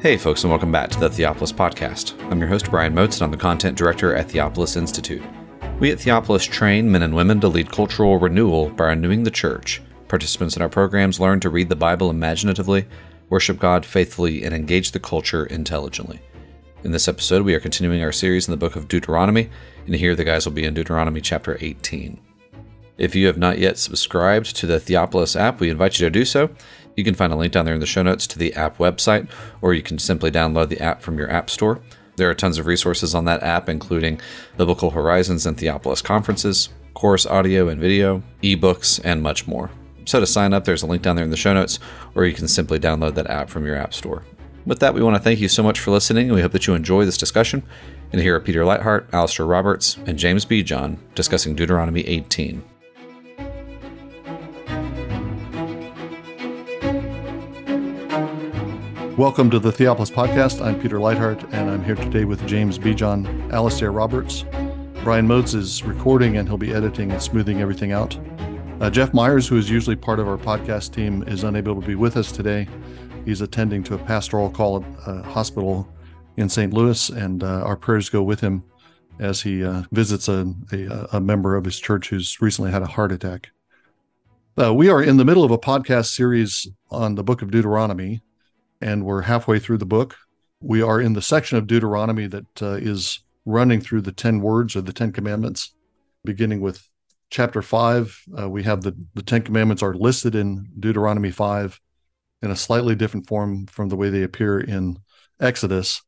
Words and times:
Hey, 0.00 0.16
folks, 0.16 0.44
and 0.44 0.50
welcome 0.50 0.72
back 0.72 0.88
to 0.88 0.98
the 0.98 1.10
Theopolis 1.10 1.52
Podcast. 1.52 2.18
I'm 2.30 2.38
your 2.38 2.48
host, 2.48 2.70
Brian 2.70 2.94
Moats, 2.94 3.18
and 3.18 3.24
I'm 3.24 3.30
the 3.30 3.36
content 3.36 3.76
director 3.76 4.16
at 4.16 4.28
Theopolis 4.28 4.78
Institute. 4.78 5.22
We 5.78 5.92
at 5.92 5.98
Theopolis 5.98 6.48
train 6.48 6.90
men 6.90 7.02
and 7.02 7.14
women 7.14 7.38
to 7.40 7.48
lead 7.48 7.70
cultural 7.70 8.16
renewal 8.16 8.70
by 8.70 8.86
renewing 8.86 9.24
the 9.24 9.30
church. 9.30 9.82
Participants 10.08 10.56
in 10.56 10.62
our 10.62 10.70
programs 10.70 11.20
learn 11.20 11.38
to 11.40 11.50
read 11.50 11.68
the 11.68 11.76
Bible 11.76 12.08
imaginatively, 12.08 12.86
worship 13.28 13.58
God 13.58 13.84
faithfully, 13.84 14.42
and 14.42 14.54
engage 14.54 14.92
the 14.92 15.00
culture 15.00 15.44
intelligently. 15.44 16.18
In 16.82 16.92
this 16.92 17.06
episode, 17.06 17.42
we 17.42 17.54
are 17.54 17.60
continuing 17.60 18.02
our 18.02 18.10
series 18.10 18.48
in 18.48 18.52
the 18.52 18.56
book 18.56 18.76
of 18.76 18.88
Deuteronomy, 18.88 19.50
and 19.84 19.94
here 19.94 20.16
the 20.16 20.24
guys 20.24 20.46
will 20.46 20.54
be 20.54 20.64
in 20.64 20.72
Deuteronomy 20.72 21.20
chapter 21.20 21.58
18. 21.60 22.18
If 22.96 23.14
you 23.14 23.26
have 23.26 23.38
not 23.38 23.58
yet 23.58 23.78
subscribed 23.78 24.56
to 24.56 24.66
the 24.66 24.78
Theopolis 24.78 25.34
app, 25.34 25.60
we 25.60 25.68
invite 25.68 25.98
you 25.98 26.06
to 26.06 26.10
do 26.10 26.24
so. 26.24 26.48
You 27.00 27.04
can 27.04 27.14
find 27.14 27.32
a 27.32 27.36
link 27.36 27.54
down 27.54 27.64
there 27.64 27.72
in 27.72 27.80
the 27.80 27.86
show 27.86 28.02
notes 28.02 28.26
to 28.26 28.38
the 28.38 28.52
app 28.52 28.76
website, 28.76 29.26
or 29.62 29.72
you 29.72 29.80
can 29.80 29.98
simply 29.98 30.30
download 30.30 30.68
the 30.68 30.82
app 30.82 31.00
from 31.00 31.16
your 31.16 31.30
app 31.30 31.48
store. 31.48 31.80
There 32.16 32.28
are 32.28 32.34
tons 32.34 32.58
of 32.58 32.66
resources 32.66 33.14
on 33.14 33.24
that 33.24 33.42
app, 33.42 33.70
including 33.70 34.20
Biblical 34.58 34.90
Horizons 34.90 35.46
and 35.46 35.56
Theopolis 35.56 36.04
conferences, 36.04 36.68
course 36.92 37.24
audio 37.24 37.68
and 37.68 37.80
video, 37.80 38.22
ebooks, 38.42 39.00
and 39.02 39.22
much 39.22 39.46
more. 39.46 39.70
So 40.04 40.20
to 40.20 40.26
sign 40.26 40.52
up, 40.52 40.66
there's 40.66 40.82
a 40.82 40.86
link 40.86 41.00
down 41.00 41.16
there 41.16 41.24
in 41.24 41.30
the 41.30 41.38
show 41.38 41.54
notes, 41.54 41.78
or 42.14 42.26
you 42.26 42.34
can 42.34 42.48
simply 42.48 42.78
download 42.78 43.14
that 43.14 43.30
app 43.30 43.48
from 43.48 43.64
your 43.64 43.76
app 43.76 43.94
store. 43.94 44.22
With 44.66 44.80
that, 44.80 44.92
we 44.92 45.02
want 45.02 45.16
to 45.16 45.22
thank 45.22 45.40
you 45.40 45.48
so 45.48 45.62
much 45.62 45.80
for 45.80 45.90
listening, 45.90 46.26
and 46.26 46.34
we 46.34 46.42
hope 46.42 46.52
that 46.52 46.66
you 46.66 46.74
enjoy 46.74 47.06
this 47.06 47.16
discussion. 47.16 47.62
And 48.12 48.20
here 48.20 48.36
are 48.36 48.40
Peter 48.40 48.60
Leithart, 48.60 49.10
Alastair 49.14 49.46
Roberts, 49.46 49.96
and 50.04 50.18
James 50.18 50.44
Bejon 50.44 50.98
discussing 51.14 51.54
Deuteronomy 51.54 52.02
18. 52.02 52.62
Welcome 59.20 59.50
to 59.50 59.58
the 59.58 59.70
Theopolis 59.70 60.10
Podcast. 60.10 60.64
I'm 60.64 60.80
Peter 60.80 60.96
Leithart, 60.96 61.44
and 61.52 61.68
I'm 61.68 61.84
here 61.84 61.94
today 61.94 62.24
with 62.24 62.46
James 62.46 62.78
Bejon, 62.78 63.52
Alastair 63.52 63.92
Roberts. 63.92 64.46
Brian 65.04 65.26
Moats 65.26 65.52
is 65.52 65.82
recording, 65.82 66.38
and 66.38 66.48
he'll 66.48 66.56
be 66.56 66.72
editing 66.72 67.12
and 67.12 67.22
smoothing 67.22 67.60
everything 67.60 67.92
out. 67.92 68.18
Uh, 68.80 68.88
Jeff 68.88 69.12
Myers, 69.12 69.46
who 69.46 69.58
is 69.58 69.68
usually 69.68 69.94
part 69.94 70.20
of 70.20 70.26
our 70.26 70.38
podcast 70.38 70.94
team, 70.94 71.22
is 71.24 71.44
unable 71.44 71.78
to 71.78 71.86
be 71.86 71.96
with 71.96 72.16
us 72.16 72.32
today. 72.32 72.66
He's 73.26 73.42
attending 73.42 73.82
to 73.84 73.94
a 73.94 73.98
pastoral 73.98 74.48
call 74.48 74.78
at 74.78 74.84
a 75.06 75.22
hospital 75.22 75.86
in 76.38 76.48
St. 76.48 76.72
Louis, 76.72 77.10
and 77.10 77.44
uh, 77.44 77.60
our 77.60 77.76
prayers 77.76 78.08
go 78.08 78.22
with 78.22 78.40
him 78.40 78.64
as 79.18 79.42
he 79.42 79.62
uh, 79.62 79.82
visits 79.92 80.28
a, 80.28 80.50
a, 80.72 81.08
a, 81.18 81.20
member 81.20 81.56
of 81.56 81.66
his 81.66 81.78
church 81.78 82.08
who's 82.08 82.40
recently 82.40 82.70
had 82.70 82.80
a 82.80 82.86
heart 82.86 83.12
attack. 83.12 83.50
Uh, 84.58 84.72
we 84.72 84.88
are 84.88 85.02
in 85.02 85.18
the 85.18 85.26
middle 85.26 85.44
of 85.44 85.50
a 85.50 85.58
podcast 85.58 86.06
series 86.06 86.68
on 86.90 87.16
the 87.16 87.22
book 87.22 87.42
of 87.42 87.50
Deuteronomy, 87.50 88.22
and 88.80 89.04
we're 89.04 89.22
halfway 89.22 89.58
through 89.58 89.78
the 89.78 89.86
book. 89.86 90.16
We 90.60 90.82
are 90.82 91.00
in 91.00 91.14
the 91.14 91.22
section 91.22 91.58
of 91.58 91.66
Deuteronomy 91.66 92.26
that 92.26 92.62
uh, 92.62 92.72
is 92.74 93.20
running 93.46 93.80
through 93.80 94.02
the 94.02 94.12
10 94.12 94.40
words 94.40 94.76
or 94.76 94.82
the 94.82 94.92
10 94.92 95.12
commandments, 95.12 95.74
beginning 96.24 96.60
with 96.60 96.86
chapter 97.30 97.62
5. 97.62 98.24
Uh, 98.38 98.50
we 98.50 98.62
have 98.62 98.82
the, 98.82 98.96
the 99.14 99.22
10 99.22 99.42
commandments 99.42 99.82
are 99.82 99.94
listed 99.94 100.34
in 100.34 100.68
Deuteronomy 100.78 101.30
5 101.30 101.80
in 102.42 102.50
a 102.50 102.56
slightly 102.56 102.94
different 102.94 103.26
form 103.26 103.66
from 103.66 103.88
the 103.88 103.96
way 103.96 104.10
they 104.10 104.22
appear 104.22 104.60
in 104.60 104.98
Exodus. 105.40 106.02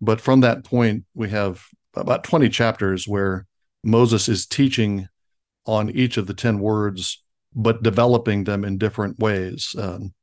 But 0.00 0.20
from 0.20 0.40
that 0.40 0.64
point, 0.64 1.04
we 1.14 1.30
have 1.30 1.64
about 1.94 2.24
20 2.24 2.48
chapters 2.48 3.08
where 3.08 3.46
Moses 3.82 4.28
is 4.28 4.46
teaching 4.46 5.08
on 5.66 5.90
each 5.90 6.16
of 6.16 6.26
the 6.26 6.34
10 6.34 6.58
words, 6.60 7.22
but 7.54 7.82
developing 7.82 8.44
them 8.44 8.64
in 8.64 8.78
different 8.78 9.18
ways. 9.18 9.74
Um, 9.78 10.14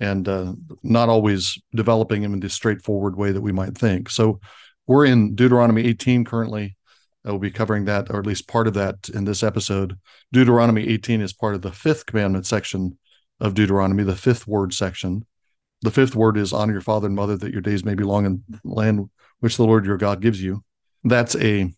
and 0.00 0.26
uh, 0.28 0.54
not 0.82 1.08
always 1.08 1.58
developing 1.74 2.22
them 2.22 2.34
in 2.34 2.40
the 2.40 2.48
straightforward 2.48 3.16
way 3.16 3.32
that 3.32 3.40
we 3.40 3.52
might 3.52 3.76
think. 3.76 4.10
So 4.10 4.40
we're 4.86 5.06
in 5.06 5.34
Deuteronomy 5.34 5.84
18 5.84 6.24
currently. 6.24 6.76
I 7.24 7.30
will 7.30 7.38
be 7.38 7.50
covering 7.50 7.84
that, 7.84 8.10
or 8.10 8.18
at 8.18 8.26
least 8.26 8.48
part 8.48 8.66
of 8.66 8.74
that, 8.74 9.10
in 9.10 9.24
this 9.24 9.42
episode. 9.42 9.98
Deuteronomy 10.32 10.88
18 10.88 11.20
is 11.20 11.34
part 11.34 11.54
of 11.54 11.62
the 11.62 11.70
fifth 11.70 12.06
commandment 12.06 12.46
section 12.46 12.98
of 13.40 13.54
Deuteronomy, 13.54 14.02
the 14.02 14.16
fifth 14.16 14.46
word 14.46 14.72
section. 14.72 15.26
The 15.82 15.90
fifth 15.90 16.14
word 16.14 16.36
is 16.36 16.52
honor 16.52 16.72
your 16.72 16.80
father 16.80 17.06
and 17.06 17.16
mother 17.16 17.36
that 17.36 17.52
your 17.52 17.62
days 17.62 17.84
may 17.84 17.94
be 17.94 18.04
long 18.04 18.24
in 18.24 18.42
the 18.48 18.58
land 18.64 19.10
which 19.40 19.56
the 19.56 19.64
Lord 19.64 19.84
your 19.84 19.96
God 19.96 20.20
gives 20.20 20.42
you. 20.42 20.62
That's 21.04 21.34
a, 21.36 21.72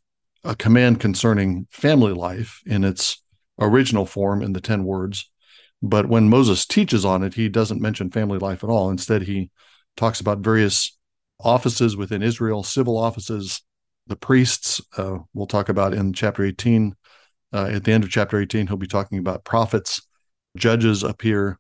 a 0.45 0.55
command 0.55 1.01
concerning 1.01 1.67
family 1.71 2.13
life 2.13 2.61
in 2.67 2.85
its 2.85 3.23
original 3.61 4.07
form 4.07 4.43
in 4.43 4.53
the 4.53 4.61
10 4.61 4.85
words. 4.85 5.31
But 5.83 6.07
when 6.07 6.29
Moses 6.29 6.65
teaches 6.65 7.05
on 7.05 7.25
it, 7.25 7.35
he 7.35 7.49
doesn't 7.49 7.81
mention 7.81 8.11
family 8.11 8.39
life 8.39 8.63
at 8.63 8.71
all. 8.71 8.89
Instead, 8.89 9.23
he 9.23 9.51
talks 9.97 10.21
about 10.21 10.39
various 10.39 10.97
offices 11.41 11.97
within 11.97 12.23
Israel, 12.23 12.63
civil 12.63 12.97
offices, 12.97 13.63
the 14.07 14.17
priests. 14.17 14.81
Uh, 14.97 15.19
we'll 15.35 15.47
talk 15.47 15.69
about 15.69 15.93
in 15.93 16.13
chapter 16.13 16.45
18. 16.45 16.95
Uh, 17.53 17.71
at 17.73 17.85
the 17.85 17.93
end 17.93 18.05
of 18.05 18.11
chapter 18.11 18.41
18, 18.41 18.69
he'll 18.69 18.77
be 18.77 18.87
talking 18.87 19.19
about 19.19 19.45
prophets, 19.45 20.07
judges 20.57 21.03
appear. 21.03 21.59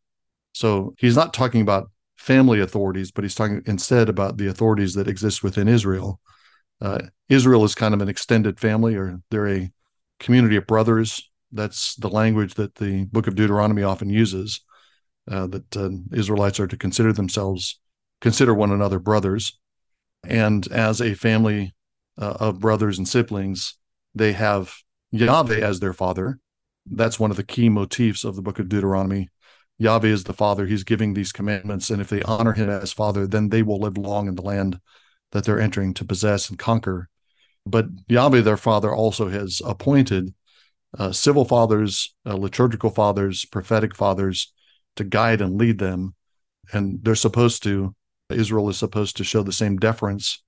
So 0.53 0.95
he's 0.99 1.17
not 1.17 1.35
talking 1.35 1.61
about 1.61 1.91
family 2.17 2.61
authorities, 2.61 3.11
but 3.11 3.25
he's 3.25 3.35
talking 3.35 3.63
instead 3.67 4.09
about 4.09 4.39
the 4.39 4.47
authorities 4.47 4.95
that 4.95 5.09
exist 5.09 5.43
within 5.43 5.67
Israel. 5.67 6.21
Uh, 6.81 7.01
Israel 7.29 7.65
is 7.65 7.75
kind 7.75 7.93
of 7.93 8.01
an 8.01 8.09
extended 8.09 8.61
family, 8.61 8.95
or 8.95 9.21
they're 9.31 9.49
a 9.49 9.71
community 10.21 10.57
of 10.57 10.67
brothers 10.67 11.29
that's 11.53 11.97
the 11.97 12.09
language 12.09 12.55
that 12.55 12.77
the 12.77 13.05
book 13.05 13.27
of 13.27 13.35
Deuteronomy 13.35 13.83
often 13.83 14.09
uses, 14.11 14.61
uh, 15.31 15.47
that 15.49 15.77
uh, 15.77 15.91
Israelites 16.13 16.59
are 16.59 16.67
to 16.67 16.77
consider 16.77 17.13
themselves, 17.13 17.79
consider 18.21 18.55
one 18.55 18.73
another 18.73 18.99
brothers. 18.99 19.59
And 20.25 20.67
as 20.73 21.01
a 21.01 21.15
family 21.15 21.75
uh, 22.19 22.37
of 22.41 22.61
brothers 22.61 22.99
and 22.99 23.07
siblings, 23.07 23.77
they 24.15 24.33
have 24.33 24.75
Yahweh 25.11 25.61
as 25.61 25.81
their 25.81 25.93
father. 25.93 26.39
That's 26.87 27.21
one 27.21 27.31
of 27.31 27.37
the 27.37 27.45
key 27.45 27.69
motifs 27.69 28.25
of 28.25 28.35
the 28.37 28.43
book 28.43 28.59
of 28.59 28.69
Deuteronomy. 28.69 29.29
Yahweh 29.79 30.09
is 30.09 30.25
the 30.25 30.33
father. 30.33 30.67
He's 30.67 30.85
giving 30.85 31.15
these 31.15 31.33
commandments. 31.33 31.91
And 31.91 32.01
if 32.01 32.09
they 32.09 32.23
honor 32.23 32.53
him 32.53 32.69
as 32.69 32.93
father, 32.93 33.27
then 33.27 33.49
they 33.49 33.63
will 33.63 33.79
live 33.79 33.99
long 33.99 34.29
in 34.29 34.35
the 34.35 34.43
land 34.43 34.79
that 35.33 35.45
they're 35.45 35.61
entering 35.61 35.95
to 35.95 36.05
possess 36.05 36.51
and 36.51 36.59
conquer. 36.59 37.09
But 37.65 37.87
Yahweh, 38.09 38.43
their 38.43 38.57
father, 38.57 38.93
also 38.93 39.29
has 39.29 39.61
appointed 39.65 40.35
uh, 40.99 41.13
civil 41.13 41.45
fathers, 41.45 42.15
uh, 42.27 42.35
liturgical 42.35 42.91
fathers, 42.91 43.45
prophetic 43.45 43.95
fathers 43.95 44.53
to 44.97 45.05
guide 45.05 45.41
and 45.41 45.57
lead 45.59 45.79
them. 45.79 46.15
And 46.73 47.01
they're 47.03 47.15
supposed 47.15 47.63
to, 47.65 47.95
Israel 48.31 48.69
is 48.69 48.79
supposed 48.79 49.17
to 49.17 49.25
show 49.25 49.43
the 49.43 49.53
same 49.53 49.77
deference 49.77 50.43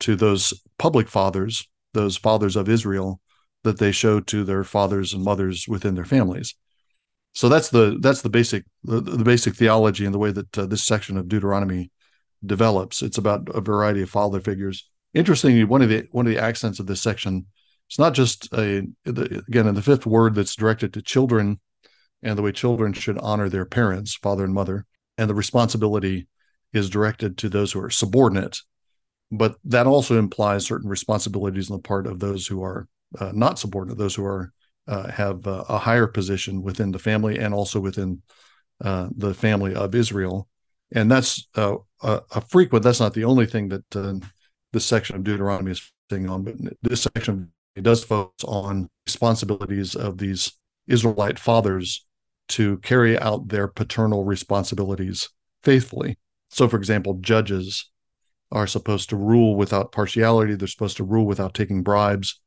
to 0.00 0.16
those 0.16 0.52
public 0.78 1.08
fathers, 1.08 1.68
those 1.92 2.16
fathers 2.16 2.56
of 2.56 2.68
Israel, 2.68 3.20
that 3.64 3.78
they 3.78 3.92
show 3.92 4.20
to 4.20 4.44
their 4.44 4.64
fathers 4.64 5.12
and 5.12 5.22
mothers 5.22 5.68
within 5.68 5.94
their 5.94 6.04
families. 6.04 6.54
So 7.34 7.48
that's 7.48 7.70
the 7.70 7.98
that's 8.00 8.22
the 8.22 8.28
basic 8.28 8.64
the, 8.84 9.00
the 9.00 9.24
basic 9.24 9.54
theology 9.54 10.04
and 10.04 10.12
the 10.12 10.18
way 10.18 10.32
that 10.32 10.58
uh, 10.58 10.66
this 10.66 10.84
section 10.84 11.16
of 11.16 11.28
Deuteronomy 11.28 11.90
develops. 12.44 13.02
It's 13.02 13.18
about 13.18 13.48
a 13.54 13.60
variety 13.60 14.02
of 14.02 14.10
father 14.10 14.40
figures. 14.40 14.88
Interestingly, 15.14 15.64
one 15.64 15.82
of 15.82 15.88
the 15.88 16.06
one 16.10 16.26
of 16.26 16.32
the 16.32 16.42
accents 16.42 16.78
of 16.78 16.86
this 16.86 17.00
section 17.00 17.46
it's 17.92 17.98
not 17.98 18.14
just 18.14 18.50
a 18.54 18.86
again 19.04 19.66
in 19.66 19.74
the 19.74 19.82
fifth 19.82 20.06
word 20.06 20.34
that's 20.34 20.56
directed 20.56 20.94
to 20.94 21.02
children 21.02 21.60
and 22.22 22.38
the 22.38 22.42
way 22.42 22.50
children 22.50 22.94
should 22.94 23.18
honor 23.18 23.50
their 23.50 23.66
parents 23.66 24.14
father 24.14 24.44
and 24.44 24.54
mother 24.54 24.86
and 25.18 25.28
the 25.28 25.34
responsibility 25.34 26.26
is 26.72 26.88
directed 26.88 27.36
to 27.36 27.50
those 27.50 27.70
who 27.70 27.82
are 27.82 27.90
subordinate. 27.90 28.60
But 29.30 29.56
that 29.64 29.86
also 29.86 30.18
implies 30.18 30.64
certain 30.64 30.88
responsibilities 30.88 31.70
on 31.70 31.76
the 31.76 31.82
part 31.82 32.06
of 32.06 32.18
those 32.18 32.46
who 32.46 32.62
are 32.62 32.88
uh, 33.20 33.32
not 33.34 33.58
subordinate 33.58 33.98
those 33.98 34.14
who 34.14 34.24
are 34.24 34.54
uh, 34.88 35.10
have 35.10 35.46
uh, 35.46 35.64
a 35.68 35.76
higher 35.76 36.06
position 36.06 36.62
within 36.62 36.92
the 36.92 36.98
family 36.98 37.38
and 37.38 37.52
also 37.52 37.78
within 37.78 38.22
uh, 38.82 39.10
the 39.14 39.34
family 39.34 39.74
of 39.74 39.94
israel. 39.94 40.48
And 40.94 41.10
that's 41.10 41.46
uh, 41.56 41.76
a, 42.02 42.22
a, 42.30 42.40
frequent 42.40 42.84
that's 42.84 43.00
not 43.00 43.12
the 43.12 43.24
only 43.24 43.44
thing 43.44 43.68
that 43.68 43.96
uh, 43.96 44.14
this 44.72 44.86
section 44.86 45.14
of 45.14 45.24
deuteronomy 45.24 45.72
is 45.72 45.92
saying 46.10 46.30
on 46.30 46.42
but 46.42 46.56
this 46.80 47.02
section 47.02 47.52
it 47.74 47.82
does 47.82 48.04
focus 48.04 48.44
on 48.44 48.88
responsibilities 49.06 49.94
of 49.94 50.18
these 50.18 50.52
Israelite 50.86 51.38
fathers 51.38 52.04
to 52.48 52.78
carry 52.78 53.18
out 53.18 53.48
their 53.48 53.68
paternal 53.68 54.24
responsibilities 54.24 55.28
faithfully. 55.62 56.18
So, 56.50 56.68
for 56.68 56.76
example, 56.76 57.14
judges 57.14 57.90
are 58.50 58.66
supposed 58.66 59.08
to 59.08 59.16
rule 59.16 59.56
without 59.56 59.92
partiality, 59.92 60.54
they're 60.54 60.68
supposed 60.68 60.98
to 60.98 61.04
rule 61.04 61.24
without 61.24 61.54
taking 61.54 61.82
bribes. 61.82 62.38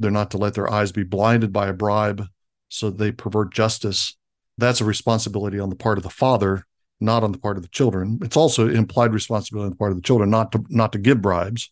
They're 0.00 0.10
not 0.10 0.32
to 0.32 0.38
let 0.38 0.54
their 0.54 0.70
eyes 0.70 0.90
be 0.90 1.04
blinded 1.04 1.52
by 1.52 1.68
a 1.68 1.72
bribe, 1.72 2.24
so 2.68 2.90
they 2.90 3.12
pervert 3.12 3.54
justice. 3.54 4.16
That's 4.58 4.80
a 4.80 4.84
responsibility 4.84 5.60
on 5.60 5.68
the 5.68 5.76
part 5.76 5.98
of 5.98 6.04
the 6.04 6.10
father, 6.10 6.64
not 7.00 7.22
on 7.22 7.30
the 7.30 7.38
part 7.38 7.56
of 7.56 7.62
the 7.62 7.68
children. 7.68 8.18
It's 8.22 8.36
also 8.36 8.68
implied 8.68 9.12
responsibility 9.12 9.66
on 9.66 9.70
the 9.70 9.76
part 9.76 9.92
of 9.92 9.96
the 9.96 10.02
children 10.02 10.30
not 10.30 10.50
to 10.52 10.64
not 10.68 10.92
to 10.92 10.98
give 10.98 11.22
bribes 11.22 11.70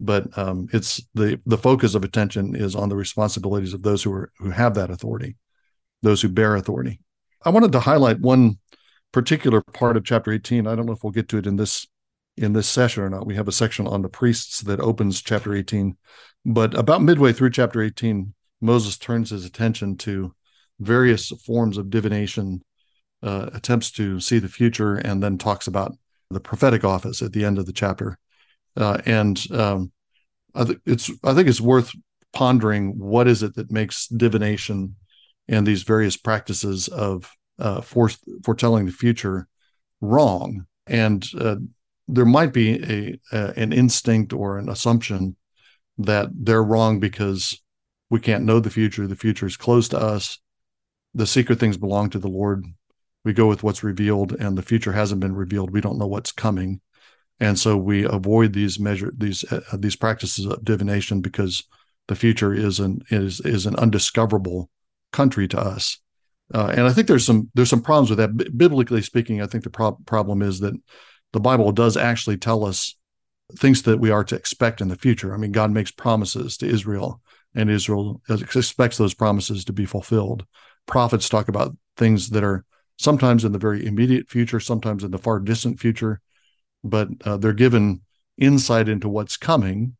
but 0.00 0.36
um, 0.36 0.68
it's 0.72 1.00
the 1.14 1.40
the 1.46 1.58
focus 1.58 1.94
of 1.94 2.04
attention 2.04 2.54
is 2.54 2.74
on 2.74 2.88
the 2.88 2.96
responsibilities 2.96 3.74
of 3.74 3.82
those 3.82 4.02
who 4.02 4.12
are 4.12 4.32
who 4.38 4.50
have 4.50 4.74
that 4.74 4.90
authority, 4.90 5.36
those 6.02 6.22
who 6.22 6.28
bear 6.28 6.56
authority. 6.56 7.00
I 7.44 7.50
wanted 7.50 7.72
to 7.72 7.80
highlight 7.80 8.20
one 8.20 8.58
particular 9.12 9.62
part 9.62 9.96
of 9.96 10.04
chapter 10.04 10.32
18. 10.32 10.66
I 10.66 10.74
don't 10.74 10.86
know 10.86 10.92
if 10.92 11.04
we'll 11.04 11.12
get 11.12 11.28
to 11.28 11.38
it 11.38 11.46
in 11.46 11.56
this 11.56 11.86
in 12.36 12.52
this 12.52 12.68
session 12.68 13.02
or 13.02 13.08
not. 13.08 13.26
We 13.26 13.36
have 13.36 13.48
a 13.48 13.52
section 13.52 13.86
on 13.86 14.02
the 14.02 14.08
priests 14.08 14.60
that 14.62 14.80
opens 14.80 15.22
chapter 15.22 15.54
18. 15.54 15.96
But 16.44 16.76
about 16.76 17.02
midway 17.02 17.32
through 17.32 17.50
chapter 17.50 17.80
18, 17.80 18.34
Moses 18.60 18.98
turns 18.98 19.30
his 19.30 19.44
attention 19.44 19.96
to 19.98 20.34
various 20.80 21.28
forms 21.28 21.78
of 21.78 21.90
divination, 21.90 22.62
uh, 23.22 23.50
attempts 23.54 23.90
to 23.92 24.20
see 24.20 24.38
the 24.38 24.48
future, 24.48 24.96
and 24.96 25.22
then 25.22 25.38
talks 25.38 25.66
about 25.66 25.96
the 26.30 26.40
prophetic 26.40 26.84
office 26.84 27.22
at 27.22 27.32
the 27.32 27.44
end 27.44 27.58
of 27.58 27.66
the 27.66 27.72
chapter. 27.72 28.18
Uh, 28.76 28.98
and 29.06 29.40
um, 29.52 29.92
I 30.54 30.64
think 30.64 30.80
it's 30.86 31.10
I 31.22 31.34
think 31.34 31.48
it's 31.48 31.60
worth 31.60 31.92
pondering 32.32 32.98
what 32.98 33.28
is 33.28 33.42
it 33.42 33.54
that 33.54 33.70
makes 33.70 34.08
divination 34.08 34.96
and 35.48 35.66
these 35.66 35.82
various 35.82 36.16
practices 36.16 36.88
of 36.88 37.30
uh, 37.58 37.80
foretelling 37.80 38.86
the 38.86 38.92
future 38.92 39.46
wrong. 40.00 40.66
And 40.86 41.26
uh, 41.38 41.56
there 42.08 42.24
might 42.24 42.52
be 42.52 42.82
a, 42.82 43.20
a, 43.36 43.52
an 43.56 43.72
instinct 43.72 44.32
or 44.32 44.58
an 44.58 44.68
assumption 44.68 45.36
that 45.98 46.28
they're 46.34 46.64
wrong 46.64 46.98
because 46.98 47.60
we 48.10 48.20
can't 48.20 48.44
know 48.44 48.60
the 48.60 48.70
future. 48.70 49.06
The 49.06 49.16
future 49.16 49.46
is 49.46 49.56
closed 49.56 49.92
to 49.92 50.00
us. 50.00 50.38
The 51.14 51.26
secret 51.26 51.60
things 51.60 51.76
belong 51.76 52.10
to 52.10 52.18
the 52.18 52.28
Lord. 52.28 52.64
We 53.24 53.32
go 53.32 53.46
with 53.46 53.62
what's 53.62 53.82
revealed, 53.82 54.32
and 54.32 54.58
the 54.58 54.62
future 54.62 54.92
hasn't 54.92 55.20
been 55.20 55.34
revealed. 55.34 55.70
We 55.70 55.80
don't 55.80 55.98
know 55.98 56.06
what's 56.06 56.32
coming, 56.32 56.80
and 57.40 57.58
so 57.58 57.76
we 57.76 58.04
avoid 58.04 58.52
these 58.52 58.78
measure 58.78 59.12
these 59.16 59.44
uh, 59.50 59.60
these 59.78 59.96
practices 59.96 60.46
of 60.46 60.64
divination 60.64 61.20
because 61.20 61.64
the 62.08 62.14
future 62.14 62.52
is 62.52 62.80
an 62.80 63.00
is 63.10 63.40
is 63.40 63.66
an 63.66 63.76
undiscoverable 63.76 64.70
country 65.12 65.48
to 65.48 65.58
us. 65.58 65.98
Uh, 66.52 66.72
and 66.76 66.86
I 66.86 66.92
think 66.92 67.08
there's 67.08 67.24
some 67.24 67.50
there's 67.54 67.70
some 67.70 67.82
problems 67.82 68.10
with 68.10 68.18
that. 68.18 68.36
B- 68.36 68.48
biblically 68.54 69.02
speaking, 69.02 69.40
I 69.40 69.46
think 69.46 69.64
the 69.64 69.70
pro- 69.70 69.98
problem 70.06 70.42
is 70.42 70.60
that 70.60 70.74
the 71.32 71.40
Bible 71.40 71.72
does 71.72 71.96
actually 71.96 72.36
tell 72.36 72.64
us 72.64 72.96
things 73.56 73.82
that 73.82 73.98
we 73.98 74.10
are 74.10 74.24
to 74.24 74.36
expect 74.36 74.80
in 74.80 74.88
the 74.88 74.96
future. 74.96 75.34
I 75.34 75.36
mean, 75.36 75.52
God 75.52 75.70
makes 75.70 75.90
promises 75.90 76.56
to 76.58 76.66
Israel, 76.66 77.20
and 77.54 77.70
Israel 77.70 78.22
expects 78.28 78.96
those 78.96 79.14
promises 79.14 79.64
to 79.64 79.72
be 79.72 79.86
fulfilled. 79.86 80.44
Prophets 80.86 81.28
talk 81.28 81.48
about 81.48 81.76
things 81.96 82.30
that 82.30 82.44
are 82.44 82.64
sometimes 82.98 83.44
in 83.44 83.52
the 83.52 83.58
very 83.58 83.86
immediate 83.86 84.28
future, 84.28 84.60
sometimes 84.60 85.02
in 85.02 85.10
the 85.10 85.18
far 85.18 85.40
distant 85.40 85.80
future, 85.80 86.20
but 86.84 87.08
uh, 87.24 87.36
they're 87.36 87.52
given 87.52 88.02
insight 88.38 88.88
into 88.88 89.08
what's 89.08 89.36
coming 89.36 89.96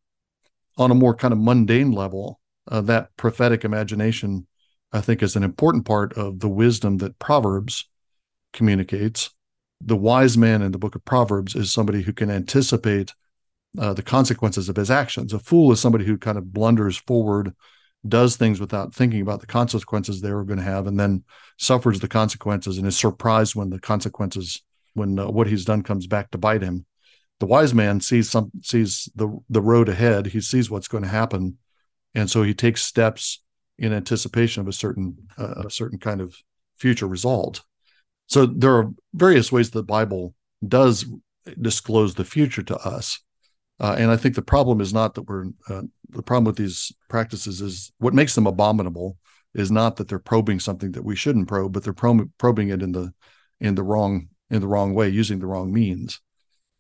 on 0.77 0.91
a 0.91 0.95
more 0.95 1.15
kind 1.15 1.33
of 1.33 1.39
mundane 1.39 1.93
level. 1.93 2.41
Uh, 2.71 2.81
that 2.83 3.17
prophetic 3.17 3.65
imagination 3.65 4.47
I 4.93 5.01
think 5.01 5.23
is 5.23 5.35
an 5.35 5.43
important 5.43 5.85
part 5.85 6.13
of 6.13 6.39
the 6.39 6.49
wisdom 6.49 6.99
that 6.99 7.19
Proverbs 7.19 7.89
communicates. 8.53 9.31
The 9.81 9.97
wise 9.97 10.39
man 10.39 10.63
in 10.63 10.71
the 10.71 10.79
book 10.79 10.95
of 10.95 11.05
Proverbs 11.05 11.57
is 11.57 11.73
somebody 11.73 12.03
who 12.03 12.13
can 12.13 12.31
anticipate 12.31 13.13
uh, 13.77 13.93
the 13.93 14.03
consequences 14.03 14.69
of 14.69 14.77
his 14.77 14.93
actions. 14.93 15.33
A 15.33 15.41
fool 15.41 15.73
is 15.73 15.81
somebody 15.81 16.05
who 16.05 16.17
kind 16.17 16.39
of 16.39 16.53
blunders 16.53 16.97
forward, 16.97 17.55
does 18.07 18.37
things 18.37 18.61
without 18.61 18.95
thinking 18.95 19.21
about 19.21 19.41
the 19.41 19.47
consequences 19.47 20.21
they 20.21 20.33
were 20.33 20.45
going 20.45 20.59
to 20.59 20.65
have, 20.65 20.87
and 20.87 20.99
then 20.99 21.25
suffers 21.59 21.99
the 21.99 22.09
consequences 22.09 22.79
and 22.79 22.87
is 22.87 22.97
surprised 22.97 23.57
when 23.57 23.71
the 23.71 23.81
consequences, 23.81 24.63
when 24.95 25.19
uh, 25.19 25.29
what 25.29 25.47
he's 25.47 25.65
done 25.65 25.83
comes 25.83 26.07
back 26.07 26.31
to 26.31 26.39
bite 26.39 26.63
him. 26.63 26.87
The 27.41 27.47
wise 27.47 27.75
man 27.75 28.01
sees 28.01 28.31
some 28.31 28.51
sees 28.63 29.09
the 29.15 29.39
the 29.51 29.61
road 29.61 29.89
ahead. 29.89 30.27
He 30.27 30.41
sees 30.41 30.71
what's 30.71 30.89
going 30.89 31.05
to 31.05 31.11
happen, 31.11 31.59
and 32.15 32.31
so 32.31 32.43
he 32.43 32.55
takes 32.55 32.83
steps 32.83 33.43
in 33.79 33.93
anticipation 33.93 34.61
of 34.63 34.69
a 34.69 34.73
certain 34.73 35.17
uh, 35.37 35.65
a 35.67 35.71
certain 35.71 35.99
kind 35.99 36.21
of 36.21 36.37
future 36.77 37.07
result. 37.07 37.63
So 38.27 38.47
there 38.47 38.75
are 38.75 38.91
various 39.13 39.53
ways 39.53 39.71
the 39.71 39.83
Bible 39.83 40.35
does 40.67 41.05
disclose 41.61 42.15
the 42.15 42.25
future 42.25 42.63
to 42.63 42.77
us, 42.79 43.21
uh, 43.81 43.97
and 43.99 44.11
I 44.11 44.17
think 44.17 44.37
the 44.37 44.43
problem 44.43 44.81
is 44.81 44.95
not 44.95 45.15
that 45.15 45.23
we're 45.23 45.47
uh, 45.69 45.83
the 46.11 46.23
problem 46.23 46.45
with 46.45 46.57
these 46.57 46.93
practices 47.09 47.61
is 47.61 47.93
what 47.99 48.15
makes 48.15 48.35
them 48.35 48.47
abominable 48.47 49.19
is 49.55 49.71
not 49.71 49.97
that 49.97 50.09
they're 50.09 50.19
probing 50.19 50.61
something 50.61 50.93
that 50.93 51.05
we 51.05 51.17
shouldn't 51.17 51.49
probe, 51.49 51.73
but 51.73 51.85
they're 51.85 51.93
prob- 51.93 52.31
probing 52.39 52.69
it 52.69 52.83
in 52.83 52.93
the 52.93 53.13
in 53.61 53.75
the 53.75 53.83
wrong 53.83 54.29
in 54.51 54.61
the 54.61 54.69
wrong 54.69 54.95
way, 54.95 55.09
using 55.09 55.39
the 55.39 55.47
wrong 55.47 55.73
means. 55.73 56.21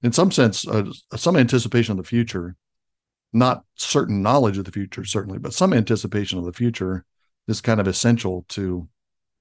In 0.03 0.13
some 0.13 0.31
sense, 0.31 0.67
uh, 0.67 0.91
some 1.17 1.37
anticipation 1.37 1.93
of 1.93 1.99
the 1.99 2.09
future 2.09 2.57
not 3.35 3.65
certain 3.75 4.23
knowledge 4.23 4.57
of 4.57 4.65
the 4.65 4.73
future, 4.73 5.05
certainly, 5.05 5.39
but 5.39 5.53
some 5.53 5.75
anticipation 5.75 6.39
of 6.39 6.45
the 6.45 6.53
future 6.53 7.05
is 7.49 7.61
kind 7.61 7.81
of 7.81 7.89
essential 7.89 8.47
to 8.49 8.89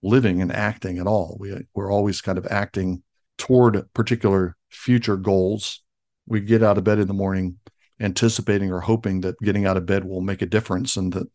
living 0.01 0.41
and 0.41 0.51
acting 0.51 0.97
at 0.97 1.07
all. 1.07 1.37
We, 1.39 1.53
we're 1.75 1.91
always 1.91 2.19
kind 2.19 2.39
of 2.39 2.47
acting 2.47 3.03
toward 3.37 3.81
particular 3.93 4.57
future 4.69 5.15
goals. 5.15 5.81
We 6.25 6.41
get 6.41 6.63
out 6.63 6.79
of 6.79 6.83
bed 6.83 6.99
in 6.99 7.07
the 7.07 7.13
morning 7.13 7.59
anticipating 7.99 8.71
or 8.71 8.81
hoping 8.81 9.21
that 9.21 9.39
getting 9.39 9.67
out 9.67 9.77
of 9.77 9.85
bed 9.85 10.03
will 10.03 10.21
make 10.21 10.41
a 10.41 10.47
difference 10.47 10.97
and 10.97 11.13
that 11.13 11.27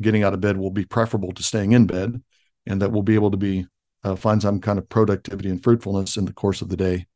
getting 0.00 0.22
out 0.22 0.32
of 0.32 0.40
bed 0.40 0.56
will 0.56 0.70
be 0.70 0.84
preferable 0.84 1.32
to 1.32 1.42
staying 1.42 1.72
in 1.72 1.86
bed 1.86 2.22
and 2.64 2.80
that 2.80 2.92
we'll 2.92 3.02
be 3.02 3.16
able 3.16 3.32
to 3.32 3.36
be 3.36 3.66
uh, 4.04 4.16
find 4.16 4.42
some 4.42 4.60
kind 4.60 4.78
of 4.78 4.88
productivity 4.88 5.48
and 5.48 5.62
fruitfulness 5.62 6.16
in 6.16 6.24
the 6.24 6.32
course 6.32 6.62
of 6.62 6.68
the 6.68 6.76
day. 6.76 7.06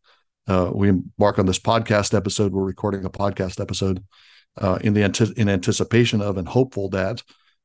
Uh, 0.46 0.70
we 0.72 0.88
embark 0.88 1.38
on 1.38 1.46
this 1.46 1.58
podcast 1.58 2.14
episode. 2.14 2.52
We're 2.52 2.64
recording 2.64 3.04
a 3.04 3.10
podcast 3.10 3.60
episode 3.60 4.04
uh, 4.56 4.78
in 4.82 4.94
the 4.94 5.34
in 5.36 5.48
anticipation 5.48 6.20
of 6.20 6.36
and 6.36 6.48
hopeful 6.48 6.88
that 6.90 7.22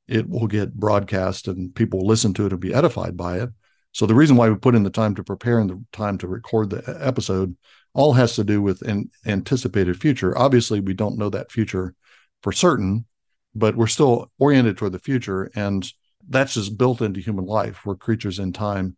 it 0.08 0.28
will 0.28 0.48
get 0.48 0.74
broadcast 0.74 1.48
and 1.48 1.74
people 1.74 2.00
will 2.00 2.08
listen 2.08 2.34
to 2.34 2.46
it 2.46 2.52
and 2.52 2.62
be 2.62 2.74
edified 2.74 3.16
by 3.16 3.40
it. 3.40 3.50
So 3.94 4.06
the 4.06 4.16
reason 4.16 4.36
why 4.36 4.50
we 4.50 4.56
put 4.56 4.76
in 4.76 4.84
the 4.84 4.90
time 4.90 5.16
to 5.16 5.24
prepare 5.24 5.60
and 5.60 5.70
the 5.70 5.84
time 5.92 6.18
to 6.20 6.28
record 6.28 6.70
the 6.70 6.98
episode 7.00 7.56
all 7.94 8.14
has 8.14 8.36
to 8.36 8.44
do 8.44 8.62
with 8.62 8.82
an 8.84 9.10
anticipated 9.26 10.00
future. 10.00 10.38
Obviously, 10.38 10.80
we 10.80 10.94
don't 10.94 11.18
know 11.18 11.30
that 11.30 11.52
future 11.52 11.94
for 12.42 12.52
certain, 12.52 13.06
but 13.54 13.76
we're 13.76 13.88
still 13.88 14.32
oriented 14.40 14.78
toward 14.78 14.94
the 14.94 15.00
future, 15.00 15.52
and 15.56 15.92
that's 16.28 16.54
just 16.54 16.78
built 16.78 17.02
into 17.02 17.20
human 17.20 17.46
life. 17.46 17.86
We're 17.86 17.96
creatures 17.96 18.40
in 18.40 18.54
time, 18.54 18.96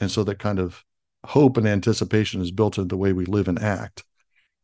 and 0.00 0.10
so 0.10 0.24
that 0.24 0.38
kind 0.38 0.58
of 0.58 0.84
hope 1.24 1.56
and 1.56 1.66
anticipation 1.66 2.40
is 2.40 2.50
built 2.50 2.78
into 2.78 2.88
the 2.88 2.96
way 2.96 3.12
we 3.12 3.24
live 3.24 3.48
and 3.48 3.60
act. 3.60 4.04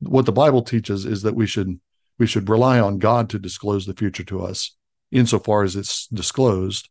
What 0.00 0.26
the 0.26 0.32
Bible 0.32 0.62
teaches 0.62 1.04
is 1.06 1.22
that 1.22 1.34
we 1.34 1.46
should 1.46 1.80
we 2.18 2.26
should 2.26 2.48
rely 2.48 2.78
on 2.78 2.98
God 2.98 3.30
to 3.30 3.38
disclose 3.38 3.86
the 3.86 3.94
future 3.94 4.24
to 4.24 4.42
us 4.42 4.76
insofar 5.10 5.62
as 5.62 5.74
it's 5.74 6.06
disclosed, 6.08 6.88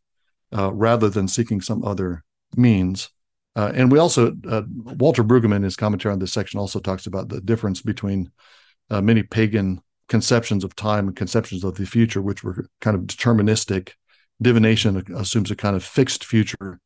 uh, 0.56 0.72
rather 0.72 1.08
than 1.08 1.28
seeking 1.28 1.60
some 1.60 1.84
other 1.84 2.24
means. 2.56 3.10
Uh, 3.56 3.72
and 3.74 3.90
we 3.90 3.98
also, 3.98 4.36
uh, 4.48 4.62
Walter 4.68 5.24
Brueggemann, 5.24 5.56
in 5.56 5.62
his 5.62 5.76
commentary 5.76 6.12
on 6.12 6.18
this 6.18 6.32
section, 6.32 6.60
also 6.60 6.80
talks 6.80 7.06
about 7.06 7.28
the 7.28 7.40
difference 7.40 7.82
between 7.82 8.30
uh, 8.90 9.00
many 9.00 9.22
pagan 9.22 9.80
conceptions 10.08 10.64
of 10.64 10.74
time 10.76 11.06
and 11.06 11.16
conceptions 11.16 11.64
of 11.64 11.76
the 11.76 11.86
future, 11.86 12.20
which 12.20 12.42
were 12.42 12.66
kind 12.80 12.96
of 12.96 13.02
deterministic. 13.02 13.92
Divination 14.42 15.04
assumes 15.14 15.50
a 15.50 15.56
kind 15.56 15.76
of 15.76 15.84
fixed 15.84 16.24
future 16.24 16.80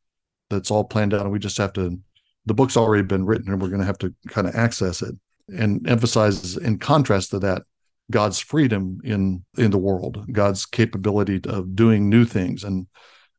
that's 0.55 0.71
all 0.71 0.85
planned 0.85 1.15
out, 1.15 1.23
and 1.23 1.33
we 1.33 1.39
just 1.39 1.59
have 1.59 1.73
to. 1.75 1.99
The 2.47 2.55
book's 2.55 2.77
already 2.77 3.03
been 3.03 3.25
written, 3.27 3.51
and 3.51 3.61
we're 3.61 3.69
going 3.69 3.81
to 3.81 3.87
have 3.87 3.99
to 3.99 4.15
kind 4.29 4.47
of 4.47 4.55
access 4.55 5.03
it. 5.03 5.15
And 5.49 5.87
emphasizes, 5.89 6.57
in 6.57 6.79
contrast 6.79 7.31
to 7.31 7.39
that, 7.41 7.63
God's 8.11 8.39
freedom 8.39 9.01
in 9.05 9.45
in 9.57 9.71
the 9.71 9.79
world, 9.79 10.25
God's 10.33 10.67
capability 10.67 11.41
of 11.47 11.75
doing 11.75 12.09
new 12.09 12.25
things, 12.25 12.65
and 12.65 12.87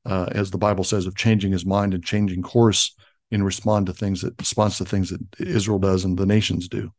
uh, 0.06 0.28
as 0.32 0.52
the 0.52 0.58
Bible 0.58 0.84
says, 0.84 1.06
of 1.06 1.16
changing 1.16 1.52
His 1.52 1.66
mind 1.66 1.94
and 1.94 2.04
changing 2.04 2.44
course 2.44 2.96
in 3.32 3.44
respond 3.44 3.88
to 3.88 3.94
things 3.94 4.22
that 4.22 4.40
responds 4.40 4.78
to 4.78 4.86
things 4.86 5.10
that 5.10 5.22
Israel 5.40 5.80
does 5.80 6.06
and 6.06 6.18
the 6.18 6.26
nations 6.26 6.68
do. 6.68 6.92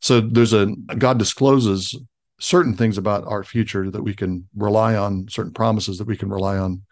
So 0.00 0.20
there's 0.20 0.52
a 0.52 0.66
God 0.98 1.18
discloses 1.18 1.96
certain 2.40 2.76
things 2.76 2.98
about 2.98 3.26
our 3.26 3.44
future 3.44 3.90
that 3.90 4.02
we 4.02 4.14
can 4.14 4.48
rely 4.54 4.96
on, 4.96 5.26
certain 5.28 5.52
promises 5.52 5.98
that 5.98 6.06
we 6.06 6.16
can 6.16 6.28
rely 6.28 6.58
on, 6.58 6.82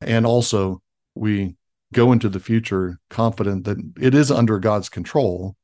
and 0.00 0.26
also 0.26 0.82
we 1.14 1.56
go 1.92 2.12
into 2.12 2.28
the 2.28 2.40
future 2.40 2.98
confident 3.10 3.64
that 3.64 3.78
it 4.00 4.14
is 4.14 4.30
under 4.30 4.58
God's 4.58 4.88
control, 4.88 5.56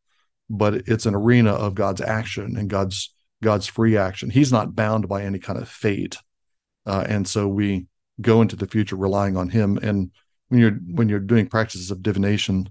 but 0.48 0.74
it's 0.86 1.06
an 1.06 1.14
arena 1.14 1.52
of 1.52 1.74
God's 1.74 2.00
action 2.00 2.56
and 2.56 2.70
God's 2.70 3.12
God's 3.42 3.66
free 3.66 3.96
action. 3.96 4.30
He's 4.30 4.52
not 4.52 4.76
bound 4.76 5.08
by 5.08 5.24
any 5.24 5.38
kind 5.38 5.58
of 5.58 5.68
fate, 5.68 6.16
uh, 6.86 7.04
and 7.08 7.26
so 7.26 7.48
we 7.48 7.86
go 8.20 8.40
into 8.40 8.56
the 8.56 8.68
future 8.68 8.96
relying 8.96 9.36
on 9.36 9.48
Him. 9.48 9.78
And 9.82 10.12
when 10.48 10.60
you're 10.60 10.78
when 10.94 11.08
you're 11.08 11.18
doing 11.18 11.48
practices 11.48 11.90
of 11.90 12.02
divination, 12.02 12.68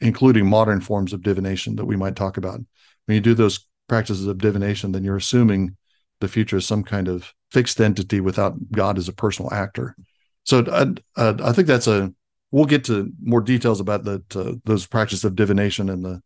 including 0.00 0.46
modern 0.46 0.80
forms 0.80 1.12
of 1.12 1.22
divination 1.22 1.76
that 1.76 1.86
we 1.86 1.96
might 1.96 2.16
talk 2.16 2.36
about, 2.36 2.60
when 3.06 3.14
you 3.14 3.20
do 3.20 3.34
those 3.34 3.66
practices 3.88 4.26
of 4.26 4.38
divination, 4.38 4.92
then 4.92 5.04
you're 5.04 5.16
assuming 5.16 5.76
the 6.20 6.28
future 6.28 6.58
is 6.58 6.66
some 6.66 6.84
kind 6.84 7.08
of 7.08 7.32
fixed 7.50 7.80
entity 7.80 8.20
without 8.20 8.54
God 8.70 8.98
as 8.98 9.08
a 9.08 9.12
personal 9.12 9.52
actor. 9.52 9.96
So 10.44 10.64
I, 10.70 11.20
uh, 11.20 11.34
I 11.42 11.52
think 11.52 11.66
that's 11.66 11.86
a. 11.86 12.12
We'll 12.50 12.64
get 12.64 12.84
to 12.84 13.12
more 13.22 13.40
details 13.40 13.80
about 13.80 14.04
that 14.04 14.36
uh, 14.36 14.54
those 14.64 14.86
practices 14.86 15.24
of 15.24 15.36
divination 15.36 15.88
and 15.88 16.04
the 16.04 16.22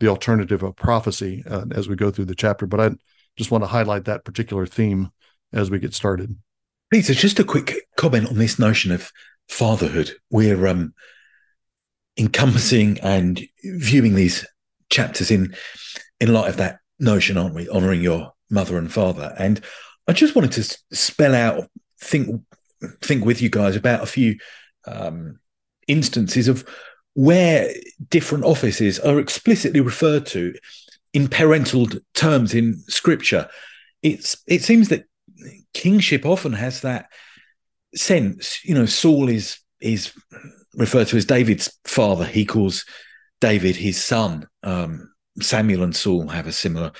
the 0.00 0.08
alternative 0.08 0.62
of 0.62 0.76
prophecy 0.76 1.42
uh, 1.48 1.64
as 1.72 1.88
we 1.88 1.96
go 1.96 2.10
through 2.10 2.26
the 2.26 2.34
chapter. 2.34 2.66
But 2.66 2.80
I 2.80 2.90
just 3.36 3.50
want 3.50 3.64
to 3.64 3.68
highlight 3.68 4.04
that 4.04 4.24
particular 4.24 4.66
theme 4.66 5.10
as 5.52 5.70
we 5.70 5.78
get 5.78 5.94
started. 5.94 6.36
Peter, 6.90 7.14
just 7.14 7.38
a 7.38 7.44
quick 7.44 7.74
comment 7.96 8.28
on 8.28 8.36
this 8.36 8.58
notion 8.58 8.92
of 8.92 9.10
fatherhood. 9.48 10.12
We're 10.30 10.66
um, 10.66 10.94
encompassing 12.16 12.98
and 13.00 13.42
viewing 13.64 14.14
these 14.14 14.46
chapters 14.90 15.30
in 15.30 15.54
in 16.20 16.32
light 16.32 16.48
of 16.48 16.56
that 16.58 16.78
notion, 16.98 17.36
aren't 17.36 17.54
we? 17.54 17.68
Honoring 17.68 18.00
your 18.00 18.32
mother 18.50 18.78
and 18.78 18.92
father. 18.92 19.34
And 19.38 19.60
I 20.08 20.12
just 20.12 20.34
wanted 20.34 20.52
to 20.52 20.78
spell 20.92 21.34
out, 21.34 21.68
think, 22.00 22.42
think 23.02 23.24
with 23.24 23.42
you 23.42 23.50
guys 23.50 23.76
about 23.76 24.02
a 24.02 24.06
few 24.06 24.36
um, 24.86 25.40
instances 25.88 26.48
of 26.48 26.68
where 27.14 27.72
different 28.10 28.44
offices 28.44 28.98
are 29.00 29.18
explicitly 29.18 29.80
referred 29.80 30.26
to 30.26 30.54
in 31.12 31.28
parental 31.28 31.88
terms 32.14 32.54
in 32.54 32.78
Scripture. 32.88 33.48
It's 34.02 34.36
it 34.46 34.62
seems 34.62 34.88
that 34.88 35.04
kingship 35.72 36.26
often 36.26 36.52
has 36.52 36.82
that 36.82 37.06
sense. 37.94 38.64
You 38.64 38.74
know, 38.74 38.86
Saul 38.86 39.28
is 39.28 39.58
is 39.80 40.12
referred 40.74 41.08
to 41.08 41.16
as 41.16 41.24
David's 41.24 41.72
father. 41.84 42.24
He 42.24 42.44
calls 42.44 42.84
David 43.40 43.76
his 43.76 44.02
son. 44.02 44.46
Um, 44.62 45.12
Samuel 45.40 45.82
and 45.82 45.96
Saul 45.96 46.28
have 46.28 46.46
a 46.46 46.52
similar 46.52 46.92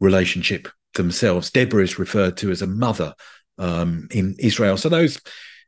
relationship 0.00 0.68
themselves. 0.94 1.50
Deborah 1.50 1.82
is 1.82 1.98
referred 1.98 2.36
to 2.38 2.50
as 2.50 2.62
a 2.62 2.66
mother 2.66 3.14
um, 3.58 4.08
in 4.10 4.34
Israel. 4.38 4.76
So 4.76 4.88
those 4.88 5.20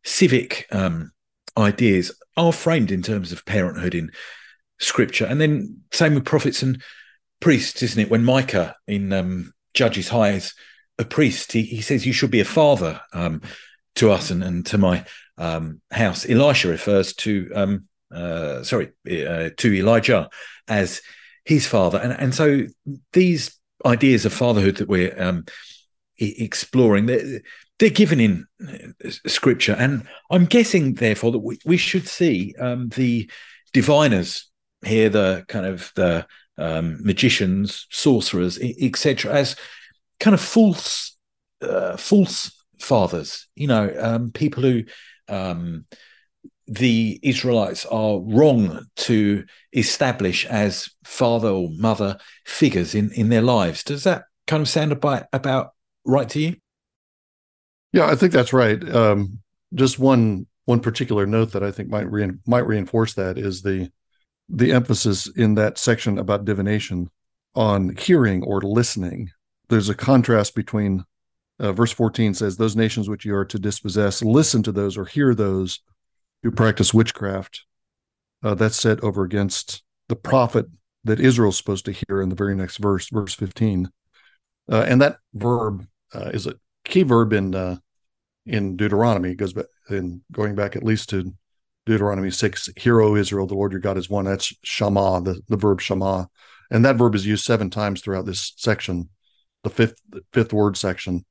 civic 0.04 0.66
um, 0.70 1.12
ideas 1.58 2.12
are 2.36 2.52
framed 2.52 2.90
in 2.90 3.02
terms 3.02 3.32
of 3.32 3.44
parenthood 3.44 3.94
in 3.94 4.10
scripture. 4.78 5.26
And 5.26 5.40
then 5.40 5.80
same 5.92 6.14
with 6.14 6.24
prophets 6.24 6.62
and 6.62 6.82
priests, 7.40 7.82
isn't 7.82 8.00
it? 8.00 8.10
When 8.10 8.24
Micah 8.24 8.76
in 8.86 9.12
um, 9.12 9.52
Judges 9.74 10.08
hires 10.08 10.54
a 10.98 11.04
priest, 11.04 11.52
he, 11.52 11.62
he 11.62 11.80
says, 11.80 12.06
You 12.06 12.12
should 12.12 12.30
be 12.30 12.40
a 12.40 12.44
father 12.44 13.00
um, 13.12 13.42
to 13.96 14.10
us 14.10 14.30
and, 14.30 14.42
and 14.42 14.64
to 14.66 14.78
my 14.78 15.04
um, 15.38 15.80
house. 15.90 16.28
Elisha 16.28 16.68
refers 16.68 17.14
to, 17.14 17.50
um, 17.54 17.84
uh, 18.14 18.62
sorry, 18.62 18.90
uh, 19.06 19.50
to 19.56 19.74
Elijah 19.74 20.28
as 20.68 21.00
his 21.44 21.66
father. 21.66 21.98
And, 21.98 22.12
and 22.12 22.34
so 22.34 22.66
these 23.12 23.56
ideas 23.84 24.26
of 24.26 24.32
fatherhood 24.32 24.76
that 24.76 24.88
we're 24.88 25.20
um, 25.20 25.44
exploring, 26.18 27.06
they're, 27.06 27.40
they're, 27.78 27.90
given 27.90 28.20
in 28.20 28.46
scripture. 29.26 29.76
And 29.78 30.06
I'm 30.30 30.46
guessing, 30.46 30.94
therefore, 30.94 31.32
that 31.32 31.38
we, 31.38 31.58
we 31.64 31.76
should 31.76 32.06
see 32.08 32.54
um, 32.58 32.88
the 32.90 33.30
diviners 33.72 34.50
here, 34.84 35.08
the 35.08 35.44
kind 35.48 35.66
of 35.66 35.92
the 35.96 36.26
um, 36.58 36.98
magicians, 37.02 37.86
sorcerers, 37.90 38.58
etc., 38.58 39.32
as 39.32 39.56
kind 40.18 40.34
of 40.34 40.40
false, 40.40 41.16
uh, 41.62 41.96
false 41.96 42.52
fathers. 42.78 43.46
You 43.54 43.68
know, 43.68 43.94
um, 43.98 44.30
people 44.32 44.62
who 44.62 44.84
um, 45.28 45.86
the 46.70 47.18
Israelites 47.22 47.84
are 47.86 48.20
wrong 48.20 48.84
to 48.96 49.44
establish 49.72 50.46
as 50.46 50.88
father 51.04 51.48
or 51.48 51.68
mother 51.72 52.16
figures 52.46 52.94
in, 52.94 53.10
in 53.12 53.28
their 53.28 53.42
lives. 53.42 53.82
Does 53.82 54.04
that 54.04 54.24
kind 54.46 54.60
of 54.60 54.68
sound 54.68 54.92
about, 54.92 55.24
about 55.32 55.70
right 56.04 56.28
to 56.30 56.40
you? 56.40 56.56
Yeah, 57.92 58.06
I 58.06 58.14
think 58.14 58.32
that's 58.32 58.52
right. 58.52 58.82
Um, 58.94 59.40
just 59.74 59.98
one 59.98 60.46
one 60.64 60.80
particular 60.80 61.26
note 61.26 61.52
that 61.52 61.62
I 61.62 61.70
think 61.70 61.88
might 61.88 62.10
re- 62.10 62.30
might 62.46 62.66
reinforce 62.66 63.14
that 63.14 63.38
is 63.38 63.62
the 63.62 63.90
the 64.48 64.72
emphasis 64.72 65.28
in 65.36 65.54
that 65.54 65.78
section 65.78 66.18
about 66.18 66.44
divination 66.44 67.08
on 67.54 67.96
hearing 67.96 68.42
or 68.42 68.60
listening. 68.60 69.30
There's 69.68 69.88
a 69.88 69.94
contrast 69.94 70.54
between 70.54 71.04
uh, 71.58 71.72
verse 71.72 71.92
14 71.92 72.34
says, 72.34 72.56
"Those 72.56 72.76
nations 72.76 73.08
which 73.08 73.24
you 73.24 73.34
are 73.34 73.44
to 73.44 73.58
dispossess, 73.58 74.22
listen 74.22 74.62
to 74.64 74.72
those 74.72 74.96
or 74.96 75.04
hear 75.04 75.34
those 75.34 75.80
who 76.42 76.50
practice 76.50 76.94
witchcraft. 76.94 77.64
Uh, 78.42 78.54
that's 78.54 78.80
set 78.80 79.02
over 79.04 79.22
against 79.22 79.82
the 80.08 80.16
prophet 80.16 80.66
that 81.04 81.20
Israel's 81.20 81.56
supposed 81.56 81.84
to 81.84 81.92
hear 81.92 82.20
in 82.22 82.28
the 82.28 82.34
very 82.34 82.54
next 82.54 82.78
verse, 82.78 83.08
verse 83.10 83.34
15. 83.34 83.90
Uh, 84.70 84.84
and 84.86 85.00
that 85.02 85.16
verb 85.34 85.86
uh, 86.14 86.30
is 86.32 86.46
a 86.46 86.54
key 86.84 87.02
verb 87.02 87.32
in 87.32 87.54
uh, 87.54 87.76
in 88.46 88.76
Deuteronomy. 88.76 89.34
Goes 89.34 89.52
back 89.52 89.66
in 89.88 90.22
going 90.32 90.54
back 90.54 90.76
at 90.76 90.82
least 90.82 91.10
to 91.10 91.32
Deuteronomy 91.86 92.30
6, 92.30 92.68
Hear, 92.76 93.00
O 93.00 93.16
Israel, 93.16 93.46
the 93.46 93.54
Lord 93.54 93.72
your 93.72 93.80
God 93.80 93.96
is 93.96 94.10
one. 94.10 94.26
That's 94.26 94.54
Shama, 94.62 95.20
the, 95.22 95.40
the 95.48 95.56
verb 95.56 95.80
Shama. 95.80 96.28
And 96.70 96.84
that 96.84 96.96
verb 96.96 97.14
is 97.14 97.26
used 97.26 97.44
seven 97.44 97.70
times 97.70 98.00
throughout 98.00 98.26
this 98.26 98.52
section, 98.56 99.08
the 99.64 99.70
fifth 99.70 100.00
the 100.08 100.22
fifth 100.32 100.52
word 100.52 100.76
section. 100.76 101.24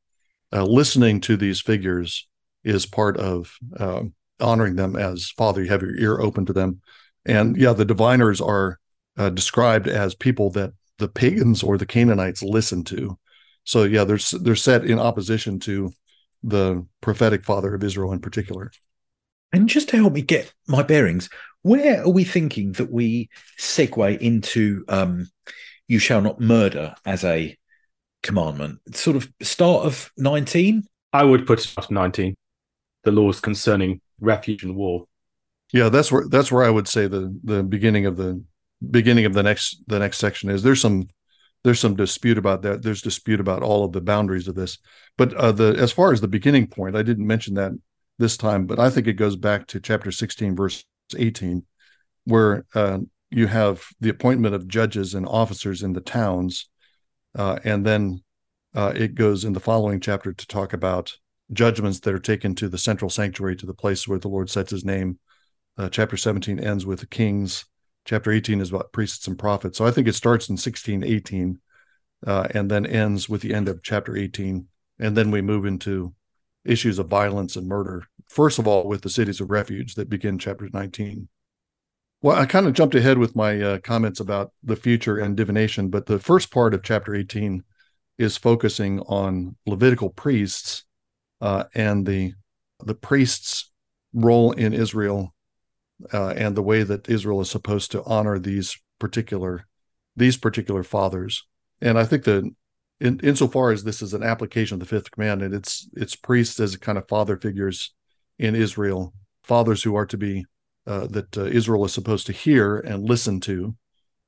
Uh, 0.51 0.65
listening 0.65 1.21
to 1.21 1.37
these 1.37 1.61
figures 1.61 2.27
is 2.63 2.85
part 2.85 3.17
of 3.17 3.55
um, 3.79 4.13
honoring 4.39 4.75
them 4.75 4.95
as 4.95 5.29
father. 5.29 5.63
You 5.63 5.69
have 5.69 5.81
your 5.81 5.95
ear 5.97 6.19
open 6.19 6.45
to 6.47 6.53
them. 6.53 6.81
And 7.25 7.55
yeah, 7.55 7.73
the 7.73 7.85
diviners 7.85 8.41
are 8.41 8.79
uh, 9.17 9.29
described 9.29 9.87
as 9.87 10.15
people 10.15 10.49
that 10.51 10.73
the 10.97 11.07
pagans 11.07 11.63
or 11.63 11.77
the 11.77 11.85
Canaanites 11.85 12.41
listen 12.41 12.83
to. 12.85 13.17
So 13.63 13.83
yeah, 13.83 14.03
they're 14.03 14.19
they're 14.41 14.55
set 14.55 14.85
in 14.85 14.99
opposition 14.99 15.59
to 15.61 15.91
the 16.43 16.85
prophetic 17.01 17.43
father 17.45 17.73
of 17.75 17.83
Israel 17.83 18.13
in 18.13 18.19
particular. 18.19 18.71
And 19.51 19.67
just 19.67 19.89
to 19.89 19.97
help 19.97 20.13
me 20.13 20.21
get 20.21 20.53
my 20.67 20.83
bearings, 20.83 21.29
where 21.61 22.03
are 22.03 22.09
we 22.09 22.23
thinking 22.23 22.73
that 22.73 22.91
we 22.91 23.29
segue 23.59 24.19
into 24.19 24.85
um, 24.87 25.29
"You 25.87 25.99
shall 25.99 26.21
not 26.21 26.39
murder" 26.39 26.95
as 27.05 27.23
a 27.23 27.57
commandment? 28.23 28.79
Sort 28.95 29.15
of 29.17 29.31
start 29.41 29.85
of 29.85 30.11
nineteen. 30.17 30.83
I 31.11 31.23
would 31.23 31.47
put 31.47 31.59
start 31.59 31.85
of 31.85 31.91
nineteen. 31.91 32.35
The 33.03 33.11
laws 33.11 33.39
concerning 33.39 34.01
refuge 34.19 34.63
and 34.63 34.75
war. 34.75 35.05
Yeah, 35.73 35.89
that's 35.89 36.11
where 36.11 36.27
that's 36.27 36.51
where 36.51 36.63
I 36.63 36.69
would 36.69 36.87
say 36.87 37.07
the 37.07 37.37
the 37.43 37.63
beginning 37.63 38.05
of 38.05 38.17
the 38.17 38.43
beginning 38.89 39.25
of 39.25 39.33
the 39.33 39.43
next 39.43 39.81
the 39.87 39.99
next 39.99 40.17
section 40.17 40.49
is. 40.49 40.63
There's 40.63 40.81
some 40.81 41.09
there's 41.63 41.79
some 41.79 41.95
dispute 41.95 42.37
about 42.37 42.61
that. 42.61 42.81
There's 42.81 43.01
dispute 43.01 43.39
about 43.39 43.63
all 43.63 43.83
of 43.83 43.91
the 43.91 44.01
boundaries 44.01 44.47
of 44.47 44.55
this. 44.55 44.77
But 45.17 45.33
uh, 45.33 45.51
the 45.51 45.75
as 45.77 45.91
far 45.91 46.13
as 46.13 46.21
the 46.21 46.27
beginning 46.27 46.67
point, 46.67 46.95
I 46.95 47.03
didn't 47.03 47.27
mention 47.27 47.55
that 47.55 47.71
this 48.17 48.37
time, 48.37 48.65
but 48.65 48.79
I 48.79 48.89
think 48.89 49.07
it 49.07 49.13
goes 49.13 49.35
back 49.35 49.67
to 49.67 49.79
chapter 49.79 50.11
16, 50.11 50.55
verse 50.55 50.83
18, 51.17 51.65
where 52.25 52.65
uh, 52.75 52.99
you 53.31 53.47
have 53.47 53.83
the 53.99 54.09
appointment 54.09 54.55
of 54.55 54.67
judges 54.67 55.13
and 55.13 55.25
officers 55.25 55.83
in 55.83 55.93
the 55.93 56.01
towns, 56.01 56.69
uh, 57.35 57.59
and 57.63 57.85
then 57.85 58.21
uh, 58.75 58.93
it 58.95 59.15
goes 59.15 59.45
in 59.45 59.53
the 59.53 59.59
following 59.59 59.99
chapter 59.99 60.33
to 60.33 60.47
talk 60.47 60.73
about 60.73 61.13
judgments 61.51 62.01
that 62.01 62.13
are 62.13 62.19
taken 62.19 62.55
to 62.55 62.69
the 62.69 62.77
central 62.77 63.09
sanctuary, 63.09 63.55
to 63.55 63.65
the 63.65 63.73
place 63.73 64.07
where 64.07 64.19
the 64.19 64.27
Lord 64.27 64.49
sets 64.49 64.71
his 64.71 64.85
name. 64.85 65.17
Uh, 65.77 65.89
chapter 65.89 66.17
17 66.17 66.59
ends 66.59 66.85
with 66.85 66.99
the 66.99 67.07
kings. 67.07 67.65
Chapter 68.09 68.31
18 68.31 68.59
is 68.59 68.71
about 68.71 68.91
priests 68.91 69.27
and 69.27 69.37
prophets. 69.37 69.77
So 69.77 69.85
I 69.85 69.91
think 69.91 70.07
it 70.07 70.15
starts 70.15 70.49
in 70.49 70.57
16, 70.57 71.03
18, 71.03 71.59
uh, 72.25 72.47
and 72.55 72.71
then 72.71 72.87
ends 72.87 73.29
with 73.29 73.41
the 73.41 73.53
end 73.53 73.69
of 73.69 73.83
chapter 73.83 74.17
18. 74.17 74.65
And 74.97 75.15
then 75.15 75.29
we 75.29 75.43
move 75.43 75.63
into 75.63 76.15
issues 76.65 76.97
of 76.97 77.07
violence 77.07 77.55
and 77.55 77.67
murder. 77.67 78.05
First 78.27 78.57
of 78.57 78.67
all, 78.67 78.87
with 78.87 79.03
the 79.03 79.11
cities 79.11 79.39
of 79.39 79.51
refuge 79.51 79.93
that 79.93 80.09
begin 80.09 80.39
chapter 80.39 80.67
19. 80.73 81.29
Well, 82.23 82.35
I 82.35 82.47
kind 82.47 82.65
of 82.65 82.73
jumped 82.73 82.95
ahead 82.95 83.19
with 83.19 83.35
my 83.35 83.61
uh, 83.61 83.77
comments 83.77 84.19
about 84.19 84.53
the 84.63 84.75
future 84.75 85.19
and 85.19 85.37
divination, 85.37 85.89
but 85.89 86.07
the 86.07 86.17
first 86.17 86.49
part 86.49 86.73
of 86.73 86.81
chapter 86.81 87.13
18 87.13 87.63
is 88.17 88.37
focusing 88.37 89.01
on 89.01 89.55
Levitical 89.67 90.09
priests 90.09 90.83
uh, 91.41 91.65
and 91.75 92.07
the 92.07 92.33
the 92.83 92.95
priests' 92.95 93.69
role 94.13 94.51
in 94.53 94.73
Israel 94.73 95.31
uh, 96.13 96.29
and 96.29 96.55
the 96.55 96.63
way 96.63 96.83
that 96.83 97.09
Israel 97.09 97.41
is 97.41 97.49
supposed 97.49 97.91
to 97.91 98.03
honor 98.03 98.39
these 98.39 98.77
particular 98.99 99.65
these 100.15 100.37
particular 100.37 100.83
fathers. 100.83 101.45
And 101.81 101.97
I 101.97 102.03
think 102.03 102.23
that 102.25 102.49
in 102.99 103.19
insofar 103.21 103.71
as 103.71 103.83
this 103.83 104.01
is 104.01 104.13
an 104.13 104.23
application 104.23 104.75
of 104.75 104.79
the 104.79 104.85
fifth 104.85 105.11
commandment, 105.11 105.53
it's 105.53 105.87
it's 105.93 106.15
priests 106.15 106.59
as 106.59 106.75
kind 106.77 106.97
of 106.97 107.07
father 107.07 107.37
figures 107.37 107.93
in 108.37 108.55
Israel, 108.55 109.13
fathers 109.43 109.83
who 109.83 109.95
are 109.95 110.05
to 110.05 110.17
be 110.17 110.45
uh, 110.87 111.07
that 111.07 111.37
uh, 111.37 111.43
Israel 111.43 111.85
is 111.85 111.93
supposed 111.93 112.25
to 112.27 112.33
hear 112.33 112.77
and 112.79 113.07
listen 113.07 113.39
to. 113.41 113.75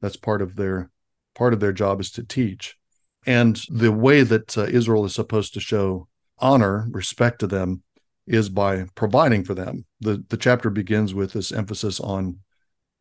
That's 0.02 0.18
part 0.18 0.42
of 0.42 0.56
their 0.56 0.90
part 1.36 1.54
of 1.54 1.60
their 1.60 1.74
job 1.74 2.00
is 2.00 2.12
to 2.12 2.24
teach. 2.24 2.78
And 3.26 3.62
the 3.70 3.92
way 3.92 4.24
that 4.24 4.58
uh, 4.58 4.64
Israel 4.64 5.06
is 5.06 5.14
supposed 5.14 5.54
to 5.54 5.60
show 5.60 6.08
honor, 6.40 6.88
respect 6.90 7.40
to 7.40 7.48
them 7.48 7.84
is 8.26 8.50
by 8.50 8.86
providing 8.96 9.44
for 9.44 9.54
them. 9.54 9.86
The 10.02 10.24
the 10.30 10.38
chapter 10.38 10.70
begins 10.70 11.14
with 11.14 11.34
this 11.34 11.52
emphasis 11.52 12.00
on 12.00 12.40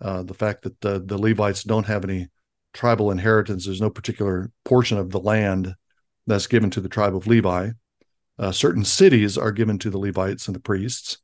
uh, 0.00 0.22
the 0.22 0.34
fact 0.34 0.62
that 0.62 0.80
the, 0.80 1.00
the 1.00 1.18
Levites 1.18 1.62
don't 1.64 1.86
have 1.86 2.04
any 2.04 2.28
tribal 2.72 3.10
inheritance. 3.10 3.66
There's 3.66 3.80
no 3.80 3.90
particular 3.90 4.50
portion 4.64 4.98
of 4.98 5.10
the 5.10 5.20
land 5.20 5.74
that's 6.26 6.46
given 6.46 6.70
to 6.70 6.80
the 6.80 6.88
tribe 6.88 7.16
of 7.16 7.26
Levi. 7.26 7.70
Uh, 8.38 8.52
certain 8.52 8.84
cities 8.84 9.36
are 9.36 9.52
given 9.52 9.78
to 9.78 9.90
the 9.90 9.98
Levites 9.98 10.46
and 10.46 10.54
the 10.54 10.60
priests, 10.60 11.18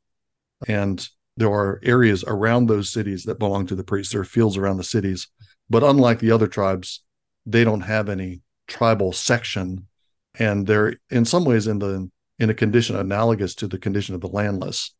and 0.67 1.07
there 1.35 1.51
are 1.51 1.79
areas 1.83 2.23
around 2.27 2.67
those 2.67 2.91
cities 2.91 3.23
that 3.23 3.39
belong 3.39 3.65
to 3.67 3.75
the 3.75 3.83
priests. 3.83 4.11
There 4.11 4.21
are 4.21 4.25
fields 4.25 4.57
around 4.57 4.77
the 4.77 4.83
cities, 4.83 5.27
but 5.69 5.83
unlike 5.83 6.19
the 6.19 6.31
other 6.31 6.47
tribes, 6.47 7.03
they 7.45 7.63
don't 7.63 7.81
have 7.81 8.09
any 8.09 8.41
tribal 8.67 9.13
section 9.13 9.87
and 10.39 10.67
they're 10.67 10.95
in 11.09 11.25
some 11.25 11.45
ways 11.45 11.67
in 11.67 11.79
the 11.79 12.09
in 12.39 12.49
a 12.49 12.53
condition 12.53 12.95
analogous 12.95 13.55
to 13.55 13.67
the 13.67 13.79
condition 13.79 14.13
of 14.13 14.21
the 14.21 14.27
landless. 14.27 14.93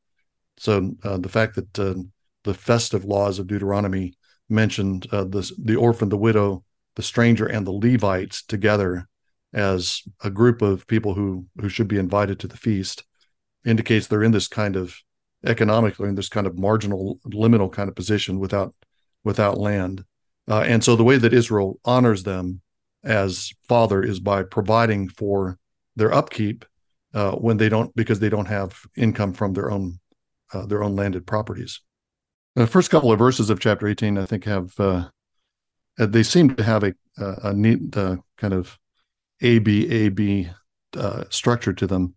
So 0.57 0.91
uh, 1.03 1.17
the 1.17 1.29
fact 1.29 1.55
that 1.55 1.79
uh, 1.79 1.95
the 2.43 2.53
festive 2.53 3.05
laws 3.05 3.39
of 3.39 3.47
Deuteronomy 3.47 4.13
mentioned 4.49 5.07
uh, 5.11 5.25
the 5.25 5.51
the 5.63 5.75
orphan, 5.75 6.09
the 6.09 6.17
widow, 6.17 6.63
the 6.95 7.03
stranger 7.03 7.45
and 7.45 7.65
the 7.65 7.71
Levites 7.71 8.43
together 8.43 9.07
as 9.53 10.03
a 10.23 10.29
group 10.29 10.61
of 10.61 10.87
people 10.87 11.13
who 11.13 11.45
who 11.59 11.69
should 11.69 11.87
be 11.87 11.97
invited 11.97 12.39
to 12.39 12.47
the 12.47 12.57
feast 12.57 13.03
indicates 13.65 14.07
they're 14.07 14.23
in 14.23 14.31
this 14.31 14.47
kind 14.47 14.75
of 14.75 14.95
economically 15.45 16.09
in 16.09 16.15
this 16.15 16.29
kind 16.29 16.47
of 16.47 16.57
marginal 16.57 17.19
liminal 17.27 17.71
kind 17.71 17.89
of 17.89 17.95
position 17.95 18.39
without 18.39 18.73
without 19.23 19.57
land. 19.57 20.03
Uh, 20.49 20.61
and 20.61 20.83
so 20.83 20.95
the 20.95 21.03
way 21.03 21.17
that 21.17 21.33
israel 21.33 21.79
honors 21.83 22.23
them 22.23 22.61
as 23.03 23.53
father 23.67 24.01
is 24.01 24.19
by 24.19 24.43
providing 24.43 25.09
for 25.09 25.57
their 25.95 26.13
upkeep 26.13 26.65
uh, 27.13 27.31
when 27.31 27.57
they 27.57 27.69
don't 27.69 27.95
because 27.95 28.19
they 28.19 28.29
don't 28.29 28.47
have 28.47 28.79
income 28.95 29.33
from 29.33 29.53
their 29.53 29.69
own 29.69 29.99
uh, 30.53 30.65
their 30.65 30.83
own 30.83 30.95
landed 30.95 31.25
properties 31.25 31.81
the 32.55 32.67
first 32.67 32.89
couple 32.89 33.11
of 33.11 33.19
verses 33.19 33.49
of 33.49 33.59
chapter 33.59 33.87
18 33.87 34.17
i 34.17 34.25
think 34.25 34.45
have 34.45 34.73
uh, 34.79 35.05
they 35.97 36.23
seem 36.23 36.53
to 36.55 36.63
have 36.63 36.83
a, 36.83 36.93
a 37.17 37.53
neat 37.53 37.95
uh, 37.97 38.17
kind 38.37 38.53
of 38.53 38.77
a 39.41 39.59
B 39.59 39.89
A 39.89 40.09
B 40.09 40.49
uh, 40.95 41.23
structure 41.29 41.73
to 41.73 41.87
them. 41.87 42.15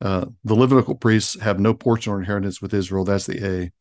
Uh, 0.00 0.26
the 0.44 0.54
Levitical 0.54 0.94
priests 0.94 1.40
have 1.40 1.58
no 1.58 1.72
portion 1.72 2.12
or 2.12 2.18
inheritance 2.18 2.60
with 2.60 2.74
Israel. 2.74 3.04
That's 3.04 3.26
the 3.26 3.46
A. 3.46 3.72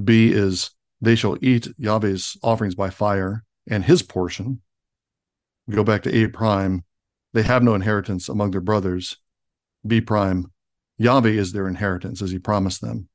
B 0.00 0.32
is 0.32 0.70
they 1.00 1.14
shall 1.14 1.38
eat 1.40 1.68
Yahweh's 1.78 2.36
offerings 2.42 2.74
by 2.74 2.90
fire 2.90 3.44
and 3.68 3.84
his 3.84 4.02
portion. 4.02 4.60
Go 5.68 5.84
back 5.84 6.02
to 6.02 6.14
A 6.14 6.28
prime. 6.28 6.84
They 7.32 7.42
have 7.42 7.62
no 7.62 7.74
inheritance 7.74 8.28
among 8.28 8.50
their 8.50 8.60
brothers. 8.60 9.16
B 9.86 10.00
prime. 10.00 10.50
Yahweh 10.98 11.30
is 11.30 11.52
their 11.52 11.68
inheritance 11.68 12.20
as 12.20 12.30
he 12.30 12.38
promised 12.38 12.80
them. 12.80 13.08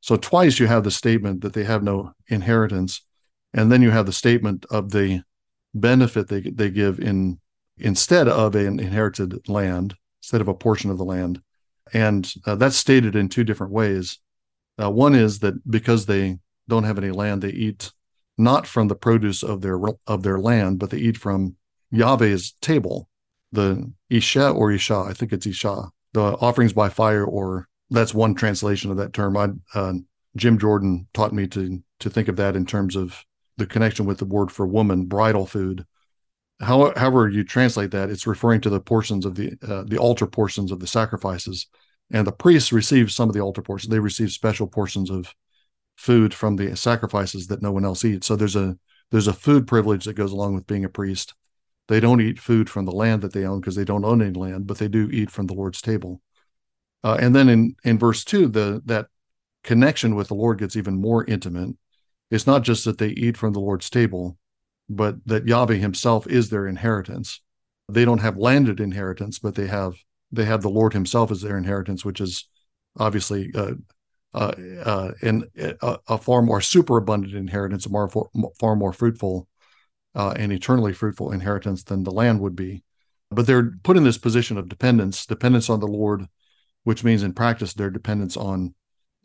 So 0.00 0.16
twice 0.16 0.58
you 0.58 0.66
have 0.66 0.84
the 0.84 0.90
statement 0.90 1.42
that 1.42 1.52
they 1.52 1.64
have 1.64 1.82
no 1.82 2.12
inheritance, 2.28 3.02
and 3.52 3.70
then 3.70 3.82
you 3.82 3.90
have 3.90 4.06
the 4.06 4.12
statement 4.12 4.64
of 4.70 4.90
the 4.90 5.22
benefit 5.74 6.28
they 6.28 6.40
they 6.40 6.70
give 6.70 6.98
in 6.98 7.38
instead 7.78 8.28
of 8.28 8.54
an 8.54 8.80
inherited 8.80 9.48
land, 9.48 9.94
instead 10.22 10.40
of 10.40 10.48
a 10.48 10.54
portion 10.54 10.90
of 10.90 10.98
the 10.98 11.04
land. 11.04 11.40
And 11.92 12.30
uh, 12.46 12.54
that's 12.54 12.76
stated 12.76 13.16
in 13.16 13.28
two 13.28 13.44
different 13.44 13.72
ways. 13.72 14.18
Uh, 14.80 14.90
one 14.90 15.14
is 15.14 15.40
that 15.40 15.54
because 15.68 16.06
they 16.06 16.38
don't 16.68 16.84
have 16.84 16.98
any 16.98 17.10
land, 17.10 17.42
they 17.42 17.50
eat 17.50 17.92
not 18.38 18.66
from 18.66 18.88
the 18.88 18.94
produce 18.94 19.42
of 19.42 19.60
their 19.60 19.78
of 20.06 20.22
their 20.22 20.38
land, 20.38 20.78
but 20.78 20.90
they 20.90 20.98
eat 20.98 21.16
from 21.16 21.56
Yahweh's 21.90 22.52
table, 22.60 23.08
the 23.52 23.92
Isha 24.08 24.50
or 24.50 24.72
Isha. 24.72 25.04
I 25.08 25.12
think 25.12 25.32
it's 25.32 25.46
Isha, 25.46 25.90
the 26.14 26.22
offerings 26.22 26.72
by 26.72 26.88
fire, 26.88 27.24
or 27.24 27.68
that's 27.90 28.14
one 28.14 28.34
translation 28.34 28.90
of 28.90 28.96
that 28.98 29.12
term. 29.12 29.36
I, 29.36 29.48
uh, 29.74 29.94
Jim 30.36 30.58
Jordan 30.58 31.08
taught 31.12 31.32
me 31.32 31.46
to 31.48 31.82
to 32.00 32.10
think 32.10 32.28
of 32.28 32.36
that 32.36 32.56
in 32.56 32.64
terms 32.64 32.96
of 32.96 33.24
the 33.58 33.66
connection 33.66 34.06
with 34.06 34.18
the 34.18 34.24
word 34.24 34.50
for 34.50 34.66
woman, 34.66 35.04
bridal 35.04 35.44
food, 35.44 35.84
how, 36.60 36.92
however 36.96 37.28
you 37.28 37.44
translate 37.44 37.90
that, 37.90 38.10
it's 38.10 38.26
referring 38.26 38.60
to 38.62 38.70
the 38.70 38.80
portions 38.80 39.24
of 39.24 39.34
the 39.34 39.52
uh, 39.66 39.84
the 39.86 39.98
altar 39.98 40.26
portions 40.26 40.70
of 40.70 40.80
the 40.80 40.86
sacrifices, 40.86 41.66
and 42.10 42.26
the 42.26 42.32
priests 42.32 42.72
receive 42.72 43.10
some 43.10 43.28
of 43.28 43.34
the 43.34 43.40
altar 43.40 43.62
portions. 43.62 43.90
They 43.90 43.98
receive 43.98 44.30
special 44.30 44.66
portions 44.66 45.10
of 45.10 45.34
food 45.96 46.34
from 46.34 46.56
the 46.56 46.76
sacrifices 46.76 47.46
that 47.48 47.62
no 47.62 47.72
one 47.72 47.84
else 47.84 48.04
eats. 48.04 48.26
So 48.26 48.36
there's 48.36 48.56
a 48.56 48.76
there's 49.10 49.28
a 49.28 49.32
food 49.32 49.66
privilege 49.66 50.04
that 50.04 50.14
goes 50.14 50.32
along 50.32 50.54
with 50.54 50.66
being 50.66 50.84
a 50.84 50.88
priest. 50.88 51.34
They 51.88 51.98
don't 51.98 52.20
eat 52.20 52.38
food 52.38 52.70
from 52.70 52.84
the 52.84 52.92
land 52.92 53.22
that 53.22 53.32
they 53.32 53.44
own 53.44 53.60
because 53.60 53.74
they 53.74 53.84
don't 53.84 54.04
own 54.04 54.22
any 54.22 54.32
land, 54.32 54.66
but 54.66 54.78
they 54.78 54.86
do 54.88 55.10
eat 55.10 55.30
from 55.30 55.46
the 55.46 55.54
Lord's 55.54 55.80
table. 55.80 56.20
Uh, 57.02 57.16
and 57.20 57.34
then 57.34 57.48
in 57.48 57.76
in 57.84 57.98
verse 57.98 58.24
two, 58.24 58.48
the 58.48 58.82
that 58.86 59.06
connection 59.64 60.14
with 60.14 60.28
the 60.28 60.34
Lord 60.34 60.58
gets 60.58 60.76
even 60.76 61.00
more 61.00 61.24
intimate. 61.24 61.76
It's 62.30 62.46
not 62.46 62.62
just 62.62 62.84
that 62.84 62.98
they 62.98 63.08
eat 63.08 63.36
from 63.36 63.52
the 63.52 63.60
Lord's 63.60 63.90
table, 63.90 64.36
but 64.88 65.16
that 65.26 65.46
Yahweh 65.46 65.76
himself 65.76 66.26
is 66.26 66.50
their 66.50 66.66
inheritance. 66.66 67.40
They 67.88 68.04
don't 68.04 68.20
have 68.20 68.36
landed 68.36 68.80
inheritance, 68.80 69.38
but 69.38 69.54
they 69.54 69.66
have 69.66 69.94
they 70.32 70.44
have 70.44 70.62
the 70.62 70.70
Lord 70.70 70.92
himself 70.92 71.30
as 71.30 71.40
their 71.40 71.56
inheritance, 71.56 72.04
which 72.04 72.20
is 72.20 72.48
obviously 72.96 73.50
uh, 73.54 73.72
uh, 74.32 74.52
uh, 74.84 75.10
in 75.22 75.44
a, 75.58 75.98
a, 76.08 76.18
far 76.18 76.40
more 76.40 76.60
superabundant 76.60 77.34
inheritance, 77.34 77.86
a 77.86 77.90
more, 77.90 78.08
far 78.60 78.76
more 78.76 78.92
fruitful 78.92 79.48
uh, 80.14 80.34
and 80.36 80.52
eternally 80.52 80.92
fruitful 80.92 81.32
inheritance 81.32 81.82
than 81.82 82.04
the 82.04 82.12
land 82.12 82.40
would 82.40 82.54
be. 82.54 82.84
But 83.30 83.46
they're 83.46 83.72
put 83.82 83.96
in 83.96 84.04
this 84.04 84.18
position 84.18 84.56
of 84.56 84.68
dependence, 84.68 85.26
dependence 85.26 85.68
on 85.68 85.80
the 85.80 85.88
Lord, 85.88 86.26
which 86.84 87.04
means 87.04 87.22
in 87.22 87.32
practice 87.32 87.74
their 87.74 87.90
dependence 87.90 88.36
on 88.36 88.74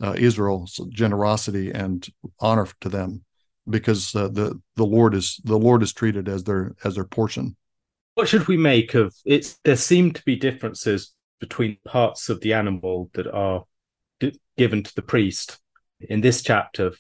uh, 0.01 0.13
Israel's 0.17 0.79
generosity 0.89 1.71
and 1.71 2.07
honor 2.39 2.67
to 2.81 2.89
them 2.89 3.23
because 3.69 4.15
uh, 4.15 4.27
the 4.27 4.59
the 4.75 4.85
Lord 4.85 5.13
is 5.13 5.39
the 5.43 5.57
Lord 5.57 5.81
is 5.81 5.93
treated 5.93 6.27
as 6.27 6.43
their 6.43 6.75
as 6.83 6.95
their 6.95 7.05
portion. 7.05 7.55
What 8.15 8.27
should 8.27 8.47
we 8.47 8.57
make 8.57 8.93
of 8.93 9.15
it? 9.25 9.55
There 9.63 9.75
seem 9.75 10.11
to 10.13 10.23
be 10.23 10.35
differences 10.35 11.13
between 11.39 11.77
parts 11.85 12.29
of 12.29 12.41
the 12.41 12.53
animal 12.53 13.09
that 13.13 13.27
are 13.27 13.65
given 14.57 14.83
to 14.83 14.95
the 14.95 15.01
priest 15.01 15.59
in 15.99 16.21
this 16.21 16.41
chapter 16.41 16.93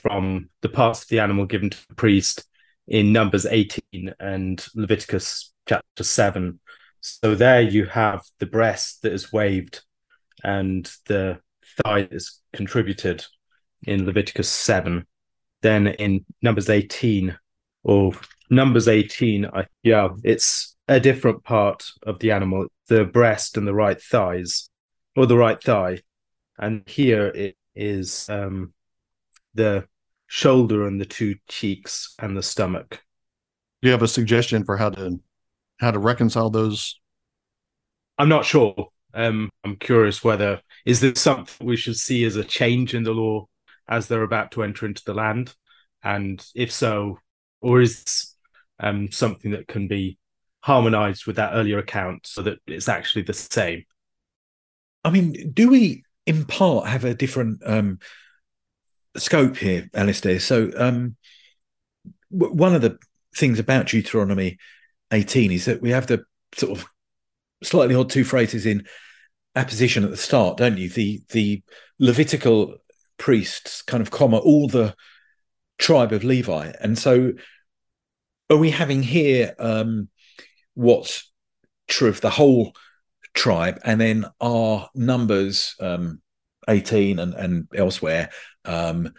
from 0.00 0.50
the 0.60 0.68
parts 0.68 1.02
of 1.02 1.08
the 1.08 1.20
animal 1.20 1.46
given 1.46 1.70
to 1.70 1.88
the 1.88 1.94
priest 1.94 2.46
in 2.86 3.12
Numbers 3.12 3.46
18 3.46 4.14
and 4.18 4.66
Leviticus 4.74 5.52
chapter 5.66 6.04
7. 6.04 6.58
So 7.02 7.34
there 7.34 7.60
you 7.60 7.84
have 7.86 8.22
the 8.38 8.46
breast 8.46 9.02
that 9.02 9.12
is 9.12 9.32
waved 9.32 9.82
and 10.42 10.90
the 11.06 11.40
thigh 11.84 12.08
is 12.10 12.40
contributed 12.52 13.24
in 13.84 14.06
Leviticus 14.06 14.48
7 14.48 15.04
then 15.62 15.86
in 15.86 16.24
numbers 16.42 16.68
18 16.68 17.36
or 17.84 18.12
numbers 18.50 18.88
18 18.88 19.46
I, 19.46 19.66
yeah 19.84 20.08
it's 20.24 20.72
a 20.88 21.00
different 21.00 21.44
part 21.44 21.84
of 22.02 22.18
the 22.18 22.32
animal. 22.32 22.66
The 22.88 23.04
breast 23.04 23.56
and 23.56 23.66
the 23.66 23.74
right 23.74 24.00
thighs 24.00 24.68
or 25.16 25.26
the 25.26 25.36
right 25.36 25.62
thigh. 25.62 26.00
And 26.58 26.86
here 26.88 27.26
it 27.26 27.56
is 27.74 28.28
um, 28.28 28.72
the 29.54 29.86
shoulder 30.26 30.86
and 30.86 31.00
the 31.00 31.06
two 31.06 31.36
cheeks 31.48 32.14
and 32.18 32.36
the 32.36 32.42
stomach. 32.42 33.00
Do 33.80 33.88
you 33.88 33.92
have 33.92 34.02
a 34.02 34.08
suggestion 34.08 34.64
for 34.64 34.76
how 34.76 34.90
to 34.90 35.20
how 35.82 35.90
to 35.90 35.98
reconcile 35.98 36.48
those 36.48 36.98
i'm 38.18 38.28
not 38.28 38.46
sure 38.46 38.88
um, 39.14 39.50
i'm 39.64 39.76
curious 39.76 40.24
whether 40.24 40.60
is 40.86 41.00
this 41.00 41.20
something 41.20 41.66
we 41.66 41.76
should 41.76 41.96
see 41.96 42.24
as 42.24 42.36
a 42.36 42.44
change 42.44 42.94
in 42.94 43.02
the 43.02 43.12
law 43.12 43.46
as 43.88 44.08
they're 44.08 44.22
about 44.22 44.52
to 44.52 44.62
enter 44.62 44.86
into 44.86 45.02
the 45.04 45.14
land? 45.14 45.54
And 46.02 46.44
if 46.54 46.72
so, 46.72 47.18
or 47.60 47.80
is 47.80 48.34
um, 48.80 49.12
something 49.12 49.52
that 49.52 49.68
can 49.68 49.86
be 49.86 50.18
harmonized 50.60 51.26
with 51.26 51.36
that 51.36 51.52
earlier 51.54 51.78
account 51.78 52.26
so 52.26 52.42
that 52.42 52.58
it's 52.66 52.88
actually 52.88 53.22
the 53.22 53.34
same? 53.34 53.84
I 55.04 55.10
mean, 55.10 55.52
do 55.52 55.68
we 55.68 56.04
in 56.26 56.44
part 56.44 56.86
have 56.86 57.04
a 57.04 57.14
different 57.14 57.60
um, 57.66 57.98
scope 59.16 59.56
here, 59.56 59.88
Alastair? 59.94 60.40
So, 60.40 60.70
um, 60.76 61.16
w- 62.32 62.54
one 62.54 62.74
of 62.74 62.82
the 62.82 62.98
things 63.36 63.58
about 63.58 63.86
Deuteronomy 63.86 64.58
18 65.12 65.52
is 65.52 65.66
that 65.66 65.82
we 65.82 65.90
have 65.90 66.06
the 66.06 66.24
sort 66.54 66.78
of 66.78 66.86
slightly 67.62 67.94
odd 67.94 68.10
two 68.10 68.24
phrases 68.24 68.66
in 68.66 68.86
apposition 69.54 70.04
at 70.04 70.10
the 70.10 70.16
start, 70.16 70.56
don't 70.56 70.78
you? 70.78 70.88
The 70.88 71.22
the 71.30 71.62
Levitical 71.98 72.76
priests 73.18 73.82
kind 73.82 74.00
of 74.00 74.10
comma 74.10 74.38
all 74.38 74.66
the 74.66 74.94
tribe 75.78 76.12
of 76.12 76.24
Levi. 76.24 76.72
And 76.80 76.98
so 76.98 77.32
are 78.50 78.56
we 78.56 78.70
having 78.70 79.02
here 79.02 79.54
um, 79.58 80.08
what's 80.74 81.30
true 81.88 82.08
of 82.08 82.20
the 82.20 82.30
whole 82.30 82.72
tribe 83.34 83.80
and 83.84 84.00
then 84.00 84.26
our 84.40 84.88
numbers 84.94 85.74
um, 85.80 86.20
18 86.68 87.18
and, 87.18 87.34
and 87.34 87.68
elsewhere 87.74 88.30
um, 88.64 89.12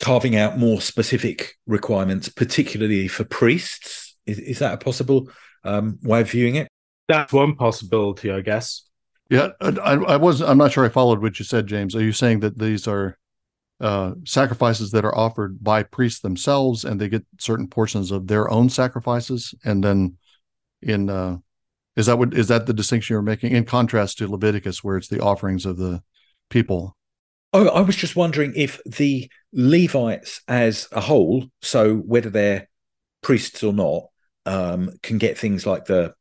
carving 0.00 0.36
out 0.36 0.58
more 0.58 0.80
specific 0.80 1.54
requirements, 1.66 2.28
particularly 2.28 3.08
for 3.08 3.24
priests? 3.24 4.05
Is, 4.26 4.38
is 4.38 4.58
that 4.58 4.74
a 4.74 4.78
possible 4.78 5.28
um, 5.64 5.98
way 6.02 6.20
of 6.20 6.30
viewing 6.30 6.56
it? 6.56 6.68
That's 7.08 7.32
one 7.32 7.54
possibility, 7.54 8.30
I 8.30 8.40
guess. 8.40 8.82
Yeah, 9.30 9.50
I, 9.60 9.94
I 9.94 10.16
was. 10.16 10.40
I'm 10.40 10.58
not 10.58 10.72
sure 10.72 10.84
I 10.84 10.88
followed 10.88 11.20
what 11.20 11.38
you 11.38 11.44
said, 11.44 11.66
James. 11.66 11.96
Are 11.96 12.02
you 12.02 12.12
saying 12.12 12.40
that 12.40 12.58
these 12.58 12.86
are 12.86 13.18
uh, 13.80 14.12
sacrifices 14.24 14.92
that 14.92 15.04
are 15.04 15.16
offered 15.16 15.62
by 15.62 15.82
priests 15.82 16.20
themselves, 16.20 16.84
and 16.84 17.00
they 17.00 17.08
get 17.08 17.26
certain 17.38 17.68
portions 17.68 18.10
of 18.10 18.26
their 18.26 18.50
own 18.50 18.68
sacrifices, 18.68 19.54
and 19.64 19.82
then 19.82 20.16
in 20.82 21.10
uh, 21.10 21.38
is 21.96 22.06
that 22.06 22.18
what 22.18 22.34
is 22.34 22.48
that 22.48 22.66
the 22.66 22.74
distinction 22.74 23.14
you're 23.14 23.22
making 23.22 23.52
in 23.52 23.64
contrast 23.64 24.18
to 24.18 24.28
Leviticus, 24.28 24.84
where 24.84 24.96
it's 24.96 25.08
the 25.08 25.20
offerings 25.20 25.66
of 25.66 25.76
the 25.76 26.02
people? 26.50 26.96
Oh, 27.52 27.68
I 27.68 27.80
was 27.80 27.96
just 27.96 28.16
wondering 28.16 28.52
if 28.54 28.80
the 28.84 29.30
Levites 29.52 30.42
as 30.46 30.88
a 30.92 31.00
whole, 31.00 31.46
so 31.62 31.96
whether 31.96 32.30
they're 32.30 32.68
priests 33.22 33.62
or 33.62 33.72
not, 33.72 34.04
um, 34.46 34.90
can 35.02 35.18
get 35.18 35.36
things 35.36 35.66
like 35.66 35.84
the 35.84 36.14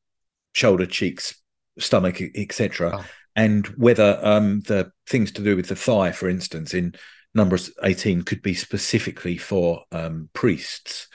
shoulder, 0.54 0.86
cheeks, 0.86 1.42
stomach, 1.80 2.22
etc., 2.36 2.92
oh. 2.96 3.06
and 3.36 3.68
whether 3.78 4.20
um, 4.22 4.62
the 4.62 4.92
things 5.08 5.32
to 5.34 5.44
do 5.44 5.56
with 5.56 5.68
the 5.68 5.76
thigh, 5.76 6.12
for 6.12 6.30
instance, 6.30 6.74
in 6.74 6.96
number 7.34 7.58
18 7.84 8.24
could 8.24 8.42
be 8.42 8.54
specifically 8.54 9.38
for 9.38 9.84
um, 9.92 10.30
priests 10.34 11.08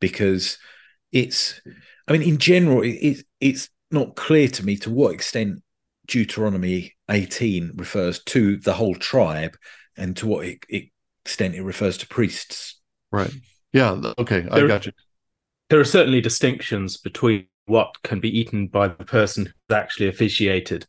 because 0.00 0.58
it's, 1.12 1.60
I 2.06 2.12
mean, 2.12 2.22
in 2.22 2.38
general, 2.38 2.82
it, 2.82 3.24
it's 3.40 3.70
not 3.90 4.16
clear 4.16 4.48
to 4.48 4.64
me 4.64 4.76
to 4.78 4.90
what 4.90 5.14
extent 5.14 5.62
Deuteronomy 6.06 6.96
18 7.10 7.72
refers 7.76 8.22
to 8.24 8.56
the 8.56 8.74
whole 8.74 8.94
tribe 8.94 9.56
and 9.96 10.16
to 10.16 10.26
what 10.26 10.46
extent 10.68 11.54
it 11.54 11.62
refers 11.62 11.98
to 11.98 12.08
priests. 12.08 12.80
Right. 13.12 13.32
Yeah. 13.72 14.12
Okay. 14.18 14.46
I 14.50 14.66
got 14.66 14.86
you. 14.86 14.92
There 15.70 15.80
are 15.80 15.84
certainly 15.84 16.20
distinctions 16.20 16.96
between 16.96 17.46
what 17.66 17.94
can 18.02 18.20
be 18.20 18.38
eaten 18.38 18.68
by 18.68 18.88
the 18.88 19.04
person 19.04 19.46
who's 19.46 19.76
actually 19.76 20.08
officiated 20.08 20.86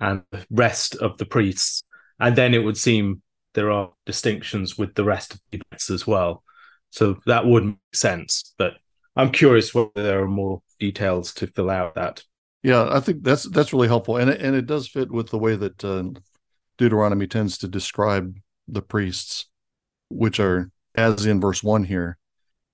and 0.00 0.22
the 0.30 0.46
rest 0.50 0.96
of 0.96 1.16
the 1.16 1.24
priests. 1.24 1.82
And 2.20 2.36
then 2.36 2.54
it 2.54 2.58
would 2.58 2.76
seem 2.76 3.22
there 3.54 3.70
are 3.70 3.92
distinctions 4.04 4.76
with 4.76 4.94
the 4.94 5.04
rest 5.04 5.34
of 5.34 5.40
the 5.50 5.62
bits 5.70 5.90
as 5.90 6.06
well. 6.06 6.42
So 6.90 7.18
that 7.26 7.46
would 7.46 7.64
make 7.64 7.78
sense. 7.92 8.54
But 8.58 8.74
I'm 9.16 9.32
curious 9.32 9.74
whether 9.74 9.90
there 9.94 10.22
are 10.22 10.28
more 10.28 10.62
details 10.78 11.32
to 11.34 11.46
fill 11.46 11.70
out 11.70 11.94
that. 11.94 12.22
Yeah, 12.62 12.88
I 12.90 13.00
think 13.00 13.22
that's 13.22 13.44
that's 13.44 13.72
really 13.72 13.88
helpful, 13.88 14.16
and 14.16 14.30
it, 14.30 14.40
and 14.40 14.56
it 14.56 14.66
does 14.66 14.88
fit 14.88 15.12
with 15.12 15.30
the 15.30 15.38
way 15.38 15.54
that 15.54 15.84
uh, 15.84 16.04
Deuteronomy 16.76 17.28
tends 17.28 17.58
to 17.58 17.68
describe 17.68 18.34
the 18.66 18.82
priests, 18.82 19.46
which 20.10 20.40
are 20.40 20.70
as 20.96 21.24
in 21.24 21.40
verse 21.40 21.62
one 21.62 21.84
here, 21.84 22.17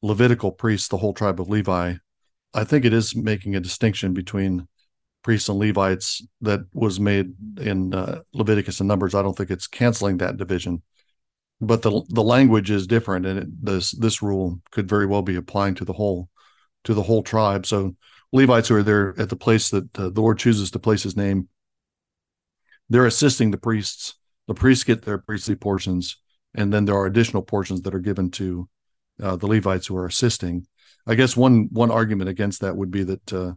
Levitical 0.05 0.53
priests, 0.53 0.89
the 0.89 0.99
whole 0.99 1.15
tribe 1.15 1.41
of 1.41 1.49
Levi. 1.49 1.95
I 2.53 2.65
think 2.65 2.85
it 2.85 2.93
is 2.93 3.17
making 3.17 3.57
a 3.57 3.61
distinction 3.61 4.13
between 4.13 4.69
priests 5.23 5.49
and 5.49 5.59
Levites 5.59 6.23
that 6.43 6.61
was 6.75 7.01
made 7.01 7.33
in 7.59 7.95
uh, 7.95 8.21
Leviticus 8.35 8.81
and 8.81 8.87
Numbers. 8.87 9.15
I 9.15 9.23
don't 9.23 9.35
think 9.35 9.51
it's 9.51 9.67
canceling 9.67 10.19
that 10.19 10.37
division, 10.37 10.83
but 11.59 11.81
the 11.81 12.03
the 12.11 12.23
language 12.23 12.71
is 12.71 12.87
different, 12.87 13.25
and 13.25 13.39
it, 13.39 13.65
this 13.65 13.93
this 13.93 14.21
rule 14.21 14.61
could 14.73 14.87
very 14.87 15.07
well 15.07 15.23
be 15.23 15.37
applying 15.37 15.75
to 15.77 15.87
the 15.87 15.95
whole 15.95 16.29
to 16.85 16.93
the 16.93 17.03
whole 17.03 17.23
tribe. 17.23 17.65
So 17.65 17.97
Levites 18.31 18.69
who 18.69 18.77
are 18.77 18.83
there 18.83 19.15
at 19.19 19.31
the 19.31 19.37
place 19.37 19.71
that 19.71 19.99
uh, 19.99 20.11
the 20.11 20.21
Lord 20.21 20.39
chooses 20.39 20.71
to 20.73 20.79
place 20.79 21.03
His 21.03 21.17
name, 21.17 21.49
they're 22.91 23.07
assisting 23.07 23.53
the 23.53 23.57
priests. 23.57 24.17
The 24.49 24.55
priests 24.55 24.85
get 24.85 25.01
their 25.01 25.17
priestly 25.17 25.55
portions, 25.55 26.21
and 26.55 26.71
then 26.71 26.85
there 26.85 26.97
are 26.97 27.07
additional 27.07 27.43
portions 27.43 27.81
that 27.83 27.95
are 27.95 28.01
given 28.01 28.31
to 28.33 28.69
uh, 29.23 29.37
the 29.37 29.47
Levites 29.47 29.87
who 29.87 29.97
are 29.97 30.07
assisting. 30.07 30.67
I 31.07 31.15
guess 31.15 31.37
one 31.37 31.69
one 31.71 31.91
argument 31.91 32.31
against 32.31 32.61
that 32.61 32.77
would 32.77 32.91
be 32.91 33.05
that 33.05 33.33
uh, 33.33 33.53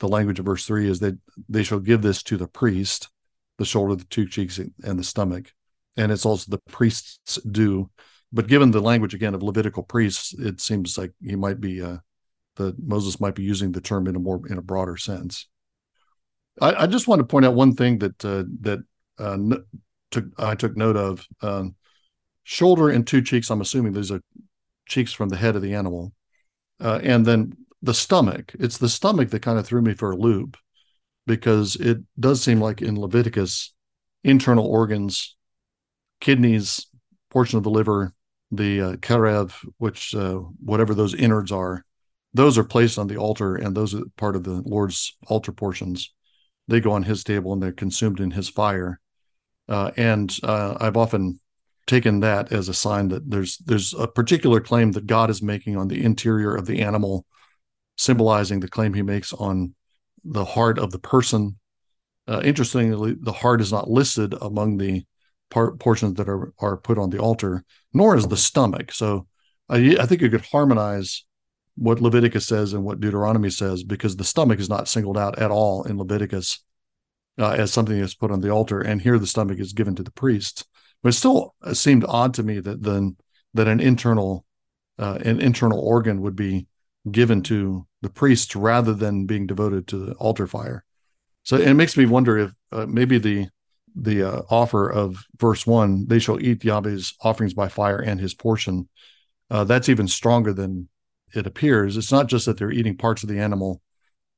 the 0.00 0.08
language 0.08 0.38
of 0.38 0.46
verse 0.46 0.64
three 0.64 0.88
is 0.88 1.00
that 1.00 1.18
they 1.48 1.62
shall 1.62 1.80
give 1.80 2.02
this 2.02 2.22
to 2.24 2.36
the 2.36 2.48
priest, 2.48 3.08
the 3.58 3.64
shoulder, 3.64 3.94
the 3.94 4.04
two 4.04 4.26
cheeks, 4.26 4.58
and 4.58 4.98
the 4.98 5.04
stomach, 5.04 5.52
and 5.96 6.10
it's 6.10 6.26
also 6.26 6.50
the 6.50 6.60
priest's 6.70 7.36
due. 7.42 7.90
But 8.32 8.48
given 8.48 8.70
the 8.70 8.80
language 8.80 9.14
again 9.14 9.34
of 9.34 9.42
Levitical 9.42 9.82
priests, 9.82 10.34
it 10.38 10.60
seems 10.60 10.98
like 10.98 11.12
he 11.22 11.36
might 11.36 11.60
be 11.60 11.82
uh, 11.82 11.98
Moses 12.78 13.20
might 13.20 13.34
be 13.34 13.42
using 13.42 13.72
the 13.72 13.80
term 13.80 14.06
in 14.06 14.16
a 14.16 14.18
more 14.18 14.40
in 14.48 14.58
a 14.58 14.62
broader 14.62 14.96
sense. 14.96 15.48
I, 16.60 16.84
I 16.84 16.86
just 16.86 17.06
want 17.06 17.20
to 17.20 17.26
point 17.26 17.44
out 17.44 17.54
one 17.54 17.74
thing 17.74 17.98
that 17.98 18.24
uh, 18.24 18.44
that 18.62 18.82
uh, 19.18 19.38
took 20.10 20.24
I 20.38 20.54
took 20.54 20.76
note 20.76 20.96
of. 20.96 21.26
Um, 21.42 21.76
shoulder 22.48 22.90
and 22.90 23.04
two 23.04 23.20
cheeks. 23.20 23.50
I'm 23.50 23.60
assuming 23.60 23.92
these 23.92 24.12
are 24.12 24.20
cheeks 24.86 25.12
from 25.12 25.28
the 25.28 25.36
head 25.36 25.56
of 25.56 25.62
the 25.62 25.74
animal, 25.74 26.12
uh, 26.80 27.00
and 27.02 27.26
then 27.26 27.56
the 27.82 27.94
stomach. 27.94 28.52
It's 28.58 28.78
the 28.78 28.88
stomach 28.88 29.30
that 29.30 29.42
kind 29.42 29.58
of 29.58 29.66
threw 29.66 29.82
me 29.82 29.94
for 29.94 30.10
a 30.10 30.16
loop 30.16 30.56
because 31.26 31.76
it 31.76 31.98
does 32.18 32.42
seem 32.42 32.60
like 32.60 32.82
in 32.82 33.00
Leviticus, 33.00 33.74
internal 34.24 34.66
organs, 34.66 35.36
kidneys, 36.20 36.86
portion 37.30 37.58
of 37.58 37.64
the 37.64 37.70
liver, 37.70 38.14
the 38.50 38.80
uh, 38.80 38.92
karev, 38.96 39.52
which 39.78 40.14
uh, 40.14 40.36
whatever 40.62 40.94
those 40.94 41.14
innards 41.14 41.50
are, 41.50 41.84
those 42.32 42.58
are 42.58 42.64
placed 42.64 42.98
on 42.98 43.08
the 43.08 43.16
altar 43.16 43.56
and 43.56 43.76
those 43.76 43.94
are 43.94 44.02
part 44.16 44.36
of 44.36 44.44
the 44.44 44.62
Lord's 44.64 45.16
altar 45.26 45.52
portions. 45.52 46.12
They 46.68 46.80
go 46.80 46.92
on 46.92 47.02
his 47.02 47.24
table 47.24 47.52
and 47.52 47.62
they're 47.62 47.72
consumed 47.72 48.20
in 48.20 48.30
his 48.32 48.48
fire. 48.48 49.00
Uh, 49.68 49.90
and 49.96 50.36
uh, 50.42 50.76
I've 50.78 50.96
often 50.96 51.40
taken 51.86 52.20
that 52.20 52.52
as 52.52 52.68
a 52.68 52.74
sign 52.74 53.08
that 53.08 53.30
there's 53.30 53.58
there's 53.58 53.94
a 53.94 54.08
particular 54.08 54.60
claim 54.60 54.92
that 54.92 55.06
God 55.06 55.30
is 55.30 55.42
making 55.42 55.76
on 55.76 55.88
the 55.88 56.02
interior 56.02 56.54
of 56.54 56.66
the 56.66 56.82
animal, 56.82 57.24
symbolizing 57.96 58.60
the 58.60 58.68
claim 58.68 58.94
he 58.94 59.02
makes 59.02 59.32
on 59.32 59.74
the 60.24 60.44
heart 60.44 60.78
of 60.78 60.90
the 60.90 60.98
person. 60.98 61.58
Uh, 62.28 62.40
interestingly, 62.44 63.14
the 63.20 63.32
heart 63.32 63.60
is 63.60 63.72
not 63.72 63.88
listed 63.88 64.34
among 64.40 64.76
the 64.76 65.04
part, 65.50 65.78
portions 65.78 66.14
that 66.14 66.28
are 66.28 66.52
are 66.58 66.76
put 66.76 66.98
on 66.98 67.10
the 67.10 67.18
altar, 67.18 67.64
nor 67.92 68.16
is 68.16 68.26
the 68.26 68.36
stomach. 68.36 68.92
So 68.92 69.26
I, 69.68 69.96
I 70.00 70.06
think 70.06 70.20
you 70.20 70.30
could 70.30 70.44
harmonize 70.46 71.24
what 71.76 72.00
Leviticus 72.00 72.46
says 72.46 72.72
and 72.72 72.84
what 72.84 73.00
Deuteronomy 73.00 73.50
says, 73.50 73.84
because 73.84 74.16
the 74.16 74.24
stomach 74.24 74.58
is 74.58 74.68
not 74.68 74.88
singled 74.88 75.18
out 75.18 75.38
at 75.38 75.50
all 75.50 75.84
in 75.84 75.98
Leviticus 75.98 76.64
uh, 77.38 77.50
as 77.50 77.72
something 77.72 78.00
that's 78.00 78.14
put 78.14 78.30
on 78.30 78.40
the 78.40 78.50
altar, 78.50 78.80
and 78.80 79.02
here 79.02 79.18
the 79.18 79.26
stomach 79.26 79.58
is 79.60 79.72
given 79.72 79.94
to 79.94 80.02
the 80.02 80.10
priest. 80.10 80.66
But 81.06 81.14
it 81.14 81.18
still 81.18 81.54
seemed 81.72 82.04
odd 82.08 82.34
to 82.34 82.42
me 82.42 82.58
that 82.58 82.82
then 82.82 83.14
that 83.54 83.68
an 83.68 83.78
internal 83.78 84.44
uh, 84.98 85.18
an 85.24 85.40
internal 85.40 85.78
organ 85.78 86.20
would 86.20 86.34
be 86.34 86.66
given 87.08 87.42
to 87.42 87.86
the 88.02 88.10
priest 88.10 88.56
rather 88.56 88.92
than 88.92 89.24
being 89.24 89.46
devoted 89.46 89.86
to 89.86 89.98
the 90.04 90.14
altar 90.14 90.48
fire. 90.48 90.84
So 91.44 91.58
it 91.58 91.74
makes 91.74 91.96
me 91.96 92.06
wonder 92.06 92.36
if 92.36 92.50
uh, 92.72 92.86
maybe 92.88 93.18
the 93.18 93.46
the 93.94 94.24
uh, 94.24 94.42
offer 94.50 94.90
of 94.90 95.24
verse 95.38 95.64
one, 95.64 96.08
they 96.08 96.18
shall 96.18 96.42
eat 96.42 96.64
Yahweh's 96.64 97.14
offerings 97.20 97.54
by 97.54 97.68
fire 97.68 98.00
and 98.00 98.18
his 98.18 98.34
portion. 98.34 98.88
Uh, 99.48 99.62
that's 99.62 99.88
even 99.88 100.08
stronger 100.08 100.52
than 100.52 100.88
it 101.36 101.46
appears, 101.46 101.96
it's 101.96 102.10
not 102.10 102.26
just 102.26 102.46
that 102.46 102.58
they're 102.58 102.72
eating 102.72 102.96
parts 102.96 103.22
of 103.22 103.28
the 103.28 103.38
animal, 103.38 103.80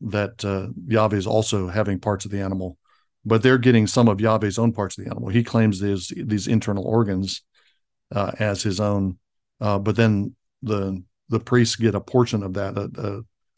that 0.03 0.45
uh, 0.45 0.67
Yahweh 0.87 1.17
is 1.17 1.27
also 1.27 1.69
having 1.69 1.99
parts 1.99 2.27
of 2.27 2.31
the 2.31 2.43
animal, 2.43 2.77
but 3.29 3.43
they're 3.43 3.59
getting 3.59 3.87
some 3.87 4.09
of 4.09 4.21
Yahweh's 4.21 4.59
own 4.59 4.73
parts 4.73 4.97
of 4.97 5.05
the 5.05 5.11
animal. 5.11 5.29
He 5.29 5.45
claims 5.45 5.79
these 5.81 6.13
these 6.17 6.49
internal 6.49 6.85
organs 6.85 7.43
uh, 8.15 8.33
as 8.39 8.63
his 8.63 8.81
own, 8.81 9.19
uh, 9.61 9.79
but 9.79 9.97
then 9.97 10.35
the 10.63 11.03
the 11.29 11.41
priests 11.41 11.77
get 11.77 11.95
a 11.95 12.01
portion 12.01 12.43
of 12.43 12.55
that, 12.55 12.77
a, 12.77 12.91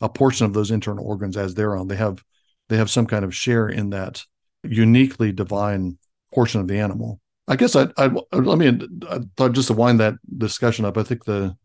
a, 0.02 0.06
a 0.06 0.08
portion 0.08 0.44
of 0.44 0.52
those 0.52 0.70
internal 0.70 1.06
organs 1.06 1.36
as 1.36 1.54
their 1.54 1.76
own. 1.76 1.86
They 1.86 1.96
have 1.96 2.22
they 2.68 2.76
have 2.76 2.90
some 2.90 3.06
kind 3.06 3.24
of 3.24 3.34
share 3.34 3.68
in 3.68 3.90
that 3.90 4.22
uniquely 4.64 5.32
divine 5.32 5.98
portion 6.34 6.60
of 6.60 6.68
the 6.68 6.78
animal. 6.78 7.20
I 7.48 7.56
guess 7.56 7.74
I, 7.74 7.88
I 7.96 8.06
let 8.32 8.58
me 8.58 8.68
I 9.08 9.20
thought 9.36 9.52
just 9.52 9.68
to 9.68 9.74
wind 9.74 10.00
that 10.00 10.14
discussion 10.36 10.84
up. 10.84 10.98
I 10.98 11.02
think 11.02 11.24
the 11.24 11.56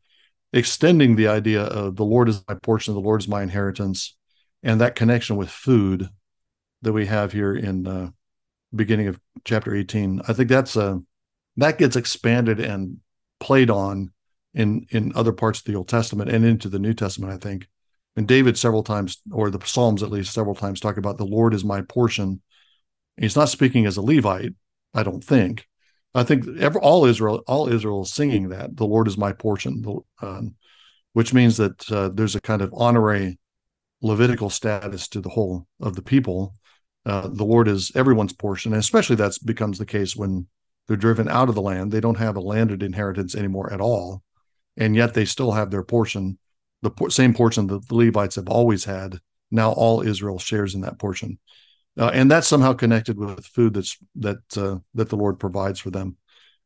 extending 0.53 1.15
the 1.15 1.27
idea 1.27 1.63
of 1.63 1.95
the 1.95 2.05
Lord 2.05 2.29
is 2.29 2.43
my 2.47 2.55
portion, 2.55 2.93
the 2.93 2.99
Lord 2.99 3.21
is 3.21 3.27
my 3.27 3.43
inheritance, 3.43 4.15
and 4.63 4.79
that 4.79 4.95
connection 4.95 5.35
with 5.35 5.49
food 5.49 6.09
that 6.85 6.93
we 6.93 7.05
have 7.05 7.31
here 7.31 7.53
in 7.53 7.83
the 7.83 7.91
uh, 7.91 8.09
beginning 8.73 9.07
of 9.07 9.19
chapter 9.43 9.75
18. 9.75 10.21
I 10.27 10.33
think 10.33 10.49
that's 10.49 10.75
a 10.75 10.81
uh, 10.81 10.97
that 11.57 11.77
gets 11.77 11.95
expanded 11.95 12.59
and 12.59 12.97
played 13.39 13.69
on 13.69 14.11
in 14.53 14.85
in 14.89 15.11
other 15.15 15.33
parts 15.33 15.59
of 15.59 15.65
the 15.65 15.75
Old 15.75 15.87
Testament 15.87 16.29
and 16.29 16.45
into 16.45 16.69
the 16.69 16.79
New 16.79 16.93
Testament, 16.93 17.33
I 17.33 17.37
think. 17.37 17.67
And 18.15 18.27
David 18.27 18.57
several 18.57 18.83
times, 18.83 19.21
or 19.31 19.49
the 19.49 19.59
Psalms 19.65 20.01
at 20.01 20.09
least 20.09 20.33
several 20.33 20.55
times, 20.55 20.79
talk 20.79 20.97
about 20.97 21.17
the 21.17 21.25
Lord 21.25 21.53
is 21.53 21.65
my 21.65 21.81
portion. 21.81 22.41
He's 23.17 23.35
not 23.35 23.49
speaking 23.49 23.85
as 23.85 23.97
a 23.97 24.01
Levite, 24.01 24.53
I 24.93 25.03
don't 25.03 25.23
think, 25.23 25.67
I 26.15 26.23
think 26.23 26.45
every, 26.59 26.79
all 26.79 27.05
Israel, 27.05 27.43
all 27.45 27.67
Israel 27.67 28.03
is 28.03 28.13
singing 28.13 28.49
that 28.49 28.77
the 28.77 28.85
Lord 28.85 29.09
is 29.09 29.17
my 29.17 29.33
portion, 29.33 29.83
um, 30.21 30.55
which 31.11 31.33
means 31.33 31.57
that 31.57 31.91
uh, 31.91 32.09
there's 32.09 32.35
a 32.35 32.41
kind 32.41 32.61
of 32.61 32.73
honorary 32.73 33.37
Levitical 34.01 34.49
status 34.49 35.07
to 35.09 35.19
the 35.19 35.29
whole 35.29 35.67
of 35.81 35.95
the 35.95 36.01
people. 36.01 36.53
Uh, 37.05 37.27
the 37.27 37.43
Lord 37.43 37.67
is 37.67 37.91
everyone's 37.95 38.33
portion, 38.33 38.73
and 38.73 38.79
especially 38.79 39.15
that 39.17 39.37
becomes 39.45 39.77
the 39.77 39.85
case 39.85 40.15
when 40.15 40.47
they're 40.87 40.97
driven 40.97 41.29
out 41.29 41.49
of 41.49 41.55
the 41.55 41.61
land. 41.61 41.91
They 41.91 42.01
don't 42.01 42.17
have 42.17 42.35
a 42.35 42.41
landed 42.41 42.81
inheritance 42.81 43.35
anymore 43.35 43.71
at 43.71 43.81
all, 43.81 44.23
and 44.77 44.95
yet 44.95 45.13
they 45.13 45.25
still 45.25 45.51
have 45.51 45.71
their 45.71 45.83
portion, 45.83 46.37
the 46.81 46.89
por- 46.89 47.09
same 47.09 47.33
portion 47.33 47.67
that 47.67 47.87
the 47.87 47.95
Levites 47.95 48.35
have 48.35 48.49
always 48.49 48.85
had. 48.85 49.19
Now 49.51 49.71
all 49.71 50.01
Israel 50.01 50.39
shares 50.39 50.73
in 50.73 50.81
that 50.81 50.99
portion 50.99 51.37
uh, 51.97 52.11
and 52.13 52.29
that's 52.29 52.47
somehow 52.47 52.73
connected 52.73 53.17
with 53.17 53.45
food 53.45 53.73
that's 53.73 53.97
that 54.15 54.57
uh, 54.57 54.77
that 54.95 55.09
the 55.09 55.15
Lord 55.15 55.39
provides 55.39 55.79
for 55.79 55.91
them. 55.91 56.17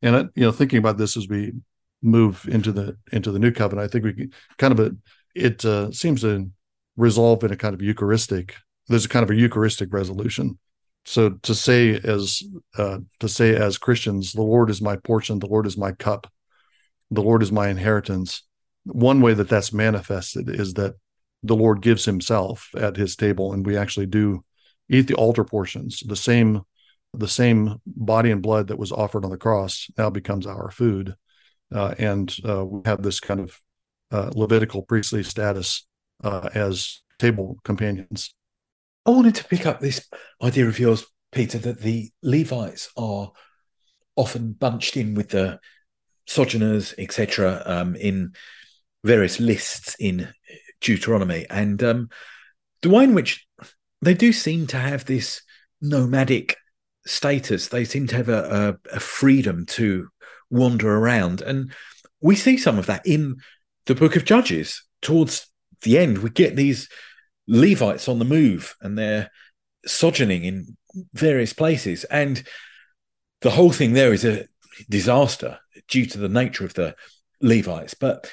And 0.02 0.16
uh, 0.16 0.26
you 0.36 0.44
know, 0.44 0.52
thinking 0.52 0.80
about 0.80 0.98
this 0.98 1.18
as 1.18 1.28
we 1.28 1.54
move 2.02 2.48
into 2.50 2.72
the 2.72 2.98
into 3.12 3.32
the 3.32 3.40
new 3.40 3.52
covenant, 3.52 3.86
I 3.86 3.92
think 3.92 4.06
we 4.06 4.14
can, 4.14 4.34
kind 4.58 4.78
of 4.78 4.80
a 4.80 4.96
it 5.36 5.64
uh, 5.64 5.92
seems 5.92 6.22
to 6.22 6.50
resolve 6.98 7.44
in 7.44 7.52
a 7.52 7.58
kind 7.58 7.76
of 7.76 7.82
Eucharistic. 7.82 8.56
There's 8.90 9.06
a 9.06 9.10
kind 9.10 9.24
of 9.24 9.30
a 9.30 9.36
Eucharistic 9.36 9.94
resolution. 9.94 10.58
So 11.06 11.30
to 11.30 11.56
say 11.56 12.00
as 12.04 12.44
uh, 12.78 13.00
to 13.20 13.30
say 13.30 13.56
as 13.56 13.78
Christians, 13.78 14.34
the 14.34 14.42
Lord 14.42 14.70
is 14.70 14.82
my 14.82 14.98
portion, 14.98 15.40
the 15.40 15.48
Lord 15.48 15.66
is 15.66 15.78
my 15.78 15.92
cup, 15.94 16.28
the 17.10 17.24
Lord 17.24 17.42
is 17.42 17.52
my 17.52 17.70
inheritance. 17.70 18.44
One 18.84 19.22
way 19.22 19.34
that 19.34 19.50
that's 19.50 19.72
manifested 19.72 20.50
is 20.50 20.74
that 20.74 20.96
the 21.44 21.56
Lord 21.56 21.82
gives 21.82 22.06
Himself 22.06 22.70
at 22.76 22.98
His 22.98 23.16
table, 23.16 23.54
and 23.54 23.66
we 23.66 23.78
actually 23.78 24.08
do 24.08 24.44
eat 24.90 25.08
the 25.08 25.16
altar 25.16 25.44
portions. 25.44 26.02
The 26.06 26.16
same 26.16 26.62
the 27.14 27.28
same 27.28 27.78
body 27.88 28.30
and 28.30 28.42
blood 28.42 28.68
that 28.68 28.78
was 28.78 28.92
offered 28.92 29.26
on 29.26 29.32
the 29.32 29.38
cross 29.38 29.88
now 29.98 30.10
becomes 30.12 30.46
our 30.46 30.70
food, 30.70 31.16
uh, 31.74 31.96
and 31.98 32.36
uh, 32.48 32.66
we 32.66 32.82
have 32.86 33.02
this 33.02 33.20
kind 33.20 33.40
of 33.40 33.60
uh, 34.12 34.32
Levitical 34.36 34.82
priestly 34.84 35.24
status 35.24 35.88
uh, 36.24 36.50
as 36.54 37.02
table 37.20 37.60
companions. 37.64 38.34
I 39.06 39.12
wanted 39.12 39.36
to 39.36 39.46
pick 39.46 39.66
up 39.66 39.80
this 39.80 40.08
idea 40.42 40.68
of 40.68 40.80
yours, 40.80 41.06
Peter, 41.32 41.58
that 41.60 41.82
the 41.82 42.12
Levites 42.22 42.90
are 42.98 43.32
often 44.16 44.52
bunched 44.54 44.98
in 44.98 45.16
with 45.16 45.30
the 45.30 45.60
sojourners, 46.28 46.94
etc., 46.98 47.64
um, 47.66 47.96
in 47.96 48.34
various 49.04 49.40
lists 49.40 49.96
in 50.00 50.28
Deuteronomy, 50.82 51.46
and 51.50 51.82
um, 51.84 52.10
the 52.82 52.90
way 52.90 53.04
in 53.04 53.14
which 53.14 53.48
they 54.02 54.14
do 54.14 54.32
seem 54.32 54.68
to 54.68 54.78
have 54.78 55.06
this 55.06 55.42
nomadic 55.82 56.58
status. 57.06 57.68
They 57.68 57.86
seem 57.86 58.08
to 58.08 58.16
have 58.16 58.30
a, 58.30 58.78
a, 58.92 58.96
a 58.98 59.00
freedom 59.00 59.66
to 59.68 60.10
wander 60.50 60.94
around, 60.94 61.42
and 61.42 61.72
we 62.22 62.36
see 62.36 62.58
some 62.58 62.78
of 62.78 62.86
that 62.88 63.06
in 63.06 63.38
the 63.86 63.96
Book 63.96 64.16
of 64.16 64.26
Judges. 64.26 64.84
Towards 65.02 65.48
the 65.82 65.98
end, 65.98 66.18
we 66.18 66.30
get 66.30 66.56
these 66.56 66.90
Levites 67.50 68.08
on 68.08 68.20
the 68.20 68.26
move, 68.26 68.76
and 68.80 68.98
they're 68.98 69.32
sojourning 69.86 70.44
in 70.44 70.78
various 71.14 71.52
places, 71.52 72.04
and 72.06 72.44
the 73.42 73.50
whole 73.50 73.72
thing 73.72 73.94
there 73.94 74.14
is 74.14 74.24
a 74.24 74.48
disaster 74.88 75.60
due 75.88 76.06
to 76.06 76.20
the 76.20 76.30
nature 76.30 76.64
of 76.64 76.76
the 76.76 76.96
Levites. 77.42 77.96
But 77.96 78.32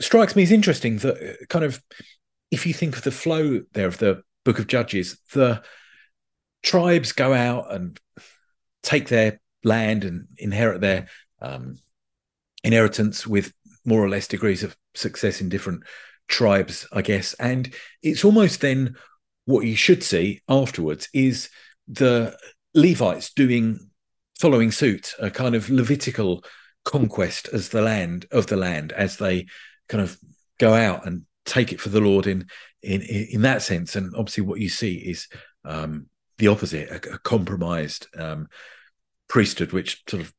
strikes 0.00 0.36
me 0.36 0.42
as 0.42 0.52
interesting 0.52 0.98
that 0.98 1.16
uh, 1.16 1.44
kind 1.46 1.64
of 1.64 1.82
if 2.50 2.66
you 2.66 2.74
think 2.74 2.96
of 2.96 3.04
the 3.04 3.10
flow 3.10 3.62
there 3.72 3.86
of 3.86 3.98
the 3.98 4.22
book 4.44 4.58
of 4.58 4.66
Judges, 4.66 5.18
the 5.32 5.62
tribes 6.62 7.12
go 7.12 7.32
out 7.32 7.72
and 7.72 7.98
take 8.82 9.08
their 9.08 9.40
land 9.64 10.04
and 10.04 10.26
inherit 10.36 10.80
their 10.80 11.08
um, 11.40 11.78
inheritance 12.62 13.26
with 13.26 13.52
more 13.84 14.04
or 14.04 14.08
less 14.08 14.28
degrees 14.28 14.62
of 14.62 14.76
success 14.94 15.40
in 15.40 15.48
different 15.48 15.84
tribes, 16.28 16.86
I 16.92 17.02
guess. 17.02 17.34
And 17.34 17.72
it's 18.02 18.24
almost 18.24 18.60
then 18.60 18.96
what 19.44 19.66
you 19.66 19.76
should 19.76 20.02
see 20.02 20.40
afterwards 20.48 21.08
is 21.12 21.50
the 21.88 22.36
Levites 22.74 23.32
doing 23.32 23.90
following 24.40 24.72
suit, 24.72 25.14
a 25.18 25.30
kind 25.30 25.54
of 25.54 25.70
Levitical 25.70 26.44
conquest 26.84 27.48
as 27.52 27.68
the 27.68 27.82
land 27.82 28.26
of 28.32 28.46
the 28.46 28.56
land 28.56 28.92
as 28.92 29.16
they 29.16 29.46
kind 29.88 30.02
of 30.02 30.18
go 30.58 30.74
out 30.74 31.06
and 31.06 31.22
take 31.44 31.72
it 31.72 31.80
for 31.80 31.90
the 31.90 32.00
Lord 32.00 32.26
in 32.26 32.46
in 32.82 33.02
in 33.02 33.42
that 33.42 33.62
sense. 33.62 33.96
And 33.96 34.14
obviously, 34.16 34.44
what 34.44 34.60
you 34.60 34.68
see 34.68 34.94
is 34.94 35.28
um, 35.64 36.06
the 36.38 36.48
opposite, 36.48 36.90
a, 36.90 37.14
a 37.14 37.18
compromised 37.18 38.06
um, 38.18 38.48
priesthood, 39.28 39.72
which 39.72 40.02
sort 40.08 40.22
of 40.22 40.32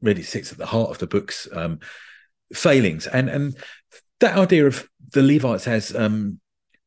really 0.00 0.22
sits 0.22 0.52
at 0.52 0.58
the 0.58 0.66
heart 0.66 0.90
of 0.90 0.98
the 0.98 1.06
book's 1.06 1.48
um, 1.52 1.80
failings. 2.52 3.06
And 3.06 3.28
and 3.28 3.56
that 4.22 4.38
idea 4.38 4.66
of 4.66 4.88
the 5.12 5.22
Levites 5.22 5.68
as 5.68 5.94
um, 5.94 6.40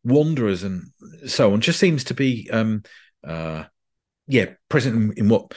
wanderers 0.03 0.63
and 0.63 0.83
so 1.27 1.53
on 1.53 1.61
just 1.61 1.79
seems 1.79 2.03
to 2.05 2.13
be, 2.13 2.49
um, 2.51 2.83
uh, 3.23 3.63
yeah, 4.27 4.47
present 4.69 4.95
in, 4.95 5.13
in, 5.25 5.29
what 5.29 5.53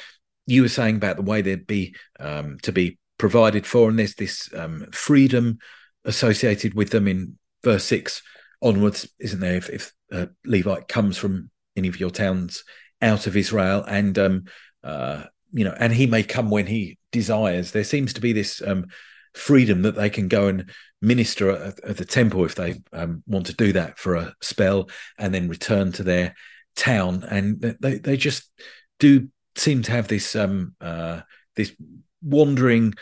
you 0.47 0.63
were 0.63 0.69
saying 0.69 0.97
about 0.97 1.17
the 1.17 1.23
way 1.23 1.41
they'd 1.41 1.67
be 1.67 1.95
um, 2.21 2.59
to 2.63 2.73
be 2.73 2.99
provided 3.19 3.67
for, 3.67 3.89
and 3.89 3.99
there's 3.99 4.15
this 4.15 4.49
freedom 4.93 5.59
associated 6.05 6.75
with 6.75 6.91
them 6.91 7.09
in 7.09 7.39
verse 7.65 7.85
six 7.85 8.23
onwards, 8.63 9.09
isn't 9.19 9.41
there? 9.41 9.57
If, 9.57 9.69
if 9.71 9.93
uh, 10.13 10.27
Levite 10.45 10.89
comes 10.89 11.17
from 11.17 11.51
any 11.77 11.89
of 11.89 12.01
your 12.01 12.11
towns 12.11 12.65
out 13.01 13.27
of 13.27 13.37
Israel, 13.37 13.85
and 13.87 14.19
um, 14.19 14.45
uh, 14.83 15.25
you 15.53 15.65
know, 15.65 15.75
and 15.79 15.93
he 15.93 16.07
may 16.07 16.23
come 16.23 16.51
when 16.51 16.67
he 16.67 16.99
desires. 17.13 17.71
There 17.71 17.85
seems 17.85 18.13
to 18.15 18.21
be 18.21 18.33
this 18.33 18.61
um, 18.67 18.87
freedom 19.35 19.83
that 19.83 19.95
they 19.95 20.11
can 20.11 20.29
go 20.29 20.49
and 20.49 20.71
minister 21.01 21.51
at, 21.51 21.81
at 21.85 21.97
the 21.97 22.05
temple 22.05 22.45
if 22.45 22.55
they 22.55 22.81
um, 22.93 23.23
want 23.27 23.47
to 23.47 23.55
do 23.55 23.73
that 23.73 23.99
for 23.99 24.15
a 24.15 24.35
spell, 24.41 24.89
and 25.19 25.35
then 25.35 25.49
return 25.49 25.93
to 25.93 26.03
their 26.03 26.35
town. 26.77 27.25
And 27.25 27.61
they 27.61 27.99
they 27.99 28.17
just 28.17 28.51
do 28.99 29.29
seem 29.57 29.83
to 29.83 29.93
have 29.93 30.09
this 30.09 30.35
um, 30.37 30.75
uh, 30.81 31.21
this 31.57 31.75
wandering 32.23 32.95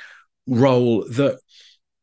role 0.47 1.05
that 1.09 1.39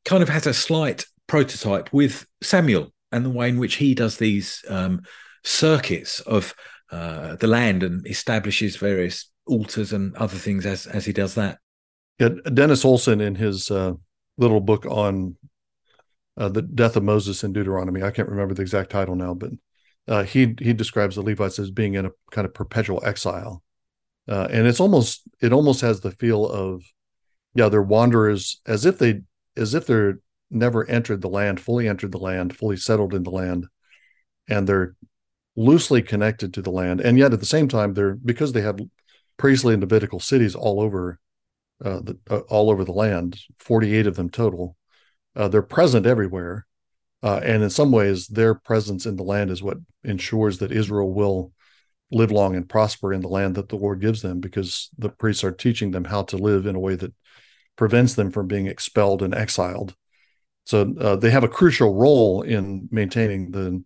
kind 0.06 0.24
of 0.24 0.30
has 0.30 0.48
a 0.48 0.54
slight 0.54 1.06
prototype 1.28 1.92
with 1.94 2.26
Samuel 2.42 2.94
and 3.12 3.26
the 3.26 3.30
way 3.30 3.50
in 3.50 3.58
which 3.58 3.76
he 3.76 3.94
does 3.94 4.18
these 4.18 4.64
um, 4.70 5.02
circuits 5.44 6.20
of 6.22 6.54
uh, 6.92 7.36
the 7.38 7.48
land 7.48 7.84
and 7.84 8.06
establishes 8.08 8.76
various 8.76 9.30
altars 9.48 9.94
and 9.94 10.16
other 10.16 10.38
things 10.38 10.66
as 10.66 10.88
as 10.88 11.06
he 11.06 11.14
does 11.14 11.36
that. 11.36 11.58
Yeah, 12.20 12.30
Dennis 12.54 12.86
Olson 12.86 13.22
in 13.22 13.36
his 13.36 13.72
uh, 13.72 13.94
little 14.38 14.60
book 14.60 14.86
on 14.86 15.38
uh, 16.38 16.50
the 16.50 16.62
death 16.62 16.96
of 16.96 17.04
Moses 17.04 17.44
in 17.44 17.54
Deuteronomy, 17.54 18.02
I 18.02 18.12
can't 18.12 18.30
remember 18.30 18.54
the 18.54 18.62
exact 18.62 18.90
title 18.90 19.16
now, 19.16 19.34
but 19.34 19.52
uh, 20.08 20.24
he 20.24 20.56
he 20.60 20.74
describes 20.74 21.16
the 21.16 21.22
Levites 21.22 21.60
as 21.60 21.72
being 21.72 21.94
in 21.94 22.06
a 22.06 22.12
kind 22.32 22.46
of 22.46 22.54
perpetual 22.54 23.02
exile, 23.06 23.64
uh, 24.28 24.48
and 24.52 24.68
it's 24.68 24.80
almost 24.80 25.24
it 25.42 25.54
almost 25.54 25.82
has 25.82 26.02
the 26.02 26.12
feel 26.12 26.46
of 26.46 26.84
yeah 27.54 27.70
they're 27.70 27.82
wanderers 27.82 28.60
as 28.66 28.86
if 28.86 28.98
they 28.98 29.22
as 29.56 29.74
if 29.74 29.86
they're 29.86 30.20
never 30.50 30.88
entered 30.90 31.22
the 31.22 31.30
land, 31.30 31.60
fully 31.60 31.88
entered 31.88 32.12
the 32.12 32.18
land, 32.18 32.56
fully 32.56 32.78
settled 32.78 33.14
in 33.14 33.24
the 33.24 33.32
land, 33.32 33.68
and 34.48 34.68
they're 34.68 34.96
loosely 35.56 36.02
connected 36.02 36.54
to 36.54 36.62
the 36.62 36.72
land. 36.72 37.02
And 37.02 37.18
yet 37.18 37.34
at 37.34 37.40
the 37.40 37.46
same 37.46 37.68
time, 37.68 37.94
they're 37.94 38.16
because 38.16 38.54
they 38.54 38.62
have 38.62 38.80
priestly 39.38 39.74
and 39.74 39.82
Levitical 39.82 40.20
cities 40.20 40.56
all 40.56 40.82
over 40.82 41.20
uh, 41.84 42.00
the 42.02 42.18
uh, 42.30 42.40
all 42.50 42.70
over 42.70 42.84
the 42.84 42.92
land, 42.92 43.40
48 43.60 44.08
of 44.08 44.16
them 44.16 44.30
total. 44.30 44.76
Uh, 45.36 45.48
they're 45.48 45.62
present 45.62 46.06
everywhere. 46.06 46.66
Uh, 47.22 47.40
and 47.44 47.64
in 47.64 47.70
some 47.70 47.92
ways, 47.92 48.28
their 48.28 48.54
presence 48.54 49.06
in 49.06 49.16
the 49.16 49.24
land 49.24 49.50
is 49.50 49.64
what 49.64 49.78
ensures 50.04 50.58
that 50.58 50.74
Israel 50.74 51.14
will 51.14 51.54
live 52.12 52.32
long 52.32 52.56
and 52.56 52.68
prosper 52.68 53.14
in 53.14 53.22
the 53.22 53.30
land 53.30 53.56
that 53.56 53.70
the 53.70 53.78
Lord 53.78 54.02
gives 54.02 54.22
them, 54.22 54.40
because 54.40 54.90
the 54.98 55.10
priests 55.10 55.44
are 55.44 55.52
teaching 55.52 55.92
them 55.92 56.04
how 56.04 56.24
to 56.24 56.38
live 56.38 56.66
in 56.66 56.76
a 56.76 56.80
way 56.80 56.96
that 56.96 57.14
prevents 57.76 58.14
them 58.14 58.30
from 58.30 58.48
being 58.48 58.68
expelled 58.68 59.24
and 59.24 59.34
exiled. 59.34 59.96
So 60.66 60.94
uh, 61.00 61.16
they 61.16 61.32
have 61.32 61.44
a 61.44 61.50
crucial 61.50 61.96
role 61.96 62.42
in 62.42 62.88
maintaining 62.92 63.52
the 63.52 63.84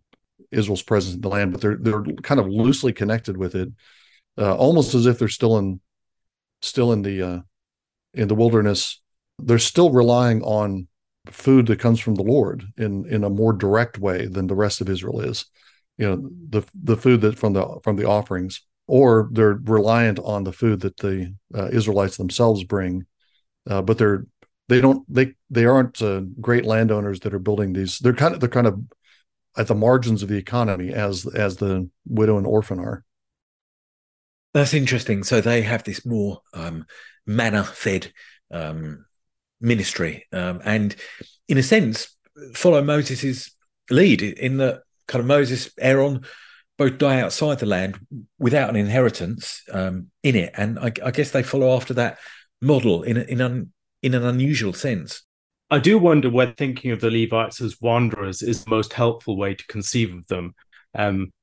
Israel's 0.52 0.84
presence 0.84 1.16
in 1.16 1.22
the 1.22 1.30
land, 1.30 1.52
but 1.52 1.62
they're 1.62 1.78
they're 1.78 2.04
kind 2.24 2.40
of 2.40 2.48
loosely 2.48 2.94
connected 2.94 3.38
with 3.38 3.56
it, 3.56 3.70
uh, 4.38 4.56
almost 4.56 4.94
as 4.94 5.06
if 5.06 5.20
they're 5.20 5.28
still 5.28 5.58
in 5.58 5.80
still 6.62 6.92
in 6.92 7.02
the 7.02 7.44
in 8.18 8.28
the 8.28 8.36
wilderness. 8.36 9.02
They're 9.40 9.60
still 9.60 9.92
relying 9.92 10.42
on 10.42 10.88
food 11.28 11.68
that 11.68 11.80
comes 11.80 12.00
from 12.00 12.16
the 12.16 12.24
Lord 12.24 12.64
in 12.78 13.06
in 13.08 13.24
a 13.24 13.30
more 13.30 13.54
direct 13.54 14.00
way 14.00 14.26
than 14.26 14.48
the 14.48 14.56
rest 14.56 14.82
of 14.82 14.90
Israel 14.90 15.22
is. 15.22 15.46
You 15.98 16.08
know, 16.08 16.30
the 16.50 16.64
the 16.84 16.98
food 16.98 17.22
that 17.22 17.38
from 17.38 17.54
the 17.54 17.80
from 17.84 17.96
the 17.96 18.08
offerings, 18.08 18.62
or 18.88 19.30
they're 19.32 19.60
reliant 19.64 20.20
on 20.20 20.44
the 20.44 20.54
food 20.54 20.82
that 20.82 20.98
the 20.98 21.34
uh, 21.54 21.70
Israelites 21.72 22.18
themselves 22.18 22.64
bring, 22.64 23.06
uh, 23.70 23.82
but 23.82 23.98
they're 23.98 24.26
they 24.70 24.82
don't 24.82 25.04
they 25.14 25.34
they 25.50 25.66
aren't 25.66 26.02
uh, 26.02 26.22
great 26.42 26.66
landowners 26.66 27.20
that 27.22 27.34
are 27.34 27.40
building 27.40 27.74
these 27.74 28.00
they're 28.00 28.14
kind 28.14 28.34
of 28.34 28.40
they're 28.40 28.50
kind 28.50 28.68
of 28.68 28.80
at 29.58 29.68
the 29.68 29.76
margins 29.76 30.22
of 30.22 30.30
the 30.30 30.38
economy 30.38 30.94
as 30.94 31.26
as 31.26 31.58
the 31.58 31.90
widow 32.08 32.38
and 32.38 32.46
orphan 32.46 32.80
are 32.80 33.04
that's 34.58 34.74
interesting 34.74 35.24
so 35.24 35.42
they 35.42 35.62
have 35.62 35.84
this 35.84 36.06
more 36.06 36.42
um, 36.54 36.86
manna 37.26 37.64
fed 37.64 38.12
um, 38.52 39.06
ministry 39.62 40.26
um, 40.32 40.62
and 40.64 40.96
in 41.48 41.58
a 41.58 41.64
sense 41.64 42.16
follow 42.54 42.84
moses's 42.84 43.52
lead 43.90 44.22
in 44.22 44.58
that 44.58 44.82
kind 45.08 45.22
of 45.22 45.26
moses 45.26 45.70
aaron 45.80 46.24
both 46.78 46.98
die 46.98 47.22
outside 47.22 47.58
the 47.60 47.66
land 47.66 48.00
without 48.38 48.70
an 48.70 48.76
inheritance 48.76 49.64
um, 49.72 50.08
in 50.24 50.36
it 50.36 50.54
and 50.56 50.78
I, 50.78 50.92
I, 51.04 51.12
guess 51.12 51.32
they 51.32 51.42
follow 51.42 51.76
after 51.76 51.96
that 51.96 52.20
model 52.62 53.04
in 53.04 53.18
in 53.18 53.42
un, 53.42 53.72
in 54.02 54.14
an 54.14 54.24
unusual 54.24 54.74
sense. 54.74 55.24
I 55.70 55.80
do 55.80 55.98
wonder 55.98 56.30
whether 56.30 56.54
thinking 56.54 56.92
of 56.92 57.02
the 57.02 57.12
Levites 57.12 57.62
as 57.62 57.82
wanderers 57.82 58.42
is 58.42 58.64
the 58.64 58.70
most 58.70 58.94
helpful 58.94 59.36
way 59.36 59.54
to 59.56 59.68
conceive 59.68 60.14
of 60.14 60.26
them. 60.28 60.56
Um, 60.96 61.34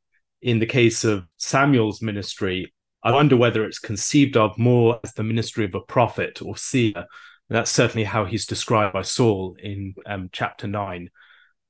in 0.41 0.59
the 0.59 0.67
case 0.67 1.05
of 1.05 1.27
Samuel's 1.37 2.01
ministry, 2.01 2.73
I 3.05 3.13
wonder 3.13 3.37
whether 3.37 3.65
it's 3.65 3.79
conceived 3.79 4.37
of 4.37 4.59
more 4.59 4.99
as 5.05 5.13
the 5.13 5.23
ministry 5.23 5.67
of 5.67 5.75
a 5.75 5.81
prophet 5.81 6.41
or 6.41 6.57
seer. 6.57 7.05
that's 7.51 7.71
certainly 7.71 8.05
how 8.05 8.25
he's 8.25 8.47
described 8.47 8.95
by 8.95 9.03
Saul 9.03 9.57
in 9.63 9.95
um, 10.07 10.31
chapter 10.33 10.67
9. 10.67 11.11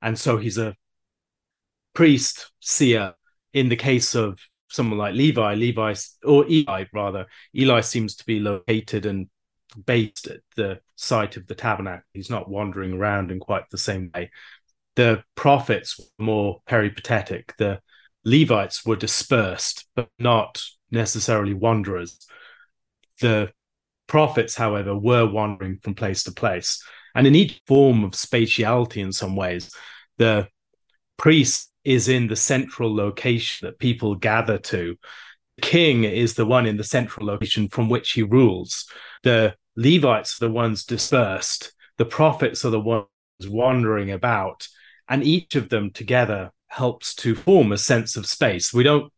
And 0.01 0.16
so 0.16 0.37
he's 0.37 0.59
a 0.59 0.77
priest, 1.92 2.53
seer. 2.61 3.14
In 3.53 3.68
the 3.68 3.77
case 3.77 4.14
of 4.14 4.38
someone 4.68 4.99
like 4.99 5.14
Levi, 5.14 5.55
Levi, 5.55 5.94
or 6.25 6.47
Eli 6.49 6.85
rather, 6.92 7.27
Eli 7.57 7.81
seems 7.81 8.14
to 8.16 8.27
be 8.27 8.38
located 8.38 9.05
and 9.05 9.29
based 9.87 10.29
at 10.29 10.40
the 10.55 10.81
site 10.94 11.37
of 11.37 11.49
the 11.49 11.55
tabernacle. 11.57 12.05
He's 12.12 12.31
not 12.31 12.49
wandering 12.49 12.92
around 12.92 13.33
in 13.33 13.40
quite 13.40 13.68
the 13.70 13.79
same 13.79 14.11
way. 14.14 14.31
The 14.94 15.25
prophets 15.35 15.99
were 15.99 16.25
more 16.25 16.61
peripatetic. 16.66 17.55
The 17.59 17.81
Levites 18.25 18.87
were 18.87 18.97
dispersed, 18.97 19.87
but 19.97 20.09
not 20.18 20.62
necessarily 20.90 21.55
wanderers. 21.55 22.18
The 23.20 23.53
prophets, 24.07 24.55
however, 24.55 24.97
were 24.97 25.27
wandering 25.27 25.79
from 25.79 25.94
place 25.94 26.25
to 26.25 26.33
place. 26.33 26.83
And 27.14 27.27
in 27.27 27.35
each 27.35 27.62
form 27.66 28.05
of 28.05 28.12
spatiality, 28.12 29.03
in 29.03 29.12
some 29.12 29.37
ways, 29.37 29.75
the 30.18 30.49
priest 31.16 31.70
is 31.85 32.09
in 32.09 32.27
the 32.27 32.37
central 32.37 32.94
location 32.94 33.66
that 33.66 33.79
people 33.79 34.14
gather 34.14 34.59
to. 34.59 34.97
The 35.57 35.62
king 35.62 36.05
is 36.05 36.35
the 36.35 36.47
one 36.47 36.66
in 36.66 36.77
the 36.77 36.85
central 36.85 37.27
location 37.27 37.68
from 37.68 37.88
which 37.88 38.12
he 38.12 38.23
rules. 38.23 38.87
The 39.23 39.55
Levites 39.77 40.40
are 40.40 40.47
the 40.47 40.53
ones 40.53 40.85
dispersed. 40.85 41.73
The 41.99 42.05
prophets 42.05 42.64
are 42.64 42.70
the 42.70 42.81
ones 42.81 43.07
wandering 43.42 44.11
about. 44.11 44.66
And 45.09 45.23
each 45.23 45.55
of 45.55 45.68
them 45.68 45.90
together 45.90 46.51
helps 46.68 47.14
to 47.16 47.35
form 47.35 47.73
a 47.73 47.79
sense 47.79 48.16
of 48.16 48.27
space. 48.27 48.73
We 48.73 48.83
don't 48.83 49.12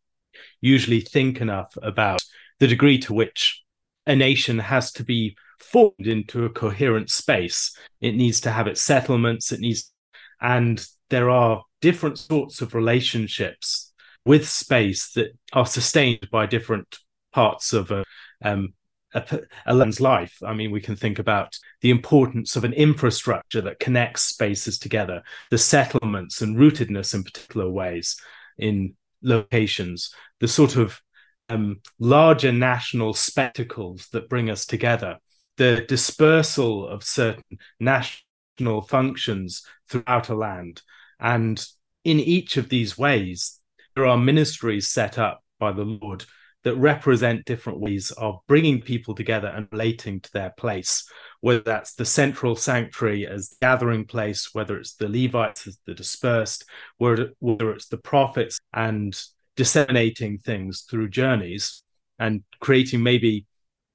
usually 0.61 1.01
think 1.01 1.40
enough 1.40 1.77
about 1.83 2.21
the 2.59 2.66
degree 2.66 2.99
to 2.99 3.14
which 3.14 3.62
a 4.07 4.16
nation 4.16 4.59
has 4.59 4.92
to 4.92 5.05
be 5.05 5.37
formed 5.59 6.07
into 6.07 6.45
a 6.45 6.51
coherent 6.51 7.11
space. 7.11 7.77
It 8.01 8.14
needs 8.14 8.40
to 8.42 8.51
have 8.51 8.66
its 8.66 8.81
settlements, 8.81 9.53
it 9.53 9.61
needs, 9.61 9.92
and 10.40 10.85
there 11.11 11.31
are 11.31 11.64
different 11.81 12.19
sorts 12.19 12.61
of 12.61 12.75
relationships 12.75 13.92
with 14.25 14.49
space 14.49 15.12
that 15.12 15.37
are 15.53 15.66
sustained 15.66 16.29
by 16.31 16.47
different 16.47 16.99
parts 17.33 17.73
of 17.73 17.90
a, 17.90 18.05
um, 18.42 18.75
a, 19.14 19.40
a 19.66 19.75
land's 19.75 20.01
life. 20.01 20.37
I 20.45 20.53
mean, 20.53 20.71
we 20.71 20.81
can 20.81 20.97
think 20.97 21.19
about 21.19 21.57
the 21.81 21.90
importance 21.90 22.57
of 22.57 22.64
an 22.64 22.73
infrastructure 22.73 23.61
that 23.62 23.79
connects 23.79 24.23
spaces 24.23 24.79
together, 24.79 25.23
the 25.51 25.59
settlements 25.59 26.42
and 26.42 26.57
rootedness 26.57 27.14
in 27.14 27.23
particular 27.23 27.71
ways 27.71 28.16
in 28.59 28.95
locations, 29.22 30.14
the 30.40 30.48
sort 30.48 30.76
of 30.76 31.00
um, 31.48 31.81
larger 31.98 32.52
national 32.52 33.14
spectacles 33.14 34.09
that 34.12 34.29
bring 34.29 34.50
us 34.50 34.66
together, 34.66 35.18
the 35.57 35.85
dispersal 35.88 36.87
of 36.88 37.02
certain 37.02 37.59
national 37.79 38.83
functions 38.83 39.64
throughout 39.88 40.29
a 40.29 40.35
land. 40.35 40.83
And 41.20 41.64
in 42.05 42.20
each 42.20 42.57
of 42.57 42.68
these 42.68 42.98
ways, 42.98 43.61
there 43.94 44.07
are 44.07 44.18
ministries 44.18 44.88
set 44.88 45.18
up 45.18 45.42
by 45.59 45.72
the 45.72 45.85
Lord 45.85 46.24
that 46.64 46.74
represent 46.74 47.44
different 47.44 47.81
ways 47.81 48.11
of 48.11 48.40
bringing 48.48 48.81
people 48.81 49.14
together 49.14 49.48
and 49.48 49.68
relating 49.70 50.20
to 50.20 50.33
their 50.33 50.52
place, 50.57 51.09
whether 51.46 51.61
that's 51.61 51.94
the 51.94 52.04
central 52.04 52.56
sanctuary 52.56 53.24
as 53.24 53.54
gathering 53.62 54.04
place, 54.04 54.52
whether 54.52 54.76
it's 54.76 54.94
the 54.94 55.09
Levites 55.09 55.68
as 55.68 55.78
the 55.87 55.94
dispersed, 55.94 56.64
whether, 56.98 57.30
it's 57.70 57.87
the 57.87 57.96
prophets 57.96 58.59
and 58.74 59.16
disseminating 59.54 60.38
things 60.38 60.80
through 60.90 61.09
journeys 61.09 61.85
and 62.18 62.42
creating 62.59 63.00
maybe 63.00 63.46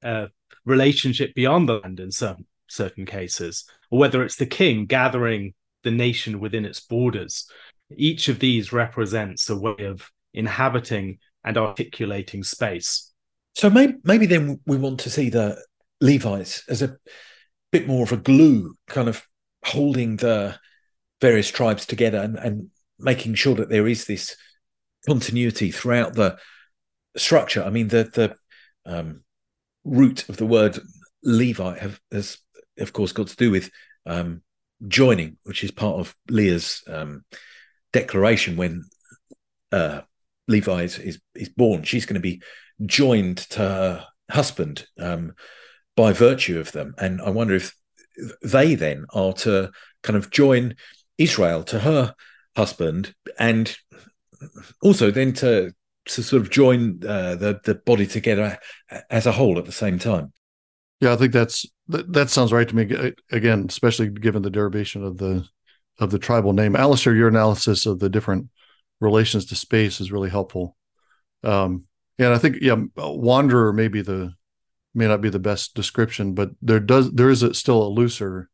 a 0.02 0.30
relationship 0.64 1.36
beyond 1.36 1.68
the 1.68 1.74
land 1.80 2.00
in 2.00 2.10
certain 2.10 2.46
certain 2.70 3.06
cases, 3.06 3.66
or 3.90 4.00
whether 4.00 4.24
it's 4.24 4.38
the 4.38 4.46
king 4.46 4.86
gathering 4.86 5.54
the 5.84 5.92
nation 5.92 6.40
within 6.40 6.64
its 6.64 6.80
borders. 6.80 7.52
Each 7.94 8.30
of 8.30 8.40
these 8.40 8.72
represents 8.72 9.50
a 9.50 9.58
way 9.58 9.84
of 9.84 10.10
inhabiting 10.34 11.18
and 11.44 11.58
articulating 11.58 12.46
space. 12.46 13.12
So 13.56 13.70
maybe, 13.70 13.96
maybe 14.06 14.26
then 14.26 14.62
we 14.66 14.78
want 14.78 15.02
to 15.02 15.10
see 15.10 15.30
the 15.30 15.62
Levites 16.00 16.64
as 16.70 16.82
a 16.82 16.96
bit 17.72 17.88
more 17.88 18.04
of 18.04 18.12
a 18.12 18.18
glue, 18.18 18.76
kind 18.88 19.08
of 19.08 19.26
holding 19.66 20.18
the 20.18 20.58
various 21.20 21.50
tribes 21.50 21.86
together 21.86 22.20
and, 22.20 22.38
and 22.38 22.70
making 23.00 23.36
sure 23.36 23.56
that 23.56 23.70
there 23.70 23.88
is 23.88 24.06
this 24.06 24.36
continuity 25.06 25.72
throughout 25.72 26.14
the 26.14 26.38
structure. 27.18 27.64
I 27.64 27.70
mean, 27.70 27.88
the 27.88 28.04
the 28.04 28.36
um, 28.86 29.24
root 29.84 30.28
of 30.30 30.38
the 30.38 30.46
word 30.46 30.80
Levite 31.24 31.80
have, 31.80 32.00
has, 32.12 32.38
of 32.80 32.94
course, 32.94 33.12
got 33.12 33.28
to 33.28 33.36
do 33.36 33.52
with 33.52 33.70
um, 34.06 34.42
joining, 34.88 35.38
which 35.44 35.64
is 35.64 35.72
part 35.72 36.00
of 36.00 36.16
Leah's 36.30 36.84
um, 36.88 37.24
declaration 37.94 38.58
when 38.58 38.84
uh, 39.72 40.02
Levi 40.48 40.84
is, 40.84 40.98
is, 40.98 41.20
is 41.36 41.50
born, 41.50 41.84
she's 41.84 42.06
going 42.06 42.16
to 42.16 42.20
be 42.20 42.42
joined 42.86 43.38
to 43.38 43.60
her 43.60 44.08
husband 44.30 44.86
um, 45.00 45.34
by 46.02 46.14
virtue 46.14 46.60
of 46.60 46.72
them. 46.72 46.96
And 46.98 47.22
I 47.22 47.30
wonder 47.30 47.54
if 47.54 47.76
they 48.42 48.74
then 48.74 49.06
are 49.14 49.34
to 49.34 49.70
kind 50.02 50.18
of 50.18 50.32
join 50.32 50.76
Israel 51.20 51.64
to 51.66 51.78
her 51.78 52.16
husband 52.56 53.14
and 53.38 53.78
also 54.82 55.12
then 55.12 55.32
to 55.34 55.74
to 56.08 56.24
sort 56.24 56.42
of 56.42 56.50
join 56.50 57.00
uh, 57.08 57.36
the 57.36 57.60
the 57.64 57.76
body 57.76 58.08
together 58.08 58.58
as 59.12 59.28
a 59.28 59.32
whole 59.32 59.60
at 59.60 59.66
the 59.66 59.72
same 59.72 60.00
time. 60.00 60.34
Yeah, 61.02 61.14
I 61.14 61.18
think 61.18 61.34
that's 61.34 61.68
that, 61.90 62.12
that 62.12 62.32
sounds 62.32 62.52
right 62.52 62.68
to 62.68 62.76
me. 62.76 63.14
Again, 63.32 63.68
especially 63.70 64.10
given 64.10 64.42
the 64.42 64.50
derivation 64.50 65.04
of 65.04 65.18
the 65.20 65.46
of 66.00 66.10
the 66.10 66.18
tribal 66.18 66.54
name, 66.54 66.76
Alastair, 66.76 67.14
your 67.14 67.28
analysis 67.28 67.86
of 67.86 68.00
the 68.00 68.10
different 68.10 68.50
relations 69.02 69.46
to 69.46 69.56
space 69.56 70.02
is 70.02 70.12
really 70.12 70.32
helpful. 70.32 70.76
Um, 71.44 71.86
and 72.18 72.34
I 72.34 72.40
think 72.40 72.58
yeah, 72.60 72.82
wanderer 72.98 73.72
may 73.72 73.88
be 73.88 74.02
the 74.02 74.34
may 74.94 75.08
not 75.08 75.22
be 75.22 75.30
the 75.30 75.40
best 75.40 75.74
description, 75.74 76.34
but 76.34 76.52
there 76.62 76.80
does 76.80 77.12
there 77.12 77.30
is 77.30 77.44
a, 77.44 77.54
still 77.54 77.82
a 77.82 77.90
looser 77.90 78.50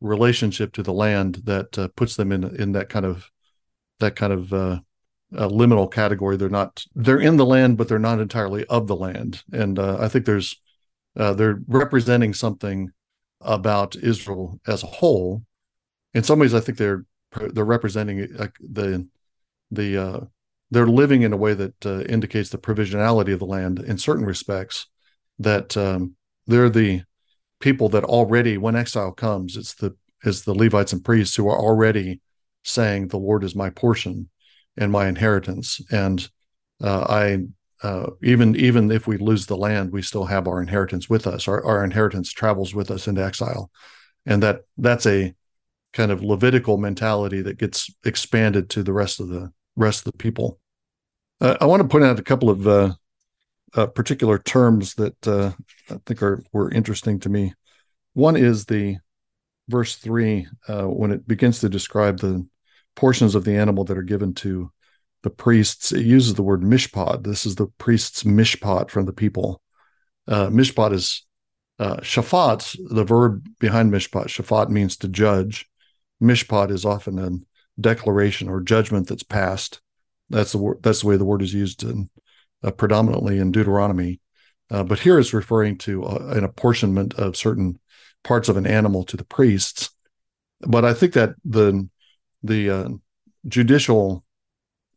relationship 0.00 0.72
to 0.72 0.82
the 0.82 0.92
land 0.92 1.42
that 1.44 1.78
uh, 1.78 1.88
puts 1.96 2.16
them 2.16 2.32
in 2.32 2.44
in 2.56 2.72
that 2.72 2.88
kind 2.88 3.06
of 3.06 3.30
that 4.00 4.16
kind 4.16 4.32
of 4.32 4.52
uh, 4.52 4.80
liminal 5.32 5.90
category. 5.90 6.36
They're 6.36 6.48
not 6.48 6.84
they're 6.94 7.20
in 7.20 7.36
the 7.36 7.46
land, 7.46 7.76
but 7.76 7.88
they're 7.88 7.98
not 7.98 8.20
entirely 8.20 8.64
of 8.66 8.86
the 8.86 8.96
land. 8.96 9.42
And 9.52 9.78
uh, 9.78 9.98
I 10.00 10.08
think 10.08 10.26
there's 10.26 10.60
uh, 11.16 11.34
they're 11.34 11.60
representing 11.66 12.34
something 12.34 12.90
about 13.40 13.96
Israel 13.96 14.60
as 14.66 14.82
a 14.82 14.86
whole. 14.86 15.42
In 16.14 16.22
some 16.22 16.38
ways, 16.38 16.54
I 16.54 16.60
think 16.60 16.78
they're 16.78 17.04
they're 17.52 17.64
representing 17.64 18.28
uh, 18.38 18.48
the 18.60 19.08
the 19.70 20.28
they're 20.70 20.86
living 20.86 21.20
in 21.20 21.34
a 21.34 21.36
way 21.36 21.52
that 21.54 21.86
indicates 22.08 22.48
the 22.48 22.58
provisionality 22.58 23.32
of 23.32 23.38
the 23.38 23.46
land 23.46 23.78
in 23.78 23.98
certain 23.98 24.24
respects. 24.24 24.86
That 25.38 25.76
um, 25.76 26.16
they're 26.46 26.70
the 26.70 27.02
people 27.60 27.88
that 27.90 28.04
already, 28.04 28.58
when 28.58 28.76
exile 28.76 29.12
comes, 29.12 29.56
it's 29.56 29.74
the 29.74 29.96
is 30.24 30.44
the 30.44 30.54
Levites 30.54 30.92
and 30.92 31.04
priests 31.04 31.36
who 31.36 31.48
are 31.48 31.58
already 31.58 32.20
saying, 32.62 33.08
"The 33.08 33.18
Lord 33.18 33.44
is 33.44 33.56
my 33.56 33.70
portion 33.70 34.28
and 34.76 34.92
my 34.92 35.08
inheritance," 35.08 35.80
and 35.90 36.28
uh, 36.82 37.06
I. 37.08 37.38
Uh, 37.84 38.10
even 38.22 38.54
even 38.54 38.92
if 38.92 39.08
we 39.08 39.16
lose 39.16 39.46
the 39.46 39.56
land, 39.56 39.90
we 39.90 40.00
still 40.02 40.26
have 40.26 40.46
our 40.46 40.60
inheritance 40.62 41.10
with 41.10 41.26
us. 41.26 41.48
Our, 41.48 41.64
our 41.64 41.82
inheritance 41.82 42.32
travels 42.32 42.72
with 42.76 42.92
us 42.92 43.08
into 43.08 43.24
exile, 43.24 43.72
and 44.24 44.40
that 44.40 44.60
that's 44.78 45.04
a 45.04 45.34
kind 45.92 46.12
of 46.12 46.22
Levitical 46.22 46.78
mentality 46.78 47.42
that 47.42 47.58
gets 47.58 47.92
expanded 48.04 48.70
to 48.70 48.84
the 48.84 48.92
rest 48.92 49.18
of 49.18 49.30
the 49.30 49.52
rest 49.74 50.06
of 50.06 50.12
the 50.12 50.18
people. 50.18 50.60
Uh, 51.40 51.56
I 51.60 51.66
want 51.66 51.82
to 51.82 51.88
point 51.88 52.04
out 52.04 52.20
a 52.20 52.22
couple 52.22 52.50
of 52.50 52.68
uh, 53.74 53.86
particular 53.86 54.38
terms 54.38 54.94
that 54.94 55.26
uh, 55.26 55.52
I 55.90 55.98
think 56.06 56.22
are 56.22 56.42
were 56.52 56.70
interesting 56.70 57.20
to 57.20 57.28
me. 57.28 57.54
One 58.14 58.36
is 58.36 58.66
the 58.66 58.98
verse 59.68 59.96
three 59.96 60.46
uh, 60.68 60.84
when 60.84 61.12
it 61.12 61.26
begins 61.26 61.60
to 61.60 61.68
describe 61.68 62.18
the 62.18 62.46
portions 62.94 63.34
of 63.34 63.44
the 63.44 63.56
animal 63.56 63.84
that 63.84 63.96
are 63.96 64.02
given 64.02 64.34
to 64.34 64.70
the 65.22 65.30
priests. 65.30 65.92
It 65.92 66.04
uses 66.04 66.34
the 66.34 66.42
word 66.42 66.62
mishpat. 66.62 67.24
This 67.24 67.46
is 67.46 67.54
the 67.54 67.68
priest's 67.78 68.24
mishpat 68.24 68.90
from 68.90 69.06
the 69.06 69.12
people. 69.12 69.62
Uh, 70.28 70.48
mishpat 70.48 70.92
is 70.92 71.24
uh, 71.78 71.96
shafat, 71.96 72.76
the 72.90 73.04
verb 73.04 73.46
behind 73.58 73.92
mishpat. 73.92 74.26
Shafat 74.26 74.68
means 74.68 74.96
to 74.98 75.08
judge. 75.08 75.66
Mishpat 76.22 76.70
is 76.70 76.84
often 76.84 77.18
a 77.18 77.30
declaration 77.80 78.48
or 78.48 78.60
judgment 78.60 79.08
that's 79.08 79.22
passed. 79.22 79.80
That's 80.28 80.52
the 80.52 80.58
word. 80.58 80.78
That's 80.82 81.00
the 81.00 81.08
way 81.08 81.16
the 81.16 81.24
word 81.24 81.42
is 81.42 81.54
used 81.54 81.82
in, 81.82 82.10
predominantly 82.70 83.38
in 83.38 83.50
Deuteronomy. 83.50 84.20
Uh, 84.70 84.84
but 84.84 85.00
here 85.00 85.18
is 85.18 85.34
referring 85.34 85.76
to 85.76 86.04
uh, 86.04 86.32
an 86.36 86.44
apportionment 86.44 87.14
of 87.14 87.36
certain 87.36 87.78
parts 88.24 88.48
of 88.48 88.56
an 88.56 88.66
animal 88.66 89.04
to 89.04 89.16
the 89.16 89.24
priests. 89.24 89.90
But 90.60 90.84
I 90.84 90.94
think 90.94 91.12
that 91.14 91.34
the 91.44 91.88
the 92.42 92.70
uh, 92.70 92.88
judicial 93.46 94.24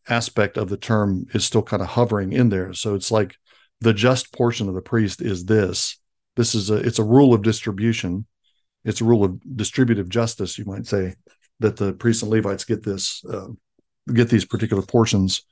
aspect 0.08 0.58
of 0.58 0.70
the 0.70 0.78
term 0.78 1.26
is 1.34 1.44
still 1.44 1.64
kind 1.64 1.82
of 1.82 1.90
hovering 1.90 2.34
in 2.34 2.50
there. 2.50 2.74
So 2.74 2.96
it's 2.96 3.12
like 3.12 3.36
the 3.82 3.94
just 3.94 4.34
portion 4.34 4.70
of 4.70 4.76
the 4.76 4.82
priest 4.82 5.22
is 5.22 5.46
this. 5.46 6.00
This 6.36 6.56
is 6.56 6.70
a 6.70 6.76
it's 6.76 7.00
a 7.00 7.04
rule 7.04 7.34
of 7.34 7.42
distribution. 7.42 8.28
It's 8.84 9.02
a 9.02 9.06
rule 9.06 9.24
of 9.24 9.58
distributive 9.58 10.10
justice, 10.10 10.58
you 10.60 10.66
might 10.66 10.86
say, 10.86 11.16
that 11.60 11.78
the 11.78 11.94
priests 11.94 12.22
and 12.22 12.32
Levites 12.32 12.66
get 12.66 12.84
this 12.84 13.24
uh, 13.26 13.48
get 14.14 14.30
these 14.30 14.46
particular 14.46 14.84
portions. 14.84 15.44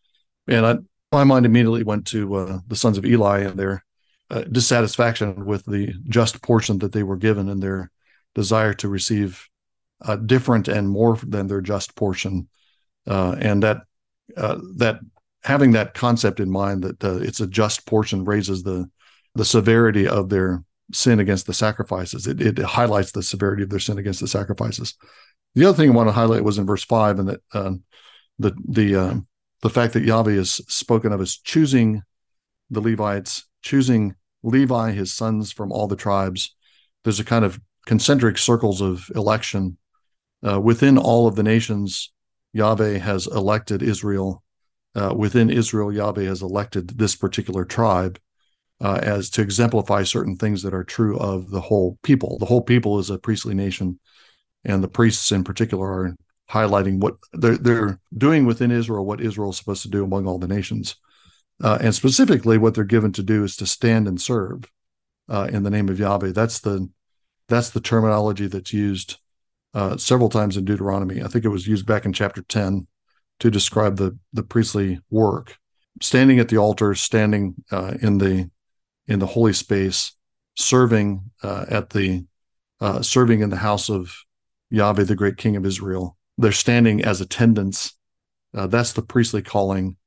And 0.47 0.65
I, 0.65 0.75
my 1.13 1.23
mind 1.23 1.45
immediately 1.45 1.83
went 1.83 2.07
to 2.07 2.35
uh, 2.35 2.59
the 2.67 2.75
sons 2.75 2.97
of 2.97 3.05
Eli 3.05 3.41
and 3.41 3.57
their 3.57 3.85
uh, 4.29 4.41
dissatisfaction 4.41 5.45
with 5.45 5.63
the 5.65 5.93
just 6.09 6.41
portion 6.41 6.79
that 6.79 6.91
they 6.91 7.03
were 7.03 7.17
given 7.17 7.49
and 7.49 7.61
their 7.61 7.91
desire 8.33 8.73
to 8.73 8.87
receive 8.87 9.47
uh, 10.03 10.15
different 10.15 10.67
and 10.67 10.89
more 10.89 11.15
than 11.17 11.47
their 11.47 11.61
just 11.61 11.95
portion. 11.95 12.49
Uh, 13.07 13.35
and 13.39 13.61
that 13.61 13.77
uh, 14.35 14.57
that 14.77 14.99
having 15.43 15.71
that 15.71 15.93
concept 15.93 16.39
in 16.39 16.49
mind 16.49 16.83
that 16.83 17.03
it's 17.21 17.41
a 17.41 17.47
just 17.47 17.85
portion 17.85 18.25
raises 18.25 18.63
the 18.63 18.89
the 19.35 19.45
severity 19.45 20.07
of 20.07 20.29
their 20.29 20.63
sin 20.91 21.19
against 21.19 21.45
the 21.47 21.53
sacrifices. 21.53 22.27
It, 22.27 22.41
it 22.41 22.59
highlights 22.59 23.11
the 23.11 23.23
severity 23.23 23.63
of 23.63 23.69
their 23.69 23.79
sin 23.79 23.97
against 23.97 24.19
the 24.19 24.27
sacrifices. 24.27 24.95
The 25.55 25.65
other 25.65 25.77
thing 25.77 25.89
I 25.89 25.93
want 25.93 26.09
to 26.09 26.13
highlight 26.13 26.43
was 26.43 26.57
in 26.57 26.65
verse 26.65 26.83
five, 26.83 27.19
and 27.19 27.29
that 27.29 27.41
uh, 27.53 27.73
the 28.39 28.53
the 28.67 28.95
uh, 28.95 29.15
the 29.63 29.69
fact 29.69 29.93
that 29.93 30.03
Yahweh 30.03 30.33
is 30.33 30.55
spoken 30.67 31.13
of 31.13 31.21
as 31.21 31.37
choosing 31.37 32.03
the 32.69 32.81
Levites, 32.81 33.47
choosing 33.61 34.13
Levi, 34.43 34.91
his 34.91 35.13
sons 35.13 35.53
from 35.53 35.71
all 35.71 35.87
the 35.87 35.95
tribes. 35.95 36.53
There's 37.05 37.21
a 37.21 37.23
kind 37.23 37.45
of 37.45 37.61
concentric 37.85 38.37
circles 38.37 38.81
of 38.81 39.09
election 39.15 39.77
uh, 40.45 40.59
within 40.59 40.97
all 40.97 41.27
of 41.27 41.35
the 41.35 41.43
nations. 41.43 42.11
Yahweh 42.51 42.97
has 42.97 43.25
elected 43.25 43.81
Israel. 43.81 44.43
Uh, 44.95 45.13
within 45.15 45.49
Israel, 45.49 45.93
Yahweh 45.93 46.25
has 46.25 46.41
elected 46.41 46.99
this 46.99 47.15
particular 47.15 47.63
tribe 47.63 48.19
uh, 48.81 48.99
as 49.01 49.29
to 49.29 49.41
exemplify 49.41 50.03
certain 50.03 50.35
things 50.35 50.61
that 50.63 50.73
are 50.73 50.83
true 50.83 51.17
of 51.19 51.51
the 51.51 51.61
whole 51.61 51.97
people. 52.03 52.37
The 52.37 52.45
whole 52.47 52.61
people 52.61 52.99
is 52.99 53.09
a 53.09 53.17
priestly 53.17 53.53
nation, 53.53 53.97
and 54.65 54.83
the 54.83 54.89
priests 54.89 55.31
in 55.31 55.45
particular 55.45 55.87
are 55.87 56.15
highlighting 56.49 56.99
what 56.99 57.15
they're, 57.31 57.57
they're 57.57 57.99
doing 58.15 58.45
within 58.45 58.71
Israel, 58.71 59.05
what 59.05 59.21
Israel 59.21 59.51
is 59.51 59.57
supposed 59.57 59.83
to 59.83 59.89
do 59.89 60.03
among 60.03 60.27
all 60.27 60.39
the 60.39 60.47
nations. 60.47 60.95
Uh, 61.61 61.77
and 61.81 61.95
specifically, 61.95 62.57
what 62.57 62.73
they're 62.73 62.83
given 62.83 63.11
to 63.13 63.23
do 63.23 63.43
is 63.43 63.55
to 63.55 63.65
stand 63.65 64.07
and 64.07 64.19
serve 64.19 64.69
uh, 65.29 65.47
in 65.51 65.63
the 65.63 65.69
name 65.69 65.89
of 65.89 65.99
Yahweh. 65.99 66.31
That's 66.31 66.59
the 66.59 66.89
that's 67.49 67.69
the 67.69 67.81
terminology 67.81 68.47
that's 68.47 68.73
used 68.73 69.17
uh, 69.73 69.97
several 69.97 70.29
times 70.29 70.57
in 70.57 70.65
Deuteronomy. 70.65 71.21
I 71.21 71.27
think 71.27 71.45
it 71.45 71.49
was 71.49 71.67
used 71.67 71.85
back 71.85 72.05
in 72.05 72.13
chapter 72.13 72.41
ten 72.41 72.87
to 73.39 73.51
describe 73.51 73.97
the 73.97 74.17
the 74.33 74.43
priestly 74.43 74.99
work, 75.09 75.57
standing 76.01 76.39
at 76.39 76.49
the 76.49 76.57
altar, 76.57 76.95
standing 76.95 77.55
uh, 77.71 77.93
in 78.01 78.17
the 78.17 78.49
in 79.07 79.19
the 79.19 79.27
holy 79.27 79.53
space, 79.53 80.13
serving 80.55 81.31
uh, 81.43 81.65
at 81.69 81.91
the 81.91 82.25
uh, 82.81 83.01
serving 83.01 83.41
in 83.41 83.49
the 83.49 83.57
house 83.57 83.89
of 83.89 84.13
Yahweh, 84.69 85.03
the 85.03 85.15
great 85.15 85.37
King 85.37 85.55
of 85.55 85.65
Israel. 85.65 86.17
They're 86.37 86.51
standing 86.51 87.03
as 87.03 87.21
attendants. 87.21 87.93
that's 88.53 88.93
the 88.93 89.01
priestly 89.01 89.41
calling, 89.41 89.97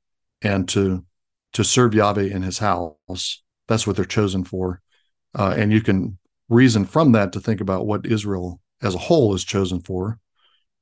and 0.42 0.68
to 0.70 1.04
to 1.52 1.64
serve 1.64 1.94
Yahweh 1.94 2.24
in 2.24 2.42
his 2.42 2.58
house. 2.58 3.42
That's 3.68 3.86
what 3.86 3.96
they're 3.96 4.04
chosen 4.04 4.44
for. 4.44 4.82
Uh, 5.34 5.54
and 5.56 5.72
you 5.72 5.80
can 5.80 6.18
reason 6.48 6.84
from 6.84 7.12
that 7.12 7.32
to 7.32 7.40
think 7.40 7.60
about 7.60 7.86
what 7.86 8.06
Israel 8.06 8.60
as 8.82 8.94
a 8.94 8.98
whole 8.98 9.34
is 9.34 9.44
chosen 9.44 9.80
for. 9.80 10.18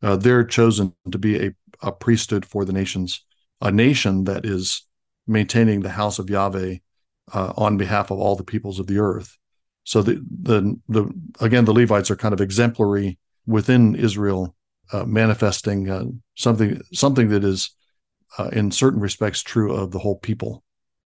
Uh, 0.02 0.16
they're 0.16 0.44
chosen 0.44 0.94
to 1.10 1.18
be 1.18 1.46
a, 1.46 1.54
a 1.80 1.92
priesthood 1.92 2.44
for 2.44 2.64
the 2.64 2.72
nations, 2.72 3.24
a 3.60 3.70
nation 3.70 4.24
that 4.24 4.44
is 4.44 4.86
maintaining 5.26 5.80
the 5.80 5.90
house 5.90 6.18
of 6.18 6.28
Yahweh 6.28 6.76
uh, 7.32 7.52
on 7.56 7.76
behalf 7.76 8.10
of 8.10 8.18
all 8.18 8.36
the 8.36 8.44
peoples 8.44 8.78
of 8.78 8.86
the 8.86 8.98
earth. 8.98 9.36
So 9.84 10.02
the 10.02 10.24
the 10.42 10.78
the 10.88 11.10
again 11.40 11.64
the 11.64 11.74
Levites 11.74 12.10
are 12.10 12.16
kind 12.16 12.34
of 12.34 12.40
exemplary 12.40 13.18
within 13.46 13.94
Israel, 13.94 14.54
uh, 14.92 15.04
manifesting 15.04 15.88
uh, 15.90 16.04
something 16.34 16.80
something 16.92 17.28
that 17.28 17.44
is 17.44 17.70
uh, 18.38 18.50
in 18.52 18.70
certain 18.70 19.00
respects 19.00 19.42
true 19.42 19.72
of 19.74 19.90
the 19.90 19.98
whole 19.98 20.16
people. 20.16 20.62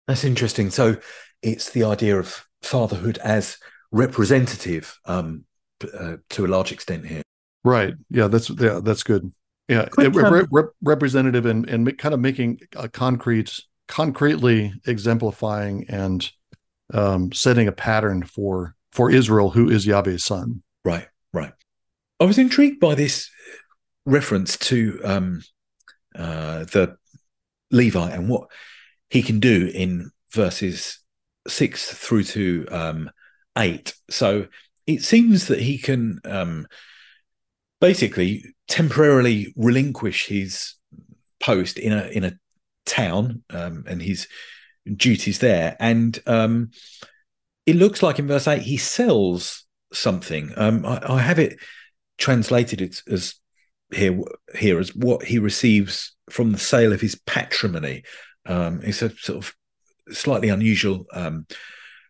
That's 0.06 0.24
interesting. 0.24 0.70
So 0.70 0.96
it's 1.42 1.70
the 1.70 1.84
idea 1.84 2.18
of 2.18 2.46
fatherhood 2.62 3.18
as 3.18 3.58
representative 3.90 4.98
um, 5.04 5.44
uh, 5.98 6.16
to 6.30 6.46
a 6.46 6.48
large 6.48 6.72
extent 6.72 7.06
here. 7.06 7.22
Right. 7.64 7.94
Yeah. 8.10 8.28
That's 8.28 8.50
yeah. 8.50 8.80
That's 8.82 9.02
good. 9.02 9.32
Yeah. 9.68 9.86
Quick, 9.86 10.14
it, 10.14 10.24
um, 10.24 10.46
re- 10.50 10.64
representative 10.82 11.46
and 11.46 11.68
and 11.68 11.98
kind 11.98 12.14
of 12.14 12.20
making 12.20 12.60
a 12.76 12.88
concrete, 12.88 13.60
concretely 13.88 14.72
exemplifying 14.86 15.86
and 15.88 16.30
um, 16.94 17.32
setting 17.32 17.66
a 17.66 17.72
pattern 17.72 18.22
for 18.22 18.76
for 18.92 19.10
Israel, 19.10 19.50
who 19.50 19.68
is 19.68 19.86
Yahweh's 19.86 20.24
son. 20.24 20.62
Right. 20.84 21.08
Right. 21.32 21.52
I 22.20 22.24
was 22.24 22.38
intrigued 22.38 22.80
by 22.80 22.94
this 22.94 23.30
reference 24.04 24.56
to 24.56 25.00
um, 25.04 25.42
uh, 26.14 26.64
the 26.64 26.96
Levi 27.70 28.10
and 28.10 28.28
what 28.28 28.48
he 29.10 29.22
can 29.22 29.40
do 29.40 29.70
in 29.72 30.10
verses 30.32 31.00
six 31.46 31.92
through 31.92 32.24
to 32.24 32.66
um, 32.70 33.10
eight. 33.56 33.94
So 34.10 34.46
it 34.86 35.02
seems 35.02 35.48
that 35.48 35.60
he 35.60 35.78
can 35.78 36.20
um, 36.24 36.66
basically 37.80 38.54
temporarily 38.68 39.52
relinquish 39.56 40.26
his 40.26 40.74
post 41.40 41.78
in 41.78 41.92
a 41.92 42.06
in 42.08 42.24
a 42.24 42.38
town 42.84 43.42
um, 43.50 43.84
and 43.86 44.00
his 44.00 44.28
duties 44.94 45.40
there, 45.40 45.76
and 45.80 46.18
um, 46.26 46.70
it 47.66 47.76
looks 47.76 48.02
like 48.02 48.18
in 48.18 48.28
verse 48.28 48.48
eight 48.48 48.62
he 48.62 48.76
sells 48.76 49.64
something. 49.92 50.52
Um, 50.56 50.84
I, 50.86 51.14
I, 51.14 51.20
have 51.20 51.38
it 51.38 51.58
translated 52.18 52.80
it 52.80 53.02
as 53.10 53.34
here 53.94 54.20
here 54.54 54.78
as 54.78 54.94
what 54.94 55.24
he 55.24 55.38
receives 55.38 56.16
from 56.30 56.52
the 56.52 56.58
sale 56.58 56.92
of 56.92 57.00
his 57.00 57.14
patrimony. 57.14 58.02
Um, 58.46 58.80
it's 58.82 59.02
a 59.02 59.10
sort 59.10 59.38
of 59.38 59.54
slightly 60.10 60.48
unusual 60.48 61.06
um, 61.12 61.46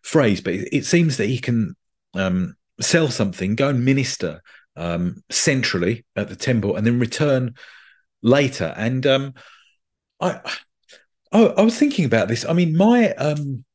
phrase, 0.03 0.41
but 0.41 0.53
it, 0.53 0.85
seems 0.85 1.17
that 1.17 1.27
he 1.27 1.39
can 1.39 1.75
um, 2.13 2.55
sell 2.79 3.09
something, 3.09 3.55
go 3.55 3.69
and 3.69 3.83
minister 3.83 4.41
um, 4.75 5.23
centrally 5.29 6.05
at 6.15 6.29
the 6.29 6.35
temple, 6.35 6.75
and 6.75 6.85
then 6.85 6.99
return 6.99 7.55
later. 8.21 8.73
And 8.77 9.05
um, 9.05 9.33
I, 10.19 10.39
I, 11.31 11.45
I, 11.45 11.61
was 11.61 11.77
thinking 11.77 12.05
about 12.05 12.27
this. 12.27 12.45
I 12.45 12.53
mean, 12.53 12.75
my 12.75 13.11
um, 13.13 13.65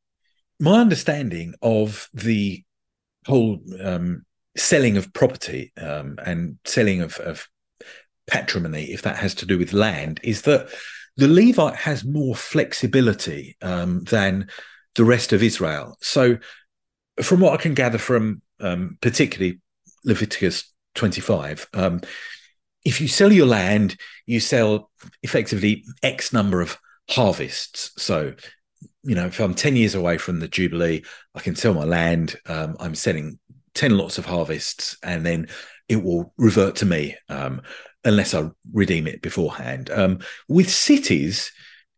my 0.59 0.79
understanding 0.79 1.55
of 1.61 2.09
the 2.13 2.63
whole 3.27 3.59
selling 4.55 4.97
of 4.97 5.13
property 5.13 5.71
and 5.75 6.57
selling 6.65 7.01
of, 7.01 7.17
of 7.17 7.47
patrimony, 8.27 8.85
if 8.85 9.01
that 9.03 9.17
has 9.17 9.35
to 9.35 9.45
do 9.45 9.57
with 9.57 9.73
land, 9.73 10.19
is 10.23 10.43
that 10.43 10.69
the 11.17 11.27
Levite 11.27 11.75
has 11.75 12.03
more 12.03 12.35
flexibility 12.35 13.55
um, 13.61 14.03
than 14.05 14.47
the 14.95 15.03
rest 15.03 15.33
of 15.33 15.43
Israel. 15.43 15.97
So, 16.01 16.37
from 17.21 17.39
what 17.39 17.53
I 17.53 17.61
can 17.61 17.75
gather 17.75 17.99
from 17.99 18.41
um, 18.59 18.97
particularly 19.01 19.59
Leviticus 20.03 20.71
25, 20.95 21.67
um, 21.73 22.01
if 22.83 22.99
you 22.99 23.07
sell 23.07 23.31
your 23.31 23.45
land, 23.45 23.95
you 24.25 24.39
sell 24.39 24.89
effectively 25.21 25.85
X 26.01 26.33
number 26.33 26.61
of 26.61 26.77
harvests. 27.09 27.91
So, 28.01 28.33
you 29.03 29.15
know, 29.15 29.27
if 29.27 29.39
I'm 29.39 29.53
10 29.53 29.75
years 29.75 29.95
away 29.95 30.17
from 30.17 30.39
the 30.39 30.47
Jubilee, 30.47 31.03
I 31.35 31.39
can 31.39 31.55
sell 31.55 31.73
my 31.73 31.83
land. 31.83 32.35
Um, 32.47 32.75
I'm 32.79 32.95
selling 32.95 33.37
10 33.75 33.97
lots 33.97 34.17
of 34.17 34.25
harvests 34.25 34.97
and 35.03 35.25
then 35.25 35.47
it 35.89 36.03
will 36.03 36.33
revert 36.37 36.75
to 36.77 36.85
me. 36.85 37.15
Um, 37.29 37.61
unless 38.03 38.33
I 38.33 38.49
redeem 38.71 39.07
it 39.07 39.21
beforehand. 39.21 39.89
Um, 39.89 40.19
with 40.47 40.69
cities, 40.69 41.51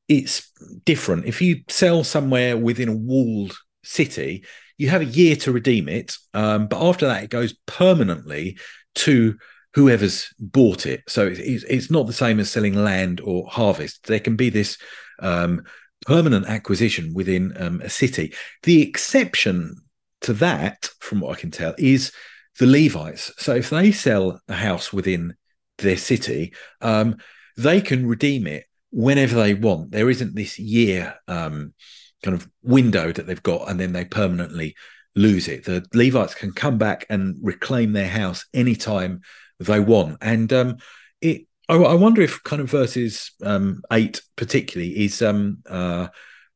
it's 0.07 0.51
different. 0.83 1.25
If 1.25 1.41
you 1.41 1.63
sell 1.67 2.03
somewhere 2.03 2.57
within 2.57 2.89
a 2.89 2.95
walled 2.95 3.57
city, 3.83 4.45
you 4.77 4.89
have 4.89 5.01
a 5.01 5.05
year 5.05 5.35
to 5.37 5.51
redeem 5.51 5.87
it, 5.87 6.17
um, 6.33 6.67
but 6.67 6.85
after 6.85 7.07
that, 7.07 7.23
it 7.23 7.29
goes 7.29 7.53
permanently 7.65 8.57
to 8.95 9.37
whoever's 9.73 10.33
bought 10.39 10.85
it. 10.85 11.03
So 11.07 11.27
it's, 11.27 11.63
it's 11.63 11.91
not 11.91 12.07
the 12.07 12.13
same 12.13 12.39
as 12.39 12.51
selling 12.51 12.75
land 12.75 13.21
or 13.21 13.47
harvest. 13.47 14.05
There 14.05 14.19
can 14.19 14.35
be 14.35 14.49
this 14.49 14.77
um, 15.19 15.63
permanent 16.05 16.47
acquisition 16.47 17.13
within 17.13 17.53
um, 17.59 17.81
a 17.81 17.89
city. 17.89 18.33
The 18.63 18.81
exception 18.81 19.77
to 20.25 20.33
that, 20.33 20.89
from 20.99 21.21
what 21.21 21.37
I 21.37 21.39
can 21.39 21.51
tell, 21.51 21.73
is 21.77 22.11
the 22.59 22.65
Levites. 22.65 23.31
So 23.37 23.55
if 23.55 23.69
they 23.69 23.91
sell 23.91 24.39
a 24.47 24.53
house 24.53 24.93
within 24.93 25.35
their 25.77 25.97
city, 25.97 26.53
um, 26.81 27.17
they 27.57 27.81
can 27.81 28.07
redeem 28.07 28.47
it 28.47 28.65
whenever 28.91 29.35
they 29.35 29.53
want. 29.53 29.91
There 29.91 30.09
isn't 30.09 30.35
this 30.35 30.57
year 30.57 31.15
um, 31.27 31.73
kind 32.23 32.35
of 32.35 32.49
window 32.63 33.11
that 33.11 33.27
they've 33.27 33.43
got, 33.43 33.69
and 33.69 33.79
then 33.79 33.93
they 33.93 34.05
permanently 34.05 34.75
lose 35.15 35.47
it. 35.47 35.65
The 35.65 35.85
Levites 35.93 36.35
can 36.35 36.51
come 36.51 36.77
back 36.77 37.05
and 37.09 37.37
reclaim 37.41 37.93
their 37.93 38.09
house 38.09 38.45
anytime 38.53 39.21
they 39.59 39.79
want, 39.79 40.17
and 40.21 40.51
um, 40.51 40.77
it. 41.21 41.47
I, 41.67 41.77
I, 41.77 41.95
wonder 41.95 42.21
if 42.21 42.43
kind 42.43 42.61
of 42.61 42.69
verses 42.69 43.31
um, 43.41 43.81
eight 43.91 44.21
particularly 44.35 45.03
is 45.03 45.23
um, 45.23 45.63
uh, 45.67 46.09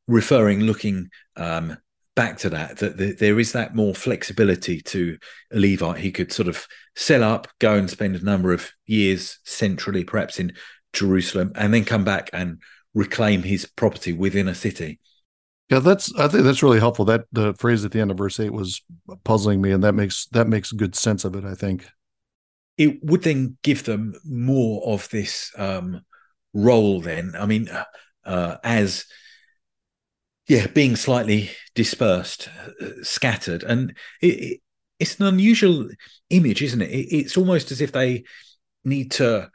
referring, 0.08 0.60
looking 0.60 1.10
um, 1.36 1.78
back 2.20 2.38
to 2.38 2.50
that 2.50 2.76
that 2.80 3.18
there 3.18 3.40
is 3.40 3.54
that 3.54 3.74
more 3.74 3.96
flexibility 3.96 4.82
to 4.82 5.18
a 5.54 5.58
Levite. 5.58 6.02
He 6.02 6.12
could 6.12 6.34
sort 6.34 6.50
of 6.50 6.68
sell 6.94 7.24
up, 7.24 7.48
go 7.60 7.76
and 7.76 7.90
spend 7.90 8.18
a 8.18 8.26
number 8.26 8.52
of 8.52 8.70
years 8.86 9.40
centrally, 9.46 10.04
perhaps 10.04 10.38
in 10.38 10.52
Jerusalem, 10.92 11.54
and 11.56 11.74
then 11.74 11.86
come 11.86 12.04
back 12.04 12.30
and 12.34 12.62
reclaim 12.94 13.44
his 13.44 13.66
property 13.66 14.12
within 14.12 14.50
a 14.50 14.54
city. 14.54 15.00
Yeah, 15.70 15.80
that's 15.80 16.14
I 16.16 16.28
think 16.28 16.44
that's 16.44 16.62
really 16.62 16.82
helpful. 16.82 17.06
That 17.06 17.24
the 17.32 17.54
phrase 17.54 17.86
at 17.86 17.94
the 17.94 18.02
end 18.02 18.12
of 18.12 18.18
verse 18.18 18.38
eight 18.42 18.52
was 18.52 18.82
puzzling 19.24 19.62
me, 19.62 19.72
and 19.72 19.82
that 19.86 19.96
makes 19.96 20.26
that 20.34 20.50
makes 20.50 20.74
good 20.74 20.98
sense 20.98 21.24
of 21.24 21.36
it. 21.36 21.46
I 21.46 21.56
think 21.56 21.88
it 22.78 23.02
would 23.02 23.24
then 23.24 23.58
give 23.64 23.86
them 23.86 24.14
more 24.26 24.84
of 24.86 25.08
this 25.08 25.54
um, 25.58 26.02
role. 26.54 27.00
Then, 27.00 27.32
I 27.40 27.46
mean, 27.46 27.70
uh, 28.26 28.58
as 28.62 29.06
yeah, 30.50 30.66
being 30.68 30.96
slightly 30.96 31.52
dispersed, 31.76 32.50
uh, 32.82 32.88
scattered, 33.04 33.64
and 33.64 33.96
it, 34.22 34.28
it, 34.28 34.62
it's 35.00 35.20
an 35.20 35.28
unusual 35.28 35.88
image, 36.32 36.64
isn't 36.64 36.82
it? 36.82 36.90
it? 36.90 37.16
It's 37.16 37.38
almost 37.38 37.72
as 37.72 37.82
if 37.82 37.92
they 37.92 38.24
need 38.84 39.12
to 39.12 39.50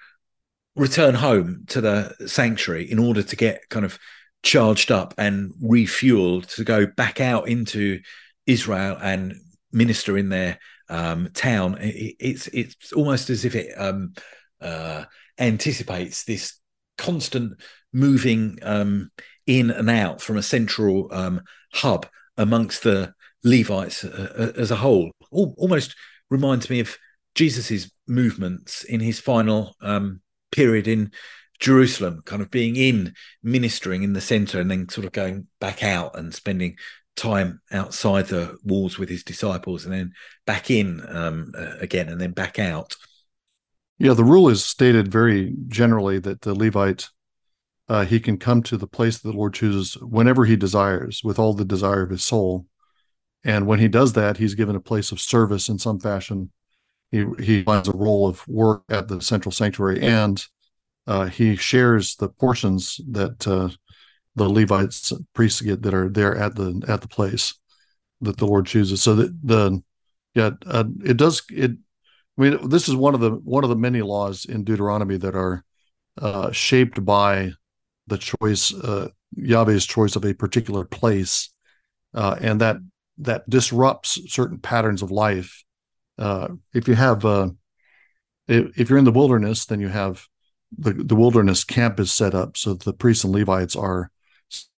return 0.76 1.16
home 1.16 1.64
to 1.66 1.80
the 1.80 2.14
sanctuary 2.26 2.90
in 2.90 3.00
order 3.00 3.22
to 3.24 3.36
get 3.36 3.68
kind 3.70 3.84
of 3.84 3.98
charged 4.44 4.92
up 4.92 5.14
and 5.18 5.52
refueled 5.62 6.46
to 6.54 6.64
go 6.64 6.86
back 6.86 7.20
out 7.20 7.48
into 7.48 8.00
Israel 8.46 8.96
and 9.02 9.34
minister 9.72 10.16
in 10.16 10.28
their 10.28 10.60
um, 10.88 11.28
town. 11.34 11.76
It, 11.80 12.16
it's 12.20 12.46
it's 12.48 12.92
almost 12.92 13.30
as 13.30 13.44
if 13.44 13.56
it 13.56 13.74
um, 13.76 14.14
uh, 14.60 15.04
anticipates 15.40 16.22
this 16.22 16.60
constant 16.96 17.60
moving 17.94 18.58
um, 18.62 19.10
in 19.46 19.70
and 19.70 19.88
out 19.88 20.20
from 20.20 20.36
a 20.36 20.42
central 20.42 21.08
um, 21.12 21.40
hub 21.72 22.06
amongst 22.36 22.82
the 22.82 23.14
Levites 23.44 24.04
uh, 24.04 24.32
uh 24.36 24.60
as 24.60 24.70
a 24.70 24.76
whole. 24.76 25.10
almost 25.30 25.94
reminds 26.30 26.68
me 26.68 26.80
of 26.80 26.96
Jesus's 27.34 27.90
movements 28.06 28.84
in 28.84 29.00
his 29.00 29.20
final 29.20 29.74
um, 29.80 30.20
period 30.50 30.88
in 30.88 31.12
Jerusalem, 31.60 32.22
kind 32.24 32.42
of 32.42 32.50
being 32.50 32.76
in 32.76 33.14
ministering 33.42 34.02
in 34.02 34.12
the 34.12 34.20
center 34.20 34.60
and 34.60 34.70
then 34.70 34.88
sort 34.88 35.06
of 35.06 35.12
going 35.12 35.46
back 35.60 35.82
out 35.82 36.18
and 36.18 36.34
spending 36.34 36.76
time 37.16 37.60
outside 37.70 38.26
the 38.26 38.56
walls 38.64 38.98
with 38.98 39.08
his 39.08 39.22
disciples 39.22 39.84
and 39.84 39.94
then 39.94 40.12
back 40.46 40.70
in 40.70 41.00
um, 41.08 41.52
uh, 41.56 41.76
again 41.80 42.08
and 42.08 42.20
then 42.20 42.32
back 42.32 42.58
out. 42.58 42.96
Yeah, 43.98 44.14
the 44.14 44.24
rule 44.24 44.48
is 44.48 44.64
stated 44.64 45.08
very 45.08 45.54
generally 45.68 46.18
that 46.18 46.40
the 46.40 46.54
Levite 46.54 47.08
uh, 47.88 48.04
he 48.04 48.18
can 48.20 48.38
come 48.38 48.62
to 48.62 48.76
the 48.76 48.86
place 48.86 49.18
that 49.18 49.30
the 49.30 49.36
Lord 49.36 49.54
chooses 49.54 49.94
whenever 49.94 50.44
he 50.44 50.56
desires, 50.56 51.22
with 51.22 51.38
all 51.38 51.52
the 51.52 51.64
desire 51.64 52.02
of 52.02 52.10
his 52.10 52.24
soul. 52.24 52.66
And 53.44 53.66
when 53.66 53.78
he 53.78 53.88
does 53.88 54.14
that, 54.14 54.38
he's 54.38 54.54
given 54.54 54.76
a 54.76 54.80
place 54.80 55.12
of 55.12 55.20
service 55.20 55.68
in 55.68 55.78
some 55.78 56.00
fashion. 56.00 56.50
He 57.10 57.26
he 57.38 57.62
finds 57.62 57.88
a 57.88 57.96
role 57.96 58.26
of 58.26 58.46
work 58.48 58.84
at 58.88 59.08
the 59.08 59.20
central 59.20 59.52
sanctuary, 59.52 60.00
and 60.00 60.44
uh, 61.06 61.26
he 61.26 61.56
shares 61.56 62.16
the 62.16 62.28
portions 62.28 63.00
that 63.10 63.46
uh, 63.46 63.68
the 64.34 64.48
Levites 64.48 65.12
priests 65.34 65.60
get 65.60 65.82
that 65.82 65.94
are 65.94 66.08
there 66.08 66.34
at 66.36 66.56
the 66.56 66.82
at 66.88 67.02
the 67.02 67.08
place 67.08 67.54
that 68.22 68.38
the 68.38 68.46
Lord 68.46 68.66
chooses. 68.66 69.02
So 69.02 69.14
that 69.16 69.46
the 69.46 69.82
yeah, 70.34 70.50
uh, 70.66 70.84
it 71.04 71.18
does 71.18 71.42
it. 71.50 71.72
I 72.36 72.40
mean, 72.40 72.68
this 72.68 72.88
is 72.88 72.96
one 72.96 73.14
of 73.14 73.20
the 73.20 73.30
one 73.30 73.62
of 73.62 73.70
the 73.70 73.76
many 73.76 74.00
laws 74.00 74.46
in 74.46 74.64
Deuteronomy 74.64 75.18
that 75.18 75.36
are 75.36 75.62
uh, 76.18 76.50
shaped 76.50 77.04
by 77.04 77.52
the 78.06 78.18
choice, 78.18 78.72
uh, 78.74 79.08
Yahweh's 79.36 79.86
choice 79.86 80.16
of 80.16 80.24
a 80.24 80.34
particular 80.34 80.84
place, 80.84 81.52
uh, 82.14 82.36
and 82.40 82.60
that 82.60 82.76
that 83.18 83.48
disrupts 83.48 84.20
certain 84.32 84.58
patterns 84.58 85.02
of 85.02 85.10
life. 85.10 85.64
Uh, 86.18 86.48
if 86.72 86.88
you 86.88 86.94
have, 86.94 87.24
uh, 87.24 87.48
if, 88.48 88.78
if, 88.78 88.90
you're 88.90 88.98
in 88.98 89.04
the 89.04 89.12
wilderness, 89.12 89.66
then 89.66 89.80
you 89.80 89.88
have 89.88 90.26
the 90.76 90.92
the 90.92 91.16
wilderness 91.16 91.64
camp 91.64 92.00
is 92.00 92.12
set 92.12 92.34
up 92.34 92.56
so 92.56 92.74
the 92.74 92.92
priests 92.92 93.24
and 93.24 93.32
Levites 93.32 93.76
are 93.76 94.10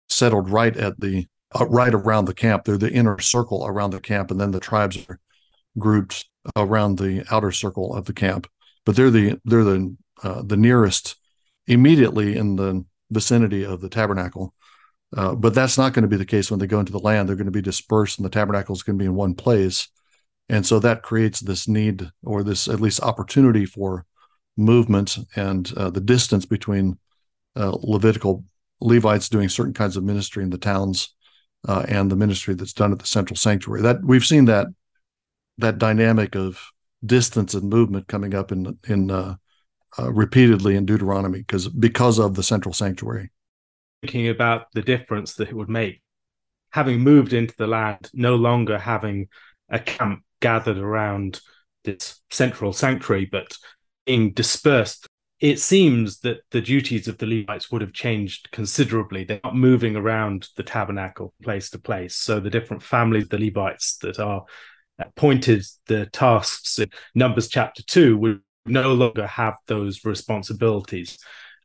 settled 0.09 0.49
right 0.49 0.75
at 0.77 0.99
the 0.99 1.27
uh, 1.59 1.65
right 1.67 1.93
around 1.93 2.25
the 2.25 2.33
camp. 2.33 2.63
They're 2.63 2.77
the 2.77 2.91
inner 2.91 3.19
circle 3.19 3.65
around 3.65 3.91
the 3.91 4.01
camp, 4.01 4.31
and 4.31 4.39
then 4.39 4.51
the 4.51 4.59
tribes 4.59 4.97
are 5.09 5.19
grouped 5.77 6.25
around 6.55 6.97
the 6.97 7.25
outer 7.31 7.51
circle 7.51 7.93
of 7.95 8.05
the 8.05 8.13
camp. 8.13 8.47
But 8.85 8.95
they're 8.95 9.11
the 9.11 9.39
they're 9.45 9.63
the 9.63 9.95
uh, 10.23 10.43
the 10.43 10.57
nearest 10.57 11.15
immediately 11.67 12.37
in 12.37 12.55
the 12.55 12.85
vicinity 13.11 13.63
of 13.63 13.81
the 13.81 13.89
tabernacle. 13.89 14.53
Uh, 15.15 15.35
but 15.35 15.53
that's 15.53 15.77
not 15.77 15.93
going 15.93 16.03
to 16.03 16.09
be 16.09 16.17
the 16.17 16.25
case 16.25 16.49
when 16.49 16.59
they 16.59 16.67
go 16.67 16.79
into 16.79 16.91
the 16.91 16.99
land. 16.99 17.29
They're 17.29 17.35
going 17.35 17.45
to 17.45 17.51
be 17.51 17.61
dispersed, 17.61 18.17
and 18.17 18.25
the 18.25 18.29
tabernacle 18.29 18.75
is 18.75 18.83
going 18.83 18.97
to 18.97 19.01
be 19.01 19.07
in 19.07 19.15
one 19.15 19.35
place. 19.35 19.87
And 20.49 20.65
so 20.65 20.79
that 20.79 21.03
creates 21.03 21.39
this 21.39 21.67
need, 21.67 22.09
or 22.23 22.43
this 22.43 22.67
at 22.67 22.81
least 22.81 23.01
opportunity 23.01 23.65
for 23.65 24.05
movement 24.57 25.17
and 25.35 25.71
uh, 25.75 25.89
the 25.89 26.01
distance 26.01 26.45
between 26.45 26.97
uh, 27.55 27.75
Levitical 27.81 28.43
Levites 28.81 29.29
doing 29.29 29.49
certain 29.49 29.73
kinds 29.73 29.97
of 29.97 30.03
ministry 30.03 30.43
in 30.43 30.49
the 30.49 30.57
towns 30.57 31.13
uh, 31.67 31.85
and 31.87 32.11
the 32.11 32.15
ministry 32.15 32.53
that's 32.53 32.73
done 32.73 32.91
at 32.91 32.99
the 32.99 33.07
central 33.07 33.37
sanctuary. 33.37 33.81
That 33.81 34.03
we've 34.03 34.25
seen 34.25 34.45
that 34.45 34.67
that 35.57 35.77
dynamic 35.77 36.35
of 36.35 36.61
distance 37.05 37.53
and 37.53 37.69
movement 37.69 38.07
coming 38.07 38.35
up 38.35 38.51
in 38.51 38.77
in 38.87 39.37
uh, 39.97 40.11
repeatedly 40.11 40.75
in 40.75 40.85
Deuteronomy 40.85 41.39
because 41.39 41.67
because 41.67 42.19
of 42.19 42.35
the 42.35 42.43
central 42.43 42.73
sanctuary. 42.73 43.31
Thinking 44.01 44.29
about 44.29 44.71
the 44.73 44.81
difference 44.81 45.33
that 45.35 45.49
it 45.49 45.55
would 45.55 45.69
make, 45.69 46.01
having 46.71 46.99
moved 46.99 47.33
into 47.33 47.55
the 47.57 47.67
land, 47.67 48.09
no 48.13 48.35
longer 48.35 48.77
having 48.77 49.27
a 49.69 49.79
camp 49.79 50.23
gathered 50.41 50.77
around 50.77 51.41
this 51.83 52.21
central 52.29 52.73
sanctuary, 52.73 53.25
but 53.25 53.57
being 54.05 54.33
dispersed. 54.33 55.07
It 55.41 55.59
seems 55.59 56.19
that 56.19 56.39
the 56.51 56.61
duties 56.61 57.07
of 57.07 57.17
the 57.17 57.25
Levites 57.25 57.69
would 57.71 57.81
have 57.81 57.93
changed 57.93 58.49
considerably. 58.51 59.25
They're 59.25 59.41
not 59.43 59.55
moving 59.55 59.95
around 59.95 60.47
the 60.55 60.63
tabernacle 60.63 61.33
place 61.43 61.69
to 61.71 61.79
place. 61.79 62.15
So 62.15 62.39
the 62.39 62.49
different 62.49 62.81
families, 62.81 63.23
of 63.23 63.29
the 63.29 63.39
Levites 63.39 63.97
that 63.97 64.17
are 64.17 64.45
appointed 64.97 65.63
the 65.87 66.05
tasks 66.07 66.79
in 66.79 66.89
Numbers 67.13 67.49
chapter 67.49 67.83
2 67.83 68.17
would 68.17 68.41
no 68.65 68.93
longer 68.93 69.27
have 69.27 69.55
those 69.67 70.05
responsibilities. 70.05 71.17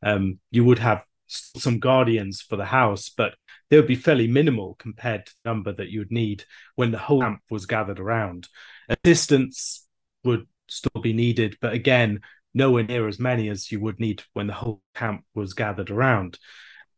Um, 0.03 0.39
you 0.49 0.63
would 0.63 0.79
have 0.79 1.03
some 1.27 1.79
guardians 1.79 2.41
for 2.41 2.57
the 2.57 2.65
house, 2.65 3.09
but 3.09 3.35
they 3.69 3.77
would 3.77 3.87
be 3.87 3.95
fairly 3.95 4.27
minimal 4.27 4.75
compared 4.75 5.25
to 5.25 5.33
the 5.43 5.49
number 5.49 5.71
that 5.73 5.89
you 5.89 5.99
would 5.99 6.11
need 6.11 6.43
when 6.75 6.91
the 6.91 6.97
whole 6.97 7.21
camp 7.21 7.41
was 7.49 7.65
gathered 7.65 7.99
around. 7.99 8.47
Assistance 8.89 9.87
would 10.23 10.45
still 10.67 11.01
be 11.01 11.13
needed, 11.13 11.57
but 11.61 11.73
again, 11.73 12.19
nowhere 12.53 12.83
near 12.83 13.07
as 13.07 13.19
many 13.19 13.49
as 13.49 13.71
you 13.71 13.79
would 13.79 13.99
need 13.99 14.23
when 14.33 14.47
the 14.47 14.53
whole 14.53 14.81
camp 14.93 15.23
was 15.33 15.53
gathered 15.53 15.89
around. 15.89 16.37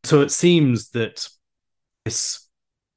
So 0.04 0.22
it 0.22 0.32
seems 0.32 0.90
that 0.90 1.28
this 2.06 2.48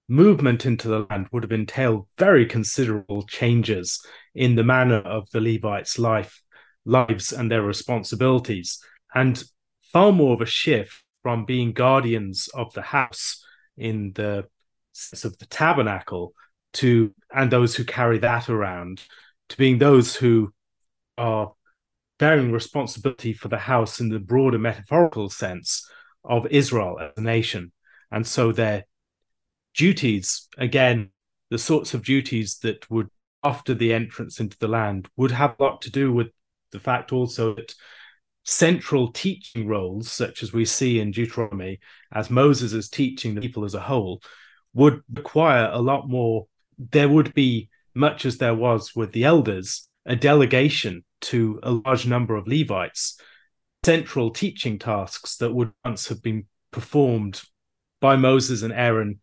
movement 0.09 0.65
into 0.67 0.89
the 0.89 1.07
land 1.11 1.27
would 1.33 1.43
have 1.43 1.53
entailed 1.53 2.07
very 2.19 2.47
considerable 2.47 3.25
changes 3.25 4.05
in 4.35 4.55
the 4.55 4.65
manner 4.65 4.99
of 4.99 5.29
the 5.31 5.41
Levites' 5.41 5.99
life 5.99 6.41
lives 6.87 7.33
and 7.33 7.51
their 7.51 7.63
responsibilities, 7.63 8.83
and 9.15 9.45
far 9.93 10.13
more 10.13 10.35
of 10.35 10.41
a 10.41 10.47
shift 10.47 11.03
from 11.23 11.45
being 11.45 11.73
guardians 11.73 12.49
of 12.55 12.73
the 12.73 12.83
house 12.83 13.45
in 13.77 14.13
the 14.15 14.47
sense 14.93 15.25
of 15.25 15.37
the 15.39 15.47
tabernacle 15.47 16.33
to 16.73 17.13
and 17.35 17.51
those 17.51 17.75
who 17.75 17.85
carry 17.85 18.19
that 18.19 18.49
around 18.49 19.03
to 19.49 19.57
being 19.57 19.79
those 19.79 20.17
who 20.17 20.53
are 21.19 21.53
bearing 22.19 22.53
responsibility 22.53 23.33
for 23.33 23.49
the 23.49 23.59
house 23.59 24.01
in 24.01 24.09
the 24.09 24.19
broader 24.19 24.59
metaphorical 24.59 25.29
sense 25.29 25.89
of 26.25 26.47
Israel 26.47 26.99
as 27.01 27.13
a 27.17 27.21
nation. 27.21 27.73
And 28.11 28.27
so 28.27 28.53
their 28.53 28.85
duties, 29.75 30.49
again, 30.57 31.11
the 31.51 31.59
sorts 31.59 31.95
of 31.95 32.05
duties 32.05 32.59
that 32.63 32.91
would, 32.91 33.09
after 33.45 33.75
the 33.75 33.93
entrance 33.93 34.41
into 34.41 34.57
the 34.59 34.69
land, 34.69 35.09
would 35.17 35.31
have 35.31 35.57
a 35.59 35.63
lot 35.63 35.83
to 35.83 35.91
do 35.91 36.13
with 36.13 36.29
the 36.73 36.81
fact 36.81 37.13
also 37.13 37.55
that 37.55 37.75
central 38.45 39.11
teaching 39.13 39.67
roles, 39.67 40.11
such 40.11 40.43
as 40.43 40.53
we 40.53 40.65
see 40.65 41.01
in 41.01 41.11
Deuteronomy, 41.11 41.81
as 42.13 42.31
Moses 42.31 42.73
is 42.73 42.89
teaching 42.89 43.35
the 43.35 43.41
people 43.41 43.65
as 43.65 43.75
a 43.75 43.81
whole, 43.81 44.23
would 44.73 45.03
require 45.13 45.69
a 45.73 45.81
lot 45.81 46.09
more. 46.09 46.47
There 46.79 47.09
would 47.09 47.35
be, 47.35 47.71
much 47.95 48.25
as 48.25 48.39
there 48.39 48.55
was 48.55 48.95
with 48.95 49.13
the 49.13 49.25
elders, 49.25 49.89
a 50.05 50.15
delegation 50.15 51.05
to 51.23 51.59
a 51.63 51.73
large 51.73 52.07
number 52.07 52.37
of 52.37 52.47
Levites, 52.47 53.19
central 53.85 54.31
teaching 54.31 54.79
tasks 54.79 55.37
that 55.37 55.53
would 55.53 55.73
once 55.85 56.09
have 56.09 56.23
been 56.23 56.47
performed 56.71 57.43
by 58.01 58.17
Moses 58.17 58.63
and 58.63 58.73
Aaron, 58.73 59.21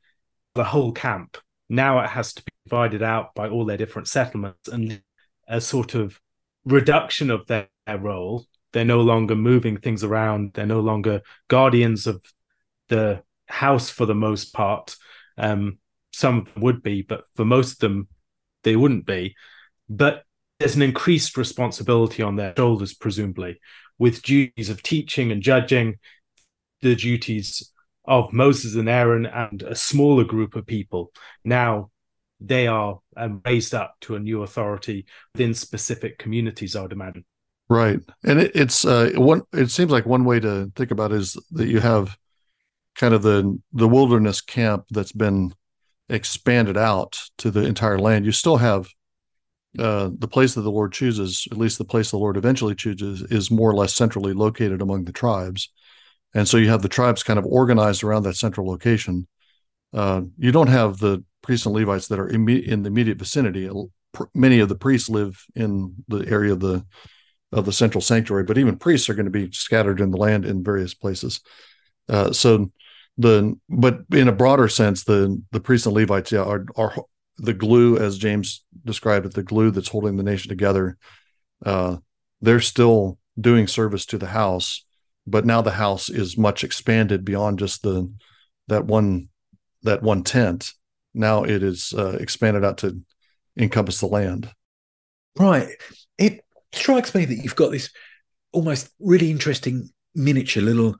the 0.55 0.63
whole 0.63 0.91
camp. 0.91 1.37
Now 1.69 1.99
it 1.99 2.09
has 2.09 2.33
to 2.33 2.43
be 2.43 2.51
divided 2.65 3.03
out 3.03 3.33
by 3.35 3.49
all 3.49 3.65
their 3.65 3.77
different 3.77 4.07
settlements 4.07 4.67
and 4.67 5.01
a 5.47 5.61
sort 5.61 5.95
of 5.95 6.19
reduction 6.65 7.29
of 7.29 7.47
their, 7.47 7.67
their 7.85 7.97
role. 7.97 8.45
They're 8.71 8.85
no 8.85 9.01
longer 9.01 9.35
moving 9.35 9.77
things 9.77 10.03
around. 10.03 10.51
They're 10.53 10.65
no 10.65 10.79
longer 10.79 11.21
guardians 11.47 12.07
of 12.07 12.23
the 12.89 13.23
house 13.47 13.89
for 13.89 14.05
the 14.05 14.15
most 14.15 14.53
part. 14.53 14.95
Um, 15.37 15.77
some 16.11 16.47
would 16.57 16.81
be, 16.81 17.01
but 17.01 17.25
for 17.35 17.45
most 17.45 17.73
of 17.73 17.79
them, 17.79 18.07
they 18.63 18.75
wouldn't 18.75 19.05
be. 19.05 19.35
But 19.89 20.23
there's 20.59 20.75
an 20.75 20.81
increased 20.81 21.37
responsibility 21.37 22.23
on 22.23 22.35
their 22.35 22.53
shoulders, 22.55 22.93
presumably, 22.93 23.59
with 23.97 24.21
duties 24.21 24.69
of 24.69 24.81
teaching 24.81 25.31
and 25.31 25.41
judging, 25.41 25.95
the 26.81 26.95
duties 26.95 27.71
of 28.05 28.33
Moses 28.33 28.75
and 28.75 28.89
Aaron 28.89 29.25
and 29.25 29.61
a 29.63 29.75
smaller 29.75 30.23
group 30.23 30.55
of 30.55 30.65
people. 30.65 31.11
Now 31.43 31.91
they 32.43 32.67
are 32.67 32.99
um, 33.15 33.41
raised 33.45 33.73
up 33.73 33.95
to 34.01 34.15
a 34.15 34.19
new 34.19 34.43
authority 34.43 35.05
within 35.33 35.53
specific 35.53 36.17
communities, 36.17 36.75
I 36.75 36.81
would 36.81 36.91
imagine. 36.91 37.25
Right, 37.69 37.99
and 38.23 38.39
it, 38.39 38.51
it's 38.55 38.85
uh, 38.85 39.11
one. 39.15 39.43
It 39.53 39.71
seems 39.71 39.91
like 39.91 40.05
one 40.05 40.25
way 40.25 40.39
to 40.39 40.71
think 40.75 40.91
about 40.91 41.11
it 41.11 41.17
is 41.17 41.37
that 41.51 41.67
you 41.67 41.79
have 41.79 42.17
kind 42.95 43.13
of 43.13 43.23
the 43.23 43.59
the 43.71 43.87
wilderness 43.87 44.41
camp 44.41 44.85
that's 44.91 45.13
been 45.13 45.53
expanded 46.09 46.77
out 46.77 47.19
to 47.39 47.49
the 47.49 47.65
entire 47.65 47.97
land. 47.97 48.25
You 48.25 48.31
still 48.31 48.57
have 48.57 48.89
uh, 49.79 50.09
the 50.17 50.27
place 50.27 50.53
that 50.53 50.61
the 50.61 50.71
Lord 50.71 50.93
chooses, 50.93 51.47
at 51.51 51.57
least 51.57 51.77
the 51.77 51.85
place 51.85 52.11
the 52.11 52.17
Lord 52.17 52.37
eventually 52.37 52.75
chooses, 52.75 53.21
is 53.23 53.49
more 53.49 53.71
or 53.71 53.75
less 53.75 53.95
centrally 53.95 54.33
located 54.33 54.81
among 54.81 55.05
the 55.05 55.11
tribes. 55.11 55.69
And 56.35 56.47
so 56.47 56.57
you 56.57 56.69
have 56.69 56.81
the 56.81 56.89
tribes 56.89 57.23
kind 57.23 57.39
of 57.39 57.45
organized 57.45 58.03
around 58.03 58.23
that 58.23 58.35
central 58.35 58.67
location. 58.67 59.27
Uh, 59.93 60.21
you 60.37 60.51
don't 60.51 60.67
have 60.67 60.97
the 60.97 61.23
priests 61.43 61.67
and 61.67 61.75
Levites 61.75 62.07
that 62.07 62.19
are 62.19 62.27
in 62.27 62.45
the 62.45 62.87
immediate 62.87 63.19
vicinity. 63.19 63.69
Many 64.33 64.59
of 64.59 64.69
the 64.69 64.75
priests 64.75 65.09
live 65.09 65.45
in 65.55 65.93
the 66.07 66.27
area 66.27 66.53
of 66.53 66.59
the 66.59 66.83
of 67.51 67.65
the 67.65 67.71
central 67.71 68.01
sanctuary, 68.01 68.43
but 68.43 68.57
even 68.57 68.77
priests 68.77 69.09
are 69.09 69.13
going 69.13 69.25
to 69.25 69.31
be 69.31 69.51
scattered 69.51 70.01
in 70.01 70.09
the 70.09 70.17
land 70.17 70.43
in 70.43 70.63
various 70.63 70.95
places. 70.95 71.41
Uh, 72.09 72.31
so 72.31 72.71
the 73.17 73.55
but 73.69 74.01
in 74.11 74.27
a 74.27 74.31
broader 74.31 74.67
sense, 74.67 75.03
the 75.03 75.41
the 75.51 75.59
priests 75.59 75.85
and 75.85 75.95
Levites 75.95 76.31
yeah, 76.31 76.41
are 76.41 76.65
are 76.75 76.95
the 77.37 77.53
glue, 77.53 77.97
as 77.97 78.17
James 78.17 78.63
described 78.85 79.25
it, 79.25 79.33
the 79.33 79.43
glue 79.43 79.71
that's 79.71 79.89
holding 79.89 80.17
the 80.17 80.23
nation 80.23 80.49
together. 80.49 80.97
Uh, 81.65 81.97
they're 82.41 82.59
still 82.59 83.17
doing 83.39 83.67
service 83.67 84.05
to 84.07 84.17
the 84.17 84.27
house, 84.27 84.85
but 85.25 85.45
now 85.45 85.61
the 85.61 85.71
house 85.71 86.09
is 86.09 86.37
much 86.37 86.63
expanded 86.63 87.25
beyond 87.25 87.59
just 87.59 87.83
the 87.83 88.11
that 88.67 88.85
one 88.85 89.29
that 89.83 90.01
one 90.01 90.23
tent. 90.23 90.73
Now 91.13 91.43
it 91.43 91.63
is 91.63 91.93
uh, 91.97 92.17
expanded 92.19 92.63
out 92.63 92.79
to 92.79 93.01
encompass 93.57 93.99
the 93.99 94.07
land. 94.07 94.49
Right. 95.37 95.69
It 96.17 96.41
strikes 96.73 97.13
me 97.13 97.25
that 97.25 97.35
you've 97.35 97.55
got 97.55 97.71
this 97.71 97.89
almost 98.51 98.89
really 98.99 99.31
interesting 99.31 99.89
miniature 100.15 100.63
little 100.63 100.95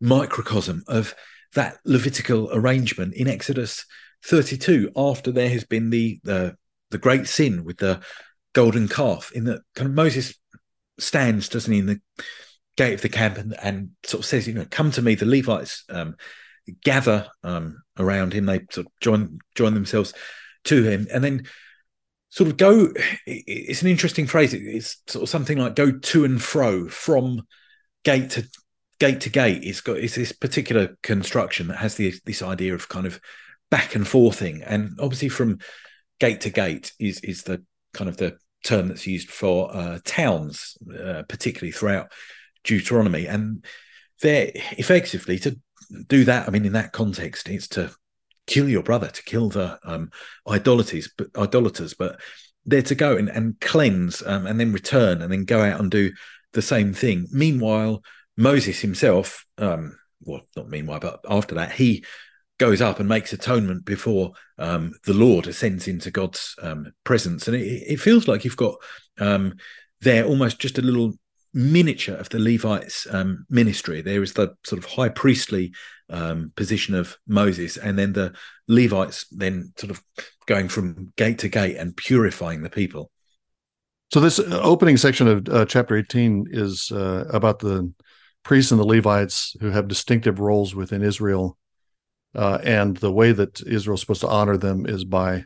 microcosm 0.00 0.82
of 0.88 1.14
that 1.54 1.78
Levitical 1.84 2.50
arrangement 2.52 3.14
in 3.14 3.28
Exodus 3.28 3.84
32 4.24 4.90
after 4.96 5.30
there 5.30 5.48
has 5.48 5.64
been 5.64 5.90
the 5.90 6.20
the, 6.24 6.56
the 6.90 6.98
great 6.98 7.26
sin 7.26 7.64
with 7.64 7.78
the 7.78 8.00
golden 8.52 8.88
calf 8.88 9.30
in 9.32 9.44
that 9.44 9.60
kind 9.74 9.88
of 9.88 9.94
Moses 9.94 10.34
stands 10.98 11.48
doesn't 11.48 11.72
he 11.72 11.78
in 11.78 11.86
the 11.86 12.00
gate 12.76 12.94
of 12.94 13.02
the 13.02 13.08
camp 13.08 13.38
and, 13.38 13.54
and 13.62 13.90
sort 14.04 14.20
of 14.20 14.26
says 14.26 14.48
you 14.48 14.54
know 14.54 14.66
come 14.70 14.90
to 14.90 15.02
me 15.02 15.14
the 15.14 15.26
Levites 15.26 15.84
um, 15.90 16.16
gather 16.84 17.28
um, 17.42 17.82
around 17.98 18.32
him. 18.32 18.46
They 18.46 18.60
sort 18.70 18.86
of 18.86 18.92
join 19.00 19.38
join 19.54 19.74
themselves 19.74 20.14
to 20.64 20.82
him 20.82 21.06
and 21.12 21.22
then 21.22 21.46
sort 22.30 22.50
of 22.50 22.56
go 22.56 22.92
it's 23.26 23.82
an 23.82 23.88
interesting 23.88 24.26
phrase. 24.26 24.52
It's 24.52 24.98
sort 25.06 25.22
of 25.22 25.28
something 25.28 25.58
like 25.58 25.74
go 25.74 25.92
to 25.92 26.24
and 26.24 26.42
fro 26.42 26.88
from 26.88 27.42
gate 28.04 28.30
to 28.30 28.48
gate 28.98 29.20
to 29.22 29.30
gate. 29.30 29.62
It's 29.64 29.80
got 29.80 29.98
it's 29.98 30.14
this 30.14 30.32
particular 30.32 30.96
construction 31.02 31.68
that 31.68 31.78
has 31.78 31.94
the, 31.94 32.14
this 32.24 32.42
idea 32.42 32.74
of 32.74 32.88
kind 32.88 33.06
of 33.06 33.20
back 33.70 33.94
and 33.94 34.06
forthing. 34.06 34.62
And 34.62 34.98
obviously 35.00 35.28
from 35.28 35.58
gate 36.20 36.42
to 36.42 36.50
gate 36.50 36.92
is 36.98 37.20
is 37.20 37.42
the 37.42 37.64
kind 37.94 38.08
of 38.08 38.16
the 38.16 38.36
term 38.64 38.88
that's 38.88 39.06
used 39.06 39.30
for 39.30 39.74
uh, 39.74 39.98
towns 40.04 40.76
uh, 40.92 41.22
particularly 41.28 41.72
throughout 41.72 42.12
deuteronomy. 42.64 43.26
And 43.26 43.64
they're 44.22 44.50
effectively 44.54 45.38
to 45.40 45.58
do 46.06 46.24
that 46.24 46.46
i 46.46 46.50
mean 46.50 46.64
in 46.64 46.72
that 46.72 46.92
context 46.92 47.48
it's 47.48 47.68
to 47.68 47.90
kill 48.46 48.68
your 48.68 48.82
brother, 48.82 49.08
to 49.08 49.22
kill 49.24 49.48
the 49.48 49.78
um, 49.84 50.10
idolaters, 50.48 51.10
but 51.16 51.28
idolaters, 51.36 51.94
but 51.94 52.20
they're 52.64 52.82
to 52.82 52.94
go 52.94 53.16
and, 53.16 53.28
and 53.28 53.60
cleanse 53.60 54.22
um, 54.26 54.46
and 54.46 54.58
then 54.58 54.72
return 54.72 55.22
and 55.22 55.32
then 55.32 55.44
go 55.44 55.62
out 55.62 55.80
and 55.80 55.90
do 55.90 56.12
the 56.52 56.62
same 56.62 56.92
thing. 56.92 57.26
Meanwhile, 57.30 58.02
Moses 58.36 58.80
himself, 58.80 59.44
um, 59.58 59.96
well, 60.20 60.42
not 60.56 60.68
meanwhile, 60.68 61.00
but 61.00 61.20
after 61.28 61.56
that, 61.56 61.72
he 61.72 62.04
goes 62.58 62.80
up 62.80 63.00
and 63.00 63.08
makes 63.08 63.32
atonement 63.32 63.84
before 63.84 64.32
um, 64.58 64.92
the 65.04 65.14
Lord 65.14 65.46
ascends 65.46 65.88
into 65.88 66.10
God's 66.10 66.54
um, 66.62 66.92
presence. 67.04 67.48
And 67.48 67.56
it, 67.56 67.66
it, 67.66 68.00
feels 68.00 68.26
like 68.26 68.44
you've 68.44 68.56
got 68.56 68.76
um, 69.18 69.54
there 70.00 70.24
almost 70.24 70.58
just 70.58 70.78
a 70.78 70.82
little 70.82 71.12
miniature 71.56 72.14
of 72.14 72.28
the 72.28 72.38
Levites' 72.38 73.06
um, 73.10 73.46
ministry. 73.48 74.02
There 74.02 74.22
is 74.22 74.34
the 74.34 74.54
sort 74.64 74.78
of 74.78 74.84
high 74.84 75.08
priestly 75.08 75.72
um, 76.10 76.52
position 76.54 76.94
of 76.94 77.16
Moses, 77.26 77.78
and 77.78 77.98
then 77.98 78.12
the 78.12 78.34
Levites 78.68 79.26
then 79.30 79.72
sort 79.76 79.90
of 79.90 80.02
going 80.46 80.68
from 80.68 81.12
gate 81.16 81.38
to 81.40 81.48
gate 81.48 81.76
and 81.76 81.96
purifying 81.96 82.62
the 82.62 82.70
people. 82.70 83.10
So 84.12 84.20
this 84.20 84.38
uh, 84.38 84.60
opening 84.62 84.98
section 84.98 85.26
of 85.26 85.48
uh, 85.48 85.64
chapter 85.64 85.96
18 85.96 86.48
is 86.50 86.92
uh, 86.92 87.24
about 87.32 87.58
the 87.58 87.90
priests 88.44 88.70
and 88.70 88.78
the 88.78 88.86
Levites 88.86 89.56
who 89.60 89.70
have 89.70 89.88
distinctive 89.88 90.38
roles 90.38 90.74
within 90.74 91.02
Israel. 91.02 91.56
Uh, 92.34 92.58
and 92.62 92.98
the 92.98 93.10
way 93.10 93.32
that 93.32 93.62
Israel 93.66 93.94
is 93.94 94.02
supposed 94.02 94.20
to 94.20 94.28
honor 94.28 94.58
them 94.58 94.84
is 94.84 95.04
by 95.04 95.44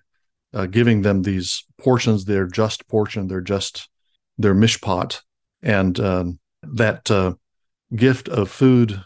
uh, 0.52 0.66
giving 0.66 1.02
them 1.02 1.22
these 1.22 1.64
portions, 1.78 2.24
their 2.24 2.46
just 2.46 2.88
portion, 2.88 3.28
their 3.28 3.40
just, 3.40 3.88
their 4.38 4.54
mishpat, 4.54 5.20
and 5.62 5.98
um, 6.00 6.38
that 6.62 7.10
uh, 7.10 7.34
gift 7.94 8.28
of 8.28 8.50
food, 8.50 9.02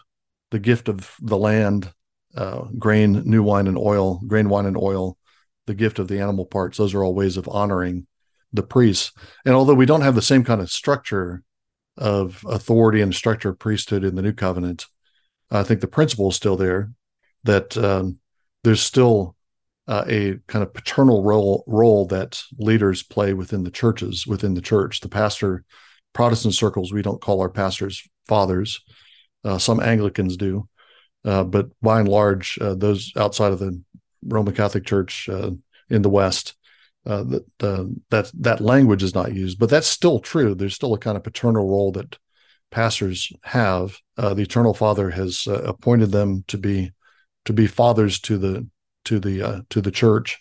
the 0.51 0.59
gift 0.59 0.89
of 0.89 1.15
the 1.21 1.37
land, 1.37 1.91
uh, 2.35 2.65
grain, 2.77 3.23
new 3.25 3.43
wine, 3.43 3.67
and 3.67 3.77
oil, 3.77 4.21
grain, 4.27 4.49
wine, 4.49 4.65
and 4.65 4.77
oil, 4.77 5.17
the 5.67 5.73
gift 5.73 5.99
of 5.99 6.07
the 6.07 6.19
animal 6.19 6.45
parts. 6.45 6.77
Those 6.77 6.93
are 6.93 7.03
all 7.03 7.13
ways 7.13 7.37
of 7.37 7.47
honoring 7.47 8.07
the 8.53 8.63
priests. 8.63 9.11
And 9.45 9.53
although 9.53 9.73
we 9.73 9.85
don't 9.85 10.01
have 10.01 10.15
the 10.15 10.21
same 10.21 10.43
kind 10.43 10.61
of 10.61 10.71
structure 10.71 11.43
of 11.97 12.43
authority 12.47 13.01
and 13.01 13.13
structure 13.13 13.49
of 13.49 13.59
priesthood 13.59 14.03
in 14.03 14.15
the 14.15 14.21
new 14.21 14.33
covenant, 14.33 14.85
I 15.49 15.63
think 15.63 15.81
the 15.81 15.87
principle 15.87 16.29
is 16.29 16.35
still 16.35 16.57
there 16.57 16.91
that 17.43 17.77
um, 17.77 18.19
there's 18.63 18.81
still 18.81 19.35
uh, 19.87 20.03
a 20.07 20.39
kind 20.47 20.63
of 20.63 20.73
paternal 20.73 21.23
role 21.23 21.63
role 21.67 22.07
that 22.07 22.41
leaders 22.57 23.03
play 23.03 23.33
within 23.33 23.63
the 23.63 23.71
churches 23.71 24.25
within 24.25 24.55
the 24.55 24.61
church. 24.61 24.99
The 24.99 25.09
pastor 25.09 25.63
Protestant 26.15 26.55
circles, 26.55 26.93
we 26.93 27.01
don't 27.01 27.21
call 27.21 27.41
our 27.41 27.49
pastors 27.49 28.01
fathers. 28.25 28.81
Uh, 29.43 29.59
some 29.59 29.81
Anglicans 29.81 30.37
do, 30.37 30.67
uh, 31.25 31.43
but 31.43 31.67
by 31.81 31.99
and 31.99 32.09
large, 32.09 32.57
uh, 32.59 32.73
those 32.73 33.11
outside 33.17 33.51
of 33.51 33.59
the 33.59 33.79
Roman 34.23 34.55
Catholic 34.55 34.85
Church 34.85 35.29
uh, 35.29 35.51
in 35.89 36.01
the 36.01 36.09
West, 36.09 36.55
uh, 37.05 37.23
that 37.23 37.99
that 38.09 38.31
that 38.33 38.61
language 38.61 39.03
is 39.03 39.13
not 39.13 39.35
used. 39.35 39.59
But 39.59 39.69
that's 39.69 39.87
still 39.87 40.19
true. 40.19 40.55
There's 40.55 40.73
still 40.73 40.93
a 40.93 40.99
kind 40.99 41.17
of 41.17 41.23
paternal 41.23 41.69
role 41.69 41.91
that 41.91 42.17
pastors 42.71 43.31
have. 43.43 43.97
Uh, 44.17 44.33
the 44.33 44.43
Eternal 44.43 44.73
Father 44.73 45.11
has 45.11 45.45
appointed 45.47 46.11
them 46.11 46.45
to 46.47 46.57
be 46.57 46.91
to 47.43 47.53
be 47.53 47.67
fathers 47.67 48.19
to 48.21 48.37
the 48.37 48.67
to 49.03 49.19
the 49.19 49.65
to 49.69 49.81
the 49.81 49.91
church, 49.91 50.39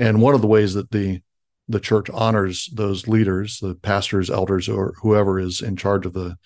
and 0.00 0.20
one 0.20 0.34
of 0.34 0.42
the 0.42 0.48
ways 0.48 0.74
that 0.74 0.90
the 0.90 1.22
the 1.68 1.80
church 1.80 2.10
honors 2.10 2.68
those 2.74 3.08
leaders, 3.08 3.58
the 3.60 3.74
pastors, 3.74 4.30
elders, 4.30 4.68
or 4.68 4.94
whoever 5.02 5.38
is 5.38 5.60
in 5.60 5.76
charge 5.76 6.06
of 6.06 6.12
the 6.12 6.36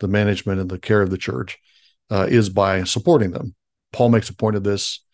the 0.00 0.08
management 0.08 0.60
and 0.60 0.70
the 0.70 0.78
care 0.78 1.02
of 1.02 1.10
the 1.10 1.18
church, 1.18 1.58
uh, 2.10 2.26
is 2.28 2.48
by 2.48 2.82
supporting 2.82 3.30
them. 3.30 3.54
Paul 3.92 4.08
makes 4.08 4.28
a 4.28 4.34
point 4.34 4.56
of 4.56 4.64
this 4.64 5.04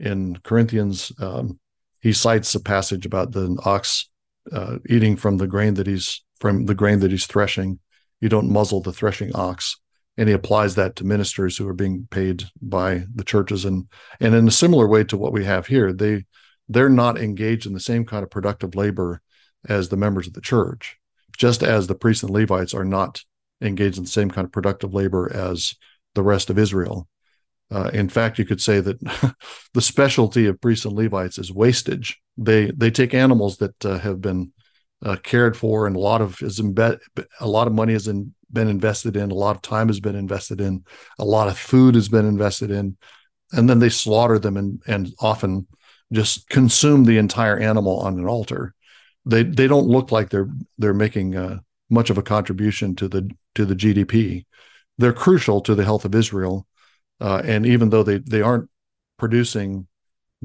in 0.00 0.36
Corinthians. 0.42 1.12
Um, 1.20 1.60
he 2.00 2.12
cites 2.12 2.54
a 2.54 2.60
passage 2.60 3.06
about 3.06 3.32
the 3.32 3.56
ox 3.64 4.10
uh, 4.52 4.78
eating 4.88 5.16
from 5.16 5.38
the 5.38 5.46
grain 5.46 5.74
that 5.74 5.86
he's 5.86 6.22
from 6.40 6.66
the 6.66 6.74
grain 6.74 7.00
that 7.00 7.10
he's 7.10 7.26
threshing. 7.26 7.78
You 8.20 8.28
don't 8.28 8.50
muzzle 8.50 8.80
the 8.82 8.92
threshing 8.92 9.34
ox, 9.34 9.78
and 10.16 10.28
he 10.28 10.34
applies 10.34 10.74
that 10.74 10.96
to 10.96 11.04
ministers 11.04 11.56
who 11.56 11.68
are 11.68 11.74
being 11.74 12.08
paid 12.10 12.44
by 12.60 13.04
the 13.14 13.24
churches. 13.24 13.64
and 13.64 13.86
And 14.20 14.34
in 14.34 14.48
a 14.48 14.52
similar 14.52 14.88
way 14.88 15.04
to 15.04 15.16
what 15.16 15.32
we 15.32 15.44
have 15.44 15.66
here, 15.66 15.92
they 15.92 16.24
they're 16.68 16.88
not 16.88 17.18
engaged 17.18 17.66
in 17.66 17.74
the 17.74 17.80
same 17.80 18.04
kind 18.04 18.22
of 18.22 18.30
productive 18.30 18.74
labor 18.74 19.20
as 19.68 19.88
the 19.88 19.96
members 19.96 20.26
of 20.26 20.32
the 20.32 20.40
church, 20.40 20.98
just 21.36 21.62
as 21.62 21.86
the 21.86 21.94
priests 21.94 22.22
and 22.22 22.32
Levites 22.32 22.74
are 22.74 22.84
not 22.84 23.22
engaged 23.60 23.98
in 23.98 24.04
the 24.04 24.10
same 24.10 24.30
kind 24.30 24.44
of 24.44 24.52
productive 24.52 24.92
labor 24.94 25.30
as 25.32 25.74
the 26.14 26.22
rest 26.22 26.50
of 26.50 26.58
Israel. 26.58 27.08
Uh, 27.70 27.90
in 27.92 28.08
fact, 28.08 28.38
you 28.38 28.44
could 28.44 28.60
say 28.60 28.80
that 28.80 29.00
the 29.74 29.80
specialty 29.80 30.46
of 30.46 30.60
priests 30.60 30.84
and 30.84 30.94
Levites 30.94 31.38
is 31.38 31.52
wastage. 31.52 32.20
They 32.36 32.70
they 32.70 32.90
take 32.90 33.14
animals 33.14 33.56
that 33.58 33.84
uh, 33.84 33.98
have 33.98 34.20
been 34.20 34.52
uh, 35.04 35.16
cared 35.22 35.56
for, 35.56 35.86
and 35.86 35.96
a 35.96 36.00
lot 36.00 36.20
of 36.20 36.40
is 36.42 36.60
a 36.60 37.46
lot 37.46 37.66
of 37.66 37.72
money 37.72 37.94
has 37.94 38.06
in, 38.06 38.34
been 38.52 38.68
invested 38.68 39.16
in, 39.16 39.30
a 39.30 39.34
lot 39.34 39.56
of 39.56 39.62
time 39.62 39.88
has 39.88 40.00
been 40.00 40.14
invested 40.14 40.60
in, 40.60 40.84
a 41.18 41.24
lot 41.24 41.48
of 41.48 41.58
food 41.58 41.94
has 41.94 42.08
been 42.08 42.26
invested 42.26 42.70
in, 42.70 42.96
and 43.52 43.68
then 43.68 43.78
they 43.78 43.88
slaughter 43.88 44.38
them 44.38 44.56
and 44.56 44.82
and 44.86 45.12
often 45.20 45.66
just 46.14 46.48
consume 46.48 47.04
the 47.04 47.18
entire 47.18 47.58
animal 47.58 48.00
on 48.00 48.18
an 48.18 48.26
altar. 48.26 48.74
They 49.26 49.42
they 49.42 49.66
don't 49.66 49.88
look 49.88 50.12
like 50.12 50.30
they're 50.30 50.48
they're 50.78 50.94
making 50.94 51.36
uh, 51.36 51.58
much 51.90 52.10
of 52.10 52.18
a 52.18 52.22
contribution 52.22 52.94
to 52.96 53.08
the 53.08 53.30
to 53.54 53.64
the 53.64 53.74
GDP. 53.74 54.46
They're 54.98 55.12
crucial 55.12 55.60
to 55.62 55.74
the 55.74 55.84
health 55.84 56.04
of 56.04 56.14
Israel, 56.14 56.66
uh, 57.20 57.42
and 57.44 57.66
even 57.66 57.90
though 57.90 58.02
they 58.02 58.18
they 58.18 58.42
aren't 58.42 58.70
producing 59.18 59.86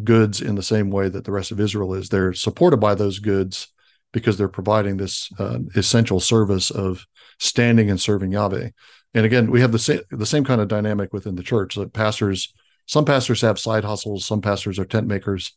goods 0.03 0.41
in 0.41 0.55
the 0.55 0.63
same 0.63 0.89
way 0.89 1.09
that 1.09 1.26
the 1.26 1.32
rest 1.32 1.51
of 1.51 1.59
Israel 1.59 1.93
is, 1.93 2.09
they're 2.09 2.34
supported 2.34 2.78
by 2.78 2.95
those 2.95 3.20
goods 3.20 3.67
because 4.13 4.38
they're 4.38 4.47
providing 4.47 4.97
this 4.97 5.30
uh, 5.39 5.59
essential 5.76 6.20
service 6.20 6.72
of 6.72 7.05
standing 7.38 7.89
and 7.89 7.99
serving 7.99 8.32
Yahweh. 8.32 8.70
And 9.13 9.26
again, 9.26 9.51
we 9.51 9.61
have 9.61 9.72
the 9.72 9.80
same 9.80 10.01
the 10.09 10.26
same 10.26 10.43
kind 10.43 10.61
of 10.61 10.67
dynamic 10.67 11.13
within 11.13 11.36
the 11.36 11.43
church 11.43 11.76
that 11.76 11.93
pastors 11.93 12.53
some 12.90 13.06
pastors 13.06 13.42
have 13.42 13.60
side 13.60 13.84
hustles, 13.84 14.26
some 14.26 14.42
pastors 14.42 14.80
are 14.80 14.86
tent 14.86 15.06
makers. 15.06 15.54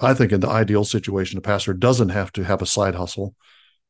I 0.00 0.12
think 0.12 0.32
in 0.32 0.40
the 0.40 0.48
ideal 0.48 0.84
situation, 0.84 1.38
a 1.38 1.40
pastor 1.40 1.72
doesn't 1.72 2.08
have 2.08 2.32
to 2.32 2.42
have 2.42 2.62
a 2.62 2.66
side 2.66 2.96
hustle. 2.96 3.36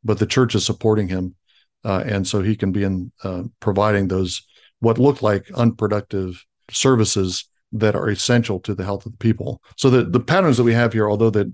but 0.04 0.18
the 0.18 0.26
church 0.26 0.54
is 0.54 0.66
supporting 0.66 1.08
him, 1.08 1.34
uh, 1.82 2.04
and 2.06 2.26
so 2.26 2.42
he 2.42 2.54
can 2.54 2.72
be 2.72 2.84
in 2.84 3.10
uh, 3.22 3.44
providing 3.58 4.08
those 4.08 4.46
what 4.80 4.98
look 4.98 5.22
like 5.22 5.50
unproductive 5.54 6.44
services 6.70 7.48
that 7.72 7.96
are 7.96 8.10
essential 8.10 8.60
to 8.60 8.74
the 8.74 8.84
health 8.84 9.06
of 9.06 9.12
the 9.12 9.18
people. 9.18 9.62
So 9.76 9.88
the 9.88 10.04
the 10.04 10.20
patterns 10.20 10.58
that 10.58 10.64
we 10.64 10.74
have 10.74 10.92
here, 10.92 11.08
although 11.08 11.30
that 11.30 11.52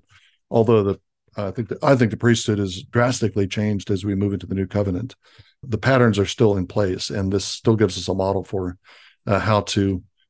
although 0.50 0.82
the 0.82 1.00
I 1.36 1.52
think 1.52 1.68
the, 1.68 1.78
I 1.80 1.94
think 1.94 2.10
the 2.10 2.16
priesthood 2.16 2.58
is 2.58 2.82
drastically 2.82 3.46
changed 3.46 3.90
as 3.90 4.04
we 4.04 4.16
move 4.16 4.32
into 4.32 4.46
the 4.46 4.56
new 4.56 4.66
covenant. 4.66 5.14
The 5.62 5.78
patterns 5.78 6.18
are 6.18 6.26
still 6.26 6.56
in 6.56 6.66
place, 6.66 7.08
and 7.08 7.32
this 7.32 7.44
still 7.44 7.76
gives 7.76 7.96
us 7.96 8.08
a 8.08 8.14
model 8.14 8.42
for 8.42 8.76
uh, 9.26 9.38
how 9.38 9.60
to 9.60 10.02